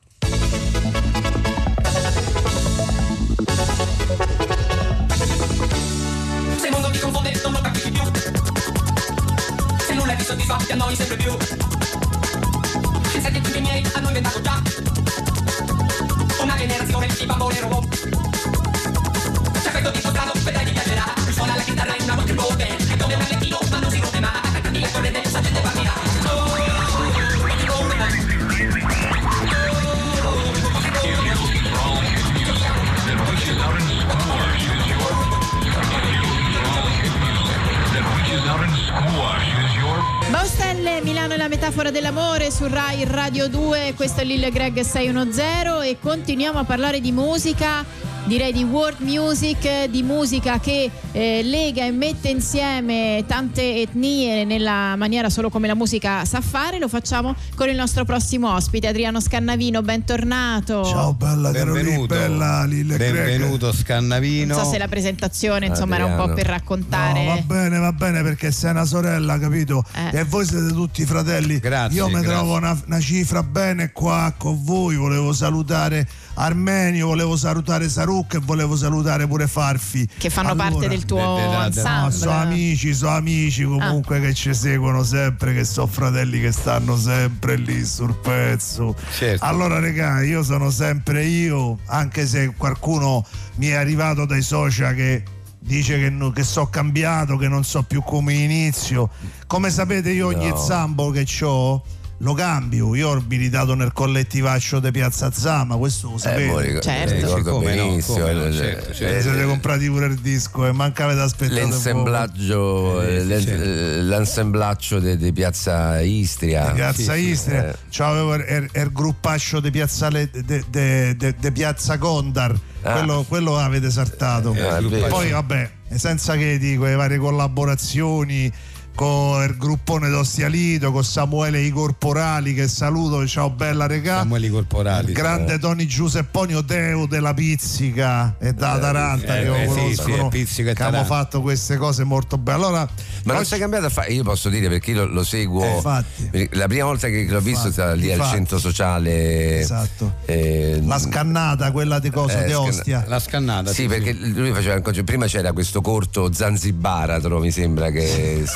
Milano 41.23 41.41
è 41.41 41.47
la 41.47 41.55
metafora 41.55 41.89
dell'amore 41.89 42.51
su 42.51 42.67
Rai 42.67 43.05
Radio 43.05 43.47
2, 43.47 43.93
questo 43.95 44.19
è 44.19 44.23
Lille 44.25 44.51
Greg 44.51 44.81
610 44.81 45.89
e 45.89 45.97
continuiamo 45.97 46.59
a 46.59 46.65
parlare 46.65 46.99
di 46.99 47.13
musica, 47.13 47.85
direi 48.25 48.53
di 48.53 48.63
world 48.63 48.99
music, 48.99 49.85
di 49.89 50.01
musica 50.01 50.59
che 50.59 50.89
eh, 51.11 51.41
lega 51.43 51.85
e 51.85 51.91
mette 51.91 52.29
insieme 52.29 53.23
tante 53.27 53.81
etnie 53.81 54.45
nella 54.45 54.95
maniera 54.95 55.29
solo 55.29 55.49
come 55.49 55.67
la 55.67 55.75
musica 55.75 56.23
sa 56.25 56.39
fare, 56.39 56.79
lo 56.79 56.87
facciamo 56.87 57.35
con 57.55 57.69
il 57.69 57.75
nostro 57.75 58.05
prossimo 58.05 58.53
ospite 58.53 58.87
Adriano 58.87 59.19
Scannavino, 59.19 59.81
bentornato. 59.81 60.83
Ciao 60.85 61.13
bella 61.13 61.51
Carolina, 61.51 61.83
Benvenuto. 61.83 62.15
bella 62.15 62.63
Lille 62.65 62.97
Greg. 62.97 63.13
Benvenuto 63.13 63.73
Scannavino. 63.73 64.55
Non 64.55 64.63
so 64.63 64.71
se 64.71 64.77
la 64.77 64.87
presentazione 64.87 65.65
insomma 65.65 65.95
era 65.95 66.05
un 66.05 66.15
po' 66.15 66.33
per 66.33 66.45
raccontare. 66.45 67.25
No, 67.25 67.35
va 67.35 67.41
bene, 67.41 67.77
va 67.77 67.91
bene 67.91 68.21
perché 68.23 68.51
sei 68.51 68.71
una 68.71 68.85
sorella, 68.85 69.37
capito? 69.37 69.83
Eh. 70.11 70.19
E 70.19 70.23
voi 70.23 70.45
siete 70.45 70.67
tutti 70.67 71.05
fratelli. 71.05 71.59
Grazie, 71.59 71.97
Io 71.97 72.07
mi 72.07 72.21
trovo 72.21 72.55
una, 72.55 72.79
una 72.85 72.99
cifra 72.99 73.43
bene 73.43 73.91
qua 73.91 74.33
con 74.37 74.63
voi. 74.63 74.95
Volevo 74.95 75.33
salutare 75.33 76.07
Armenio, 76.35 77.07
volevo 77.07 77.35
salutare 77.37 77.87
Saruk 77.89 78.33
e 78.35 78.39
volevo 78.39 78.75
salutare 78.75 79.27
pure 79.27 79.47
Farfi. 79.47 80.07
Che 80.17 80.29
fanno 80.29 80.49
Allora- 80.49 80.69
parte 80.71 80.87
del 80.87 81.05
tuo 81.05 81.35
de- 81.35 81.41
de- 81.41 81.47
de- 81.49 81.55
No, 81.55 81.65
ensemble. 81.65 82.11
sono 82.11 82.31
amici, 82.31 82.93
sono 82.93 83.15
amici 83.15 83.63
comunque 83.63 84.19
che 84.19 84.33
ci 84.33 84.53
seguono 84.53 85.03
sempre, 85.03 85.53
che 85.53 85.63
sono 85.63 85.87
fratelli 85.87 86.39
che 86.41 86.51
stanno 86.51 86.97
sempre 86.97 87.55
lì 87.55 87.85
sul 87.85 88.15
pezzo. 88.15 88.95
Certo. 89.15 89.45
Allora, 89.45 89.79
regà, 89.79 90.21
io 90.23 90.43
sono 90.43 90.69
sempre 90.71 91.25
io, 91.25 91.77
anche 91.87 92.25
se 92.25 92.53
qualcuno 92.57 93.23
mi 93.55 93.67
è 93.67 93.73
arrivato 93.75 94.25
dai 94.25 94.41
social 94.41 94.95
che 94.95 95.23
dice 95.59 95.99
che, 95.99 96.09
no- 96.09 96.31
che 96.31 96.43
so 96.43 96.65
cambiato, 96.67 97.37
che 97.37 97.47
non 97.47 97.63
so 97.63 97.83
più 97.83 98.01
come 98.01 98.33
inizio. 98.33 99.09
Come 99.47 99.69
sapete, 99.69 100.09
io 100.09 100.27
ogni 100.27 100.49
No. 100.49 100.57
zambo 100.57 101.11
che 101.11 101.25
ho 101.43 101.81
lo 102.23 102.33
cambio. 102.33 102.95
Io 102.95 103.09
ho 103.09 103.23
militato 103.27 103.75
nel 103.75 103.91
collettivaccio 103.91 104.79
di 104.79 104.91
Piazza 104.91 105.29
Zama, 105.31 105.75
questo 105.75 106.09
lo 106.09 106.15
Eh, 106.15 106.19
sapete. 106.19 106.45
mo 106.45 106.59
ricordo, 106.59 106.81
Certo. 106.81 107.13
ricordo 107.15 107.51
Come 107.51 107.75
no, 107.75 107.85
benissimo. 107.87 108.17
come 108.17 108.33
no, 108.33 108.45
eh, 108.45 108.51
certo, 108.53 108.89
eh, 108.89 108.93
certo. 108.93 109.15
Vi 109.15 109.21
siete 109.21 109.43
comprati 109.45 109.89
pure 109.89 110.05
il 110.07 110.15
disco 110.15 110.65
e 110.65 110.71
manca 110.71 111.03
avete 111.03 111.19
aspettato 111.19 111.55
poco. 111.59 111.67
L'ensemblaggio, 111.69 113.01
Eh, 113.01 113.15
eh, 113.15 113.23
l'en- 113.25 113.47
eh, 113.49 114.01
l'ansemblaggio 114.03 114.99
di 114.99 115.17
di 115.17 115.33
Piazza 115.33 115.99
Istria. 116.01 116.67
di 116.67 116.73
Piazza 116.75 117.13
Sì, 117.13 117.19
sì, 117.23 117.29
Istria, 117.29 117.69
eh. 117.69 117.75
c'avevo 117.91 118.35
il, 118.35 118.45
il- 118.47 118.81
il 118.81 118.91
gruppaccio 118.91 119.59
di 119.59 119.69
Piazza, 119.71 120.09
Le- 120.09 120.29
de- 120.31 120.63
de- 120.69 121.15
de- 121.17 121.35
de 121.37 121.51
Piazza 121.51 121.97
Gondar, 121.97 122.57
Ah. 122.83 122.93
quello, 122.93 123.25
quello 123.27 123.57
avete 123.57 123.89
saltato. 123.91 124.53
Eh. 124.53 125.07
Poi 125.09 125.29
vabbè, 125.31 125.69
senza 125.93 126.35
che 126.35 126.57
dico 126.57 126.85
le 126.85 126.95
varie 126.95 127.17
collaborazioni 127.17 128.51
con 128.95 129.43
il 129.43 129.57
gruppone 129.57 130.09
d'Ostialito, 130.09 130.91
con 130.91 131.03
Samuele 131.03 131.59
I 131.61 131.71
Corporali 131.71 132.53
che 132.53 132.67
saluto, 132.67 133.25
ciao 133.27 133.49
bella 133.49 133.87
regà. 133.87 134.17
Samueli 134.19 134.49
corporali. 134.49 135.07
Il 135.07 135.13
grande 135.13 135.57
Tony 135.57 135.85
Giusepponio 135.85 136.61
Deo 136.61 137.05
della 137.07 137.33
Pizzica 137.33 138.35
e 138.39 138.53
da 138.53 138.77
Taranta 138.77 139.39
eh, 139.39 139.43
che 139.43 139.63
eh, 139.63 139.69
sì, 139.95 140.01
sì, 140.01 140.27
Pizzica 140.29 140.71
e 140.71 140.73
che 140.73 140.83
abbiamo 140.83 141.05
fatto 141.05 141.41
queste 141.41 141.77
cose 141.77 142.03
molto 142.03 142.37
belle. 142.37 142.51
Allora, 142.57 142.79
Ma 143.23 143.31
non 143.33 143.37
oggi- 143.37 143.47
sei 143.47 143.59
cambiato 143.59 143.85
a 143.87 143.89
fare, 143.89 144.11
io 144.13 144.23
posso 144.23 144.49
dire 144.49 144.69
perché 144.69 144.91
io 144.91 145.05
lo, 145.05 145.11
lo 145.11 145.23
seguo. 145.23 145.63
Eh, 145.63 145.75
infatti. 145.75 146.49
La 146.51 146.67
prima 146.67 146.85
volta 146.85 147.07
che 147.07 147.25
l'ho 147.27 147.41
visto 147.41 147.71
stava 147.71 147.93
lì 147.93 148.11
al 148.11 148.17
infatti. 148.17 148.35
centro 148.35 148.59
sociale. 148.59 149.59
Esatto. 149.59 150.15
eh, 150.25 150.79
la 150.85 150.99
scannata, 150.99 151.71
quella 151.71 151.99
di 151.99 152.11
cosa, 152.11 152.43
Eh, 152.43 152.45
di 152.45 152.53
Ostia. 152.53 153.03
La 153.07 153.19
scannata. 153.19 153.71
Sì, 153.73 153.87
perché 153.87 154.13
lui 154.13 154.51
faceva 154.51 154.75
ancora- 154.75 155.01
prima 155.03 155.25
c'era 155.25 155.51
questo 155.51 155.81
corto 155.81 156.31
Zanzibaratro, 156.31 157.39
mi 157.39 157.49
sembra 157.51 157.89
che 157.89 158.43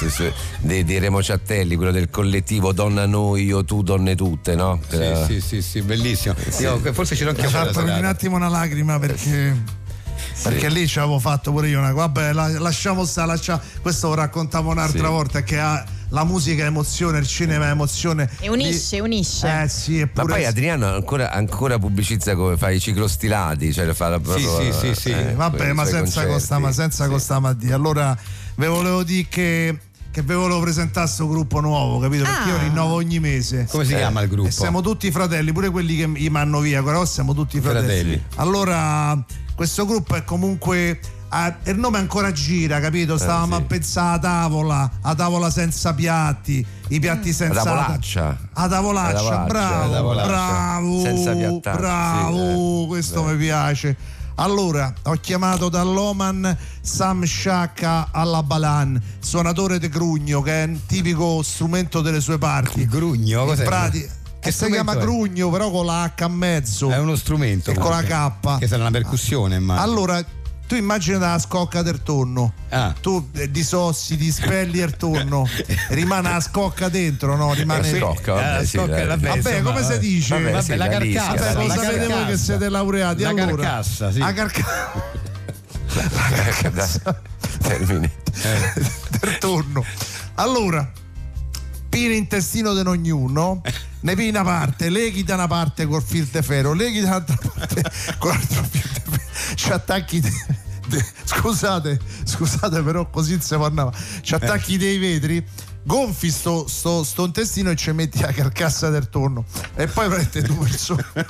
di, 0.60 0.84
di 0.84 0.98
Remo 1.00 1.22
Ciattelli, 1.22 1.76
quello 1.76 1.92
del 1.92 2.10
collettivo 2.10 2.72
Donna 2.74 3.06
noi, 3.06 3.46
io 3.46 3.64
tu, 3.64 3.82
donne 3.84 4.16
tutte, 4.16 4.56
no? 4.56 4.80
Sì, 4.90 4.98
sì, 5.28 5.42
sì, 5.42 5.62
sì, 5.62 5.82
bellissimo. 5.82 6.36
Io, 6.60 6.80
forse 6.94 7.16
ce 7.16 7.24
l'ho 7.24 7.32
anche 7.32 7.48
fatto 7.48 7.80
un 7.80 7.90
attimo 8.06 8.36
una 8.36 8.50
lacrima 8.50 9.00
perché. 9.00 9.86
Perché 10.44 10.70
lì 10.70 10.88
ci 10.88 11.00
avevo 11.00 11.18
fatto 11.20 11.52
pure 11.52 11.68
io 11.68 11.80
una 11.80 11.92
vabbè 11.92 12.32
la- 12.32 12.60
lasciamo 12.60 13.06
stare 13.06 13.28
lascia- 13.28 13.60
questo 13.82 14.10
lo 14.10 14.14
raccontavo 14.16 14.70
un'altra 14.70 15.06
Sì. 15.06 15.12
volta 15.12 15.42
che 15.42 15.60
ha 15.60 15.84
la 16.10 16.24
musica 16.24 16.64
è 16.64 16.68
emozione 16.68 17.18
il 17.18 17.28
cinema 17.28 17.68
è 17.68 17.72
emozione 17.72 18.30
E 18.40 18.48
unisce, 18.50 19.00
unisce. 19.00 19.62
eh 19.64 19.68
sì 19.68 19.96
Ma 19.98 20.02
eppure 20.04 20.34
poi 20.34 20.46
Adriano 20.46 20.88
ancora, 20.94 21.32
ancora 21.32 21.80
pubblicizza 21.80 22.36
come 22.36 22.56
fa 22.56 22.70
i 22.70 22.80
ciclostilati, 22.80 23.74
cioè 23.74 23.92
fa 23.94 24.10
la 24.10 24.20
proprio, 24.20 24.62
sì, 24.62 24.72
sì, 24.72 24.94
sì. 24.96 25.10
eh, 25.12 25.34
vabbè 25.34 25.74
ma 25.74 25.86
senza 25.86 26.26
costa 26.28 26.60
ma 26.60 26.72
senza 26.72 27.06
Sì. 27.06 27.10
costa 27.10 27.40
ma 27.40 27.54
di 27.54 27.72
allora 27.72 28.16
ve 28.56 28.68
volevo 28.68 29.04
dire 29.04 29.26
che 29.30 29.78
che 30.18 30.24
ve 30.24 30.34
volevo 30.34 30.60
presentare 30.62 31.06
questo 31.06 31.28
gruppo 31.28 31.60
nuovo 31.60 32.00
capito 32.00 32.24
perché 32.24 32.50
Ah. 32.50 32.54
io 32.54 32.58
rinnovo 32.58 32.96
ogni 32.96 33.20
mese 33.20 33.68
Come 33.70 33.86
si 33.86 33.94
Eh, 33.94 33.98
chiama 33.98 34.22
il 34.24 34.30
gruppo? 34.30 34.48
E 34.48 34.52
siamo 34.52 34.82
tutti 34.82 35.12
fratelli, 35.12 35.52
pure 35.52 35.70
quelli 35.70 35.96
che 35.96 36.08
gli 36.16 36.30
manno 36.30 36.60
via, 36.60 36.82
però 36.82 37.06
siamo 37.06 37.36
tutti 37.36 37.62
fratelli. 37.62 37.86
Fratelli. 37.86 38.24
Allora, 38.38 39.24
questo 39.54 39.86
gruppo 39.86 40.16
è 40.16 40.24
comunque. 40.24 41.00
ah, 41.30 41.56
il 41.66 41.78
nome 41.78 41.98
ancora 42.00 42.32
gira, 42.32 42.80
capito? 42.80 43.16
Stavamo 43.18 43.54
Eh, 43.56 43.58
sì. 43.58 43.62
a 43.62 43.66
pensare 43.66 44.16
a 44.16 44.20
tavola, 44.20 44.92
a 45.02 45.14
tavola 45.14 45.50
senza 45.52 45.94
piatti, 45.94 46.66
i 46.88 47.00
piatti 47.00 47.32
senza. 47.34 47.54
La 47.54 47.64
tavolaccia. 47.64 48.38
A 48.54 48.68
tavolaccia, 48.68 49.14
La 49.14 49.20
tavolaccia, 49.22 49.46
bravo, 49.46 49.92
tavolaccia. 49.94 50.28
bravo, 50.28 51.02
Senza 51.02 51.36
piattare, 51.36 51.78
bravo, 51.78 52.38
sì, 52.38 52.84
eh. 52.84 52.88
questo 52.88 53.24
Beh. 53.24 53.32
mi 53.34 53.38
piace. 53.38 53.98
Allora, 54.40 54.94
ho 55.06 55.14
chiamato 55.14 55.68
dall'Oman 55.68 56.56
Sam 56.82 57.24
Shaka 57.24 58.10
alla 58.12 58.44
Balan, 58.44 59.02
suonatore 59.20 59.80
di 59.80 59.90
grugno, 59.90 60.44
che 60.44 60.64
è 60.64 60.66
un 60.66 60.86
tipico 60.86 61.42
strumento 61.42 62.02
delle 62.02 62.22
sue 62.22 62.38
parti. 62.38 62.82
Il 62.82 62.88
grugno? 62.88 63.46
Cos'è? 63.46 63.64
prati- 63.64 64.02
Che 64.02 64.10
che 64.40 64.52
si 64.52 64.68
chiama 64.68 64.94
è? 64.94 64.98
grugno, 65.00 65.50
però 65.50 65.72
con 65.72 65.88
la 65.88 66.04
H 66.16 66.22
a 66.24 66.28
mezzo. 66.28 66.90
È 66.92 67.00
uno 67.00 67.16
strumento. 67.16 67.72
E 67.72 67.74
con 67.80 67.90
la. 67.90 68.04
K. 68.04 68.60
Che 68.60 68.68
sarà 68.68 68.82
una 68.84 68.92
percussione, 68.92 69.58
ma. 69.58 69.82
Allora, 69.82 70.24
tu 70.68 70.76
immagina 70.76 71.18
la 71.20 71.40
scocca 71.40 71.82
del 71.82 72.04
tonno. 72.04 72.54
Ah. 72.70 72.94
Tu 73.00 73.30
eh, 73.34 73.50
disossi, 73.50 74.18
dispelli 74.18 74.80
il 74.80 74.96
tonno, 74.98 75.48
rimane 75.90 76.30
la 76.30 76.40
scocca 76.42 76.90
dentro, 76.90 77.36
no? 77.36 77.54
Rimane. 77.54 77.90
Eh, 77.90 78.00
scocca, 78.00 78.34
vabbè, 78.34 78.60
Eh, 78.60 78.66
sì, 78.66 78.78
scocca, 78.78 78.88
dai. 78.92 79.06
vabbè, 79.08 79.28
Vabbè, 79.28 79.38
insomma, 79.38 79.72
come 79.72 79.84
si 79.86 79.94
eh. 79.94 80.00
dice? 80.00 80.34
Vabbè, 80.36 80.52
Vabbè, 80.52 80.64
sì, 80.64 80.70
la 80.70 80.76
la 80.76 80.88
carcassa. 80.88 81.26
Vabbè, 81.34 81.54
la 81.54 81.54
lo 81.62 81.68
la 81.68 81.74
sapete 81.74 81.98
voi 81.98 82.08
che 82.08 82.14
carcassa. 82.18 82.38
siete 82.44 82.70
laureati. 82.70 83.22
La 83.24 83.30
allora, 83.30 83.46
carcassa, 83.64 84.12
sì. 84.12 84.20
La 84.20 84.34
carcassa 84.34 84.62
Termine. 87.64 88.12
del 89.20 89.38
tonno. 89.40 89.84
Allora, 90.36 90.92
pina 91.98 92.14
intestino 92.14 92.74
di 92.76 92.88
ognuno, 92.88 93.62
ne 94.02 94.16
pina 94.16 94.42
una 94.42 94.50
parte, 94.50 94.90
leghi 94.90 95.24
da 95.24 95.34
una 95.34 95.48
parte 95.48 95.88
col 95.88 96.04
fil 96.04 96.26
de 96.26 96.44
ferro, 96.44 96.74
leghi 96.74 97.00
da 97.02 97.08
un'altra 97.08 97.38
parte 97.54 97.82
con 98.20 98.30
l'altro 98.30 98.64
fil 98.70 98.90
de 98.94 99.00
ferro, 99.00 99.56
ci 99.56 99.72
attacchi. 99.72 100.20
de- 100.20 100.66
de- 100.88 101.06
scusate, 101.26 102.00
scusate, 102.24 102.82
però 102.82 103.10
così 103.10 103.38
si 103.42 103.56
parlava. 103.58 103.92
Ci 104.22 104.36
attacchi 104.36 104.78
dei 104.78 104.98
vetri, 104.98 105.44
gonfi 105.88 106.30
sto, 106.30 106.68
sto, 106.68 107.02
sto 107.06 107.24
intestino 107.24 107.70
e 107.70 107.76
ci 107.78 107.92
metti 107.94 108.20
la 108.20 108.34
carcassa 108.34 108.90
del 108.90 109.08
tonno 109.10 109.46
e 109.74 109.88
poi 109.88 110.10
prendete 110.10 110.42
due 110.42 110.68
persone 110.68 111.06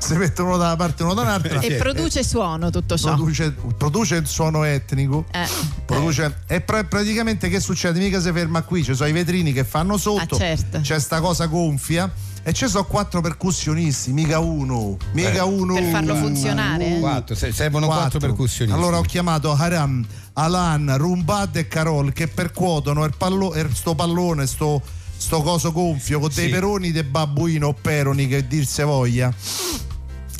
si 0.00 0.14
mettono 0.16 0.48
uno 0.48 0.56
da 0.56 0.64
una 0.66 0.76
parte 0.76 1.02
e 1.02 1.04
uno 1.04 1.14
da 1.14 1.22
un'altra 1.22 1.60
E 1.60 1.76
produce 1.76 2.24
suono 2.24 2.70
tutto 2.70 2.98
ciò. 2.98 3.14
produce, 3.14 3.54
produce 3.78 4.16
il 4.16 4.26
suono 4.26 4.64
etnico 4.64 5.26
Eh. 5.30 5.46
produce, 5.86 6.38
e 6.48 6.60
pra- 6.60 6.82
praticamente 6.82 7.48
che 7.48 7.60
succede? 7.60 8.00
Mica 8.00 8.20
si 8.20 8.32
ferma 8.32 8.62
qui, 8.62 8.82
ci 8.82 8.94
sono 8.96 9.08
i 9.08 9.12
vetrini 9.12 9.52
che 9.52 9.62
fanno 9.62 9.96
sotto, 9.96 10.34
Ah, 10.34 10.38
certo. 10.38 10.80
c'è 10.80 10.98
sta 10.98 11.20
cosa 11.20 11.46
gonfia 11.46 12.10
e 12.42 12.52
ci 12.52 12.66
sono 12.68 12.84
quattro 12.84 13.20
percussionisti, 13.20 14.12
mica 14.12 14.38
uno, 14.38 14.96
mica 15.12 15.32
Eh. 15.32 15.40
uno. 15.40 15.74
Per 15.74 15.84
farlo 15.90 16.14
funzionare, 16.16 16.96
eh? 16.96 17.00
Quattro, 17.00 17.34
se- 17.34 17.52
servono 17.52 17.86
quattro, 17.86 18.18
percussionisti. 18.18 18.76
Allora 18.78 18.98
ho 18.98 19.02
chiamato 19.02 19.52
Haram, 19.52 20.04
Alan, 20.34 20.94
Rumbad 20.96 21.56
e 21.56 21.68
Carol 21.68 22.12
che 22.12 22.28
percuotono 22.28 23.04
il 23.04 23.14
pallo- 23.16 23.54
il- 23.54 23.70
sto 23.74 23.94
pallone, 23.94 24.46
sto, 24.46 24.80
sto 25.16 25.42
coso 25.42 25.70
gonfio 25.72 26.18
con 26.18 26.30
dei 26.34 26.46
Sì. 26.46 26.50
peroni 26.50 26.92
dei 26.92 27.02
babbuino 27.04 27.68
o 27.68 27.74
peroni 27.74 28.26
che 28.26 28.46
dir 28.46 28.64
se 28.66 28.84
voglia. 28.84 29.32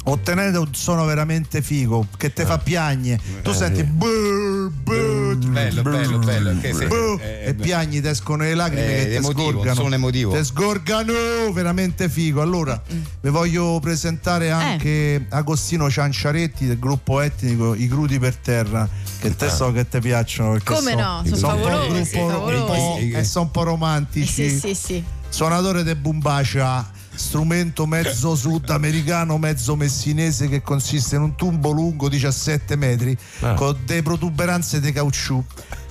Ottenete 0.02 0.56
un 0.56 0.68
suono 0.74 1.04
veramente 1.04 1.60
figo 1.60 2.06
che 2.16 2.32
te 2.32 2.46
fa 2.46 2.56
piagne. 2.58 3.20
Tu 3.42 3.50
Eh, 3.50 3.54
senti 3.54 3.82
brr, 3.84 4.70
brr, 4.70 5.36
Bello, 5.36 5.82
bello, 5.82 6.18
bello, 6.18 6.58
che 6.60 6.72
se- 6.72 6.86
eh, 7.20 7.48
e 7.48 7.54
piagni, 7.54 8.00
ti 8.00 8.08
escono 8.08 8.42
le 8.42 8.54
lacrime 8.54 9.02
Eh, 9.02 9.08
che 9.10 9.18
ti 9.18 9.24
sgorgano. 9.24 9.74
sono 9.74 9.94
emotivo. 9.94 10.32
Ti 10.34 10.42
sgorgano, 10.44 11.12
veramente 11.52 12.08
figo. 12.08 12.40
Allora, 12.40 12.80
vi 13.20 13.28
voglio 13.28 13.78
presentare 13.80 14.50
anche 14.50 15.26
Agostino 15.28 15.90
Cianciaretti 15.90 16.66
del 16.66 16.78
gruppo 16.78 17.20
etnico 17.20 17.74
I 17.74 17.86
Crudi 17.86 18.18
per 18.18 18.36
Terra. 18.36 18.88
Che 19.20 19.36
te 19.36 19.50
so 19.50 19.70
che 19.70 19.86
ti 19.86 20.00
piacciono. 20.00 20.58
Come 20.64 20.92
so- 20.92 20.96
no, 20.98 21.22
sono 21.24 21.36
so 21.36 21.46
un 21.48 21.60
po' 21.60 21.68
favolosi, 21.68 22.16
un 22.16 22.26
po'- 22.26 22.30
favolosi. 22.30 23.10
e 23.10 23.24
sono 23.24 23.44
un 23.44 23.50
po' 23.50 23.62
romantici. 23.64 24.48
Sì, 24.48 24.58
sì, 24.58 24.74
sì. 24.74 25.04
Suonatore 25.28 25.82
de 25.82 25.94
Bumbacia, 25.94 26.90
strumento 27.20 27.86
mezzo 27.86 28.34
sudamericano, 28.34 29.36
mezzo 29.38 29.76
messinese 29.76 30.48
che 30.48 30.62
consiste 30.62 31.16
in 31.16 31.22
un 31.22 31.34
tubo 31.36 31.70
lungo 31.70 32.08
17 32.08 32.74
metri 32.76 33.16
Ah. 33.40 33.54
con 33.54 33.76
delle 33.84 34.02
protuberanze 34.02 34.80
di 34.80 34.90
caucciù 34.90 35.42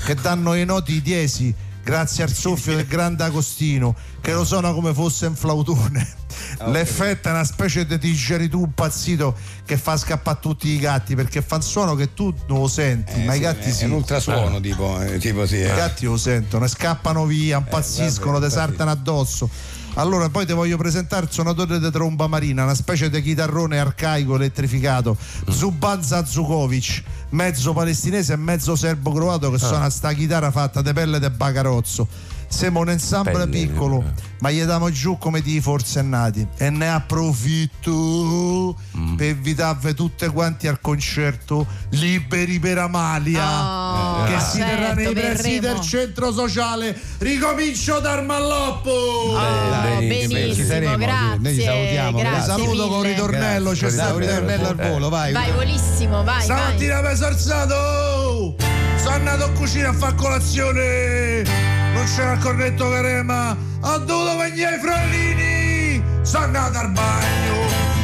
che 0.05 0.15
danno 0.15 0.55
i 0.55 0.65
noti 0.65 1.01
diesi 1.01 1.53
grazie 1.83 2.23
al 2.23 2.31
soffio 2.33 2.75
del 2.75 2.85
grande 2.85 3.23
Agostino 3.23 3.95
che 4.21 4.33
lo 4.33 4.43
suona 4.43 4.71
come 4.73 4.93
fosse 4.93 5.27
un 5.27 5.35
flautone. 5.35 6.17
L'effetto 6.65 7.27
è 7.27 7.31
una 7.31 7.43
specie 7.43 7.85
di 7.85 7.97
digeritù 7.97 8.63
impazzito 8.63 9.35
che 9.65 9.77
fa 9.77 9.97
scappare 9.97 10.39
tutti 10.41 10.67
i 10.67 10.79
gatti 10.79 11.15
perché 11.15 11.41
fa 11.41 11.55
un 11.55 11.61
suono 11.61 11.95
che 11.95 12.13
tu 12.13 12.33
non 12.47 12.59
lo 12.59 12.67
senti, 12.67 13.21
Eh, 13.21 13.25
ma 13.25 13.33
i 13.33 13.37
sì, 13.37 13.41
gatti 13.43 13.69
è 13.69 13.71
sì. 13.71 13.85
un 13.85 13.91
ultrasuono 13.91 14.59
tipo, 14.59 14.99
eh, 15.01 15.17
tipo 15.19 15.45
sì. 15.45 15.55
I 15.55 15.63
eh. 15.63 15.75
gatti 15.75 16.05
lo 16.05 16.17
sentono, 16.17 16.65
e 16.65 16.67
scappano 16.67 17.25
via, 17.25 17.57
impazziscono, 17.57 18.33
vabbè, 18.33 18.47
ti 18.47 18.51
saltano 18.53 18.91
addosso. 18.91 19.49
Allora, 19.95 20.29
poi 20.29 20.45
ti 20.45 20.53
voglio 20.53 20.77
presentare 20.77 21.25
il 21.25 21.31
suonatore 21.31 21.79
di 21.79 21.91
tromba 21.91 22.27
marina, 22.27 22.63
una 22.63 22.75
specie 22.75 23.09
di 23.09 23.21
chitarrone 23.21 23.79
arcaico 23.79 24.35
elettrificato, 24.35 25.17
Zuban 25.49 26.01
Zazukovic, 26.03 27.03
mezzo 27.29 27.73
palestinese 27.73 28.33
e 28.33 28.37
mezzo 28.37 28.75
serbo-croato 28.75 29.51
che 29.51 29.57
suona 29.57 29.89
sta 29.89 30.13
chitarra 30.13 30.51
fatta 30.51 30.81
di 30.81 30.93
pelle 30.93 31.19
di 31.19 31.29
bacarozzo. 31.29 32.07
Siamo 32.49 32.79
un 32.79 32.89
ensemble 32.89 33.31
Pelle, 33.31 33.47
piccolo, 33.47 34.03
ma 34.39 34.49
gli 34.51 34.61
diamo 34.63 34.89
giù 34.89 35.17
come 35.17 35.39
di 35.41 35.61
forsennati 35.61 36.47
e 36.57 36.69
ne 36.71 36.91
approfitto 36.91 38.75
per 39.15 39.27
invitarvi 39.27 39.93
tutte 39.93 40.29
quanti 40.29 40.67
al 40.67 40.81
concerto 40.81 41.65
Liberi 41.91 42.59
per 42.59 42.79
Amalia 42.79 43.87
Oh, 44.19 44.23
che 44.25 44.39
si 44.39 44.57
certo, 44.57 44.75
terrà 44.75 44.93
nei 44.93 45.13
pressi 45.13 45.59
del 45.59 45.79
centro 45.81 46.31
sociale. 46.33 46.99
Ricomincio 47.19 47.99
dal 47.99 48.25
Malloppo. 48.25 48.89
Oh, 48.89 49.69
Dai, 49.69 50.07
benissimo, 50.07 50.67
saremo, 50.67 50.97
grazie. 50.97 51.37
noi 51.39 51.53
ci 51.55 51.61
salutiamo, 51.61 52.17
grazie 52.17 52.45
grazie. 52.45 52.63
Saluto 52.63 52.87
con 52.87 53.01
mille. 53.01 53.09
ritornello. 53.13 53.71
C'è 53.71 53.79
Dai, 53.81 53.91
stato 53.91 54.13
un 54.13 54.19
ritornello 54.19 54.67
al 54.67 54.75
volo, 54.75 55.09
vai. 55.09 55.33
Vai, 55.33 55.51
volissimo, 55.51 56.23
vai, 56.23 56.25
vai. 56.25 56.43
Stamattina 56.43 57.01
mi 57.01 57.15
sono 57.15 57.27
alzato. 57.27 58.55
Sono 58.97 59.15
andato 59.15 59.47
in 59.47 59.53
cucina 59.53 59.89
a 59.89 59.93
fare 59.93 60.15
colazione. 60.15 61.78
Non 61.93 62.05
c'era 62.05 62.33
il 62.33 62.39
cornetto 62.39 62.89
carema. 62.89 63.55
Ho 63.81 63.97
dovuto 63.99 64.37
venire 64.37 64.75
i 64.75 64.79
frollini. 64.79 66.03
Sono 66.21 66.45
andato 66.45 66.77
al 66.77 66.91
bagno. 66.91 67.55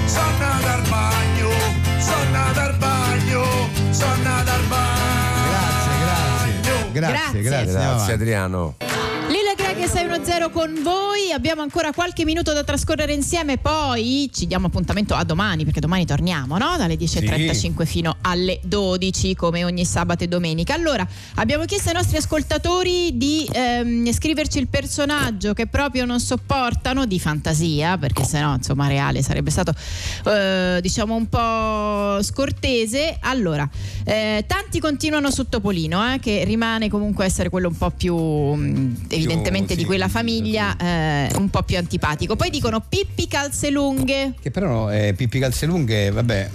Sono 0.05 0.25
andato 0.29 0.67
al 0.67 0.81
bagno. 0.89 1.49
Sono 1.99 2.21
andato 2.21 2.59
al 2.59 2.77
bagno. 2.77 3.43
Sono 3.91 4.11
andato 4.13 4.51
al 4.51 4.63
bagno. 4.67 4.83
Grazie, 6.91 6.91
Grazie. 6.91 7.41
grazie. 7.41 7.41
Grazie 7.41 7.77
avanti. 7.83 8.11
Adriano. 8.11 8.75
Greg 9.85 9.91
610 9.91 10.51
con 10.51 10.79
voi, 10.81 11.31
abbiamo 11.31 11.61
ancora 11.61 11.91
qualche 11.91 12.25
minuto 12.25 12.53
da 12.53 12.63
trascorrere 12.63 13.13
insieme, 13.13 13.57
poi 13.57 14.29
ci 14.33 14.47
diamo 14.47 14.67
appuntamento 14.67 15.13
a 15.13 15.23
domani, 15.23 15.63
perché 15.63 15.79
domani 15.79 16.07
torniamo, 16.07 16.57
no? 16.57 16.75
Dalle 16.75 16.95
10.35 16.95 17.85
fino 17.85 18.15
alle 18.21 18.59
12, 18.63 19.35
come 19.35 19.63
ogni 19.63 19.85
sabato 19.85 20.23
e 20.23 20.27
domenica. 20.27 20.73
Allora, 20.73 21.07
abbiamo 21.35 21.65
chiesto 21.65 21.89
ai 21.89 21.95
nostri 21.95 22.17
ascoltatori 22.17 23.15
di 23.15 23.47
ehm, 23.51 24.11
scriverci 24.11 24.57
il 24.57 24.67
personaggio 24.69 25.53
che 25.53 25.67
proprio 25.67 26.05
non 26.05 26.19
sopportano 26.19 27.05
di 27.05 27.19
fantasia, 27.19 27.97
perché 27.99 28.23
sennò, 28.23 28.55
insomma, 28.55 28.87
reale 28.87 29.21
sarebbe 29.21 29.51
stato, 29.51 29.71
eh, 30.25 30.79
diciamo, 30.81 31.13
un 31.13 31.29
po' 31.29 32.23
scortese. 32.23 33.17
Allora, 33.21 33.69
eh, 34.03 34.45
tanti 34.47 34.79
continuano 34.79 35.29
su 35.29 35.47
Topolino, 35.47 36.13
eh, 36.13 36.19
che 36.19 36.43
rimane 36.43 36.89
comunque 36.89 37.25
essere 37.25 37.49
quello 37.49 37.67
un 37.67 37.77
po' 37.77 37.91
più 37.91 38.15
mh, 38.15 39.05
evidentemente 39.09 39.74
sì, 39.75 39.81
di 39.81 39.85
quella 39.85 40.07
famiglia, 40.07 40.75
eh, 40.77 41.29
un 41.37 41.49
po' 41.49 41.63
più 41.63 41.77
antipatico. 41.77 42.35
Poi 42.35 42.49
dicono 42.49 42.81
Pippi 42.87 43.27
calze 43.27 43.69
lunghe. 43.69 44.33
Che 44.41 44.51
però 44.51 44.91
eh, 44.91 45.13
Pippi 45.15 45.39
Calzelunghe, 45.39 46.11
vabbè. 46.11 46.49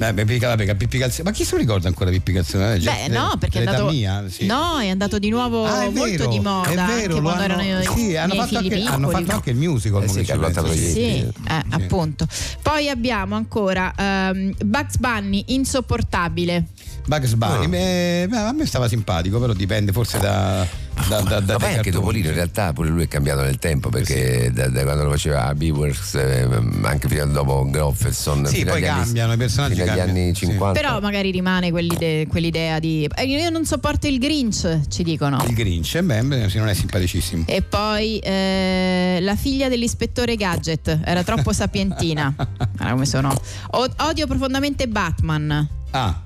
Eh, 0.00 0.14
Pippi, 0.14 0.38
vabbè, 0.38 0.76
Pippi 0.76 0.96
Calze- 0.98 1.24
Ma 1.24 1.32
chi 1.32 1.42
se 1.44 1.52
lo 1.56 1.58
ricorda 1.58 1.88
ancora 1.88 2.10
Pippi 2.10 2.32
Calzelunghe? 2.32 2.78
Beh, 2.78 3.08
no, 3.08 3.34
perché 3.36 3.60
è 3.62 3.66
andato. 3.66 3.90
mia, 3.90 4.24
sì. 4.28 4.46
No, 4.46 4.78
è 4.78 4.88
andato 4.90 5.18
di 5.18 5.28
nuovo 5.28 5.64
Ah, 5.64 5.82
è 5.82 5.90
molto 5.90 6.04
vero, 6.04 6.26
di 6.28 6.38
moda. 6.38 6.70
È 6.70 6.74
vero, 6.74 6.92
anche 6.92 7.08
lo 7.08 7.20
quando 7.20 7.42
hanno, 7.42 7.62
erano 7.62 7.94
sì, 7.96 8.16
hanno 8.16 8.34
fatto, 8.36 8.58
anche, 8.58 8.82
hanno 8.84 9.08
fatto 9.08 9.32
anche 9.32 9.50
il 9.50 9.56
musical. 9.56 10.02
Eh 10.04 10.08
sì, 10.08 10.24
sì. 10.24 10.76
Sì, 10.76 10.92
Sì. 10.92 11.18
eh, 11.48 11.62
appunto. 11.70 12.28
Poi 12.62 12.88
abbiamo 12.88 13.34
ancora 13.34 13.92
ehm, 13.96 14.54
Bugs 14.64 14.98
Bunny 14.98 15.42
insopportabile. 15.48 16.64
Bugs 17.06 17.34
Bunny, 17.34 17.64
Ah. 17.64 17.68
beh, 17.68 18.26
beh, 18.28 18.36
a 18.36 18.52
me 18.52 18.66
stava 18.66 18.86
simpatico, 18.86 19.40
però 19.40 19.52
dipende 19.52 19.90
forse 19.92 20.18
da. 20.20 20.64
Da, 21.08 21.20
da, 21.22 21.40
da 21.40 21.56
poi 21.56 21.74
anche. 21.74 21.90
Topolino 21.90 22.28
in 22.28 22.34
realtà 22.34 22.72
pure 22.72 22.88
lui 22.90 23.04
è 23.04 23.08
cambiato 23.08 23.40
nel 23.42 23.58
tempo 23.58 23.88
perché 23.88 24.50
da, 24.52 24.68
da 24.68 24.82
quando 24.82 25.04
lo 25.04 25.10
faceva 25.10 25.46
a 25.46 25.54
Beavers 25.54 26.14
eh, 26.14 26.48
anche 26.82 27.08
fino 27.08 27.22
a 27.22 27.26
dopo 27.26 27.66
Groffelson 27.68 28.46
Sì, 28.46 28.64
poi 28.64 28.86
anni- 28.86 29.04
cambiano, 29.04 29.32
i 29.32 29.36
personaggi 29.36 29.74
fino 29.74 29.84
agli 29.90 29.96
cambiano, 29.96 30.18
anni 30.20 30.34
sì. 30.34 30.46
50 30.46 30.80
Però 30.80 31.00
magari 31.00 31.30
rimane 31.30 31.70
quell'ide- 31.70 32.26
quell'idea 32.26 32.78
di. 32.78 33.08
eh, 33.14 33.24
Io 33.24 33.50
non 33.50 33.64
sopporto 33.64 34.06
il 34.06 34.18
Grinch, 34.18 34.80
ci 34.88 35.02
dicono. 35.02 35.42
Il 35.46 35.54
Grinch, 35.54 35.94
eh, 35.94 36.02
beh, 36.02 36.48
sì, 36.48 36.58
non 36.58 36.68
è 36.68 36.74
simpaticissimo. 36.74 37.44
E 37.46 37.62
poi 37.62 38.18
eh, 38.18 39.18
la 39.20 39.36
figlia 39.36 39.68
dell'ispettore 39.68 40.36
Gadget 40.36 41.00
era 41.04 41.22
troppo 41.24 41.52
sapientina. 41.52 42.32
Guarda 42.36 42.90
come 42.92 43.06
sono. 43.06 43.34
O- 43.72 43.88
odio 43.98 44.26
profondamente 44.26 44.86
Batman. 44.88 45.68
Ah, 45.90 46.20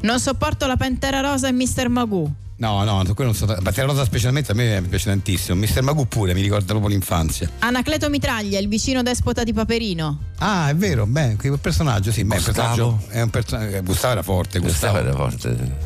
Non 0.00 0.18
sopporto 0.20 0.66
la 0.66 0.76
Pantera 0.76 1.20
Rosa 1.20 1.48
e 1.48 1.52
Mr. 1.52 1.88
Magoo. 1.88 2.32
No, 2.56 2.84
no, 2.84 3.02
quello 3.14 3.30
non 3.30 3.34
so. 3.34 3.46
Pantera 3.46 3.86
Rosa 3.86 4.04
specialmente 4.04 4.52
a 4.52 4.54
me 4.54 4.82
piace 4.88 5.10
tantissimo. 5.10 5.56
Mister 5.56 5.82
Magoo 5.82 6.06
pure, 6.06 6.34
mi 6.34 6.40
ricorda 6.40 6.66
proprio 6.66 6.88
l'infanzia. 6.88 7.50
Anacleto 7.60 8.08
Mitraglia, 8.08 8.58
il 8.58 8.68
vicino 8.68 9.02
despota 9.02 9.44
di 9.44 9.52
Paperino. 9.52 10.18
Ah, 10.38 10.68
è 10.68 10.74
vero, 10.74 11.06
beh, 11.06 11.36
quel 11.36 11.58
personaggio, 11.58 12.12
sì, 12.12 12.24
beh, 12.24 12.34
personaggio 12.34 13.02
è 13.08 13.20
un 13.20 13.30
personaggio. 13.30 13.82
Gustavo 13.82 14.12
era 14.12 14.22
forte, 14.22 14.58
Gustavo. 14.58 15.00
Gustavo 15.00 15.18
era 15.18 15.30
forte 15.30 15.78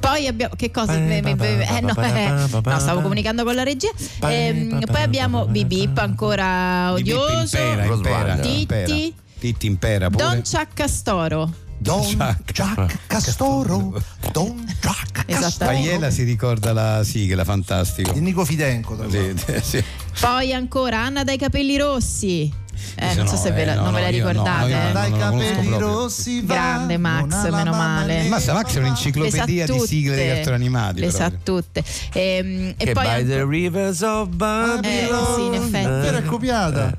Poi 0.00 0.26
abbiamo. 0.26 0.54
Che 0.54 0.70
cosa? 0.70 0.94
Eh, 0.94 1.20
no, 1.80 1.94
eh, 2.02 2.48
no, 2.62 2.78
stavo 2.78 3.00
comunicando 3.00 3.44
con 3.44 3.54
la 3.54 3.62
regia. 3.62 3.90
Ehm, 4.20 4.80
poi 4.84 5.02
abbiamo 5.02 5.46
Bip 5.46 5.66
Bip, 5.66 5.98
ancora 5.98 6.92
odioso. 6.92 7.56
impera, 7.56 7.84
impera, 7.84 8.34
Titti. 8.36 8.60
impera. 8.60 8.94
Titti 9.38 9.66
impera 9.66 10.10
pure. 10.10 10.24
Don 10.24 10.42
Chuck 10.42 10.74
Castoro. 10.74 11.62
Don 11.78 12.02
Jack. 12.02 12.52
Jack 12.52 12.98
Castoro. 13.06 14.00
Don 14.32 14.64
Jack 14.80 15.24
Esattamente. 15.26 15.88
Paiella 15.88 16.10
si 16.10 16.22
ricorda 16.22 16.72
la 16.72 17.02
sigla, 17.04 17.44
fantastico. 17.44 18.12
Di 18.12 18.20
Nico 18.20 18.44
Fidenco. 18.44 18.96
tra 18.96 19.06
l'altro. 19.06 19.54
Sì, 19.60 19.60
sì. 19.78 19.84
Poi 20.20 20.52
ancora 20.52 21.00
Anna 21.00 21.24
dai 21.24 21.36
capelli 21.36 21.76
rossi. 21.76 22.62
Eh, 22.96 23.14
non 23.14 23.26
so 23.26 23.34
no, 23.34 23.40
se 23.40 23.50
ve 23.52 23.64
la, 23.64 23.72
eh, 23.72 23.76
no, 23.76 23.82
non 23.84 23.94
ve 23.94 24.00
la 24.00 24.08
ricordate. 24.08 24.70
io 24.70 24.76
no, 24.76 24.88
eh. 24.88 24.92
Dai 24.92 25.10
la 25.10 25.16
capelli 25.18 25.78
rossi 25.78 26.40
va, 26.42 26.54
Grande 26.54 26.96
Max, 26.96 27.48
la 27.48 27.56
meno 27.56 27.70
male. 27.70 28.28
Mazza, 28.28 28.52
Max 28.52 28.74
è 28.74 28.78
un'enciclopedia 28.78 29.66
di 29.66 29.78
sigle 29.80 30.16
di 30.16 30.26
cartoni 30.28 30.54
animati. 30.56 31.00
Le 31.00 31.10
sa 31.10 31.30
tutte. 31.30 31.82
Ehm, 32.12 32.74
e 32.76 32.84
che 32.84 32.92
poi 32.92 33.04
by 33.04 33.10
anche- 33.10 33.24
the 33.26 33.44
rivers 33.44 34.00
of 34.00 34.28
Babylon 34.28 35.22
Eh, 35.22 35.34
sì, 35.34 35.44
in 35.46 35.54
effetti. 35.54 36.06
Era 36.06 36.22
copiata. 36.22 36.94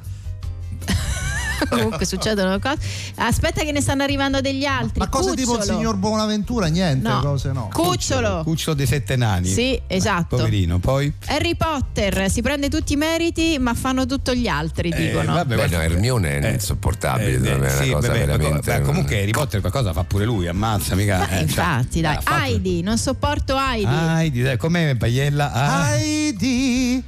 Comunque 1.67 2.05
succedono 2.05 2.59
cose. 2.59 2.77
Aspetta 3.15 3.61
che 3.63 3.71
ne 3.71 3.81
stanno 3.81 4.03
arrivando 4.03 4.41
degli 4.41 4.65
altri. 4.65 4.99
Ma 4.99 5.07
cose 5.07 5.35
tipo 5.35 5.57
il 5.57 5.63
signor 5.63 5.95
Bonaventura, 5.95 6.67
niente, 6.67 7.07
No. 7.07 7.19
cose 7.21 7.51
no. 7.51 7.69
Cucciolo. 7.73 8.41
Cucciolo 8.43 8.75
dei 8.75 8.85
sette 8.87 9.15
nani. 9.15 9.47
Sì, 9.47 9.79
esatto. 9.87 10.35
Poverino, 10.37 10.79
poi. 10.79 11.11
Harry 11.27 11.55
Potter 11.55 12.29
si 12.29 12.41
prende 12.41 12.69
tutti 12.69 12.93
i 12.93 12.95
meriti, 12.97 13.57
ma 13.59 13.73
fanno 13.73 14.05
tutto 14.05 14.33
gli 14.33 14.47
altri, 14.47 14.89
Eh, 14.89 15.07
dicono. 15.07 15.33
vabbè, 15.33 15.55
Beh, 15.55 15.67
no, 15.67 15.81
Hermione 15.81 16.39
è 16.39 16.51
insopportabile, 16.53 17.37
Eh, 17.37 17.51
è 17.51 17.55
una 17.55 17.69
sì, 17.69 17.89
cosa 17.91 18.07
vabbè, 18.07 18.25
veramente. 18.25 18.79
beh, 18.79 18.81
comunque 18.85 19.21
Harry 19.21 19.31
Potter 19.31 19.59
qualcosa 19.61 19.93
fa 19.93 20.03
pure 20.03 20.25
lui, 20.25 20.47
ammazza 20.47 20.95
mica. 20.95 21.27
Eh, 21.29 21.41
infatti, 21.41 22.01
cioè, 22.01 22.17
dai. 22.23 22.51
Heidi, 22.51 22.81
non 22.81 22.97
sopporto 22.97 23.57
Heidi. 23.57 23.85
Heidi, 23.91 24.41
dai, 24.41 24.57
com'è 24.57 24.95
Paiella? 24.95 25.51
Ah, 25.51 25.95
Heidi, 25.95 26.33
Heidi, 26.35 27.03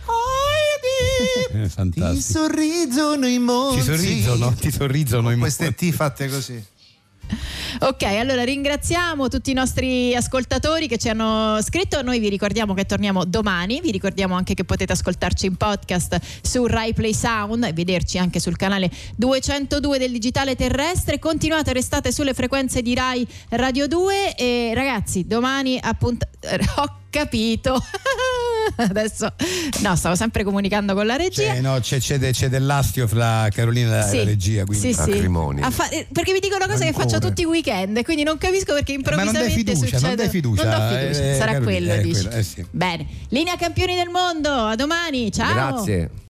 eh, 1.51 1.63
ti 1.63 1.69
fantastico. 1.69 2.39
sorridono 2.39 3.27
i 3.27 3.39
monti. 3.39 3.79
Ti 3.79 3.85
sorridono, 3.85 4.53
ti 4.53 4.71
sorridono 4.71 5.31
i 5.31 5.37
Queste 5.37 5.73
T 5.73 5.91
fatte 5.91 6.27
così. 6.29 6.75
Ok, 7.79 8.03
allora 8.03 8.43
ringraziamo 8.43 9.27
tutti 9.27 9.51
i 9.51 9.53
nostri 9.53 10.15
ascoltatori 10.15 10.87
che 10.87 10.97
ci 10.97 11.09
hanno 11.09 11.59
scritto. 11.61 12.01
Noi 12.01 12.19
vi 12.19 12.29
ricordiamo 12.29 12.73
che 12.73 12.85
torniamo 12.85 13.25
domani. 13.25 13.81
Vi 13.81 13.91
ricordiamo 13.91 14.35
anche 14.35 14.53
che 14.53 14.63
potete 14.63 14.93
ascoltarci 14.93 15.45
in 15.45 15.55
podcast 15.57 16.17
su 16.41 16.65
Rai 16.65 16.93
Play 16.93 17.13
Sound 17.13 17.65
e 17.65 17.73
vederci 17.73 18.17
anche 18.17 18.39
sul 18.39 18.55
canale 18.55 18.89
202 19.15 19.97
del 19.99 20.11
digitale 20.11 20.55
terrestre. 20.55 21.19
Continuate, 21.19 21.73
restate 21.73 22.11
sulle 22.11 22.33
frequenze 22.33 22.81
di 22.81 22.95
Rai 22.95 23.27
Radio 23.49 23.87
2 23.87 24.35
e 24.35 24.71
ragazzi, 24.73 25.27
domani 25.27 25.77
appunto 25.81 26.27
ho 26.77 26.99
capito. 27.09 27.77
Adesso 28.75 29.33
no, 29.81 29.95
stavo 29.95 30.15
sempre 30.15 30.43
comunicando 30.43 30.93
con 30.93 31.05
la 31.05 31.15
regia. 31.15 31.53
Cioè, 31.53 31.61
no, 31.61 31.79
c'è, 31.79 31.99
c'è 31.99 32.17
de- 32.17 32.31
c'è 32.31 32.49
dell'astio 32.49 33.07
fra 33.07 33.47
Carolina 33.53 34.09
e 34.09 34.17
la 34.17 34.23
regia. 34.23 34.65
Quindi. 34.65 34.93
sì, 34.93 35.01
sì. 35.01 35.29
A 35.61 35.71
fa- 35.71 35.89
eh, 35.89 36.07
perché 36.11 36.31
mi 36.33 36.39
dicono 36.39 36.65
cose 36.67 36.85
che 36.85 36.93
faccio 36.93 37.19
tutti 37.19 37.41
i 37.41 37.45
weekend, 37.45 38.03
quindi 38.03 38.23
non 38.23 38.37
capisco 38.37 38.73
perché 38.73 38.97
Ma 38.97 39.23
non 39.23 39.31
dai 39.33 39.51
improvvisamente 39.51 39.71
fiducia, 39.71 39.85
succede. 39.97 40.07
non 40.07 40.15
dai 40.15 40.29
fiducia. 40.29 40.63
Non 40.63 40.71
do 40.89 40.97
fiducia, 40.97 41.23
eh, 41.31 41.35
sarà 41.37 41.51
Carolina, 41.53 41.63
quello, 41.63 41.93
eh, 41.93 42.01
dici. 42.01 42.21
quello, 42.21 42.35
eh 42.37 42.43
sì. 42.43 42.65
Bene, 42.71 43.05
linea 43.29 43.55
campioni 43.55 43.95
del 43.95 44.09
mondo, 44.09 44.49
a 44.51 44.75
domani, 44.75 45.31
ciao. 45.31 45.53
Grazie. 45.53 46.09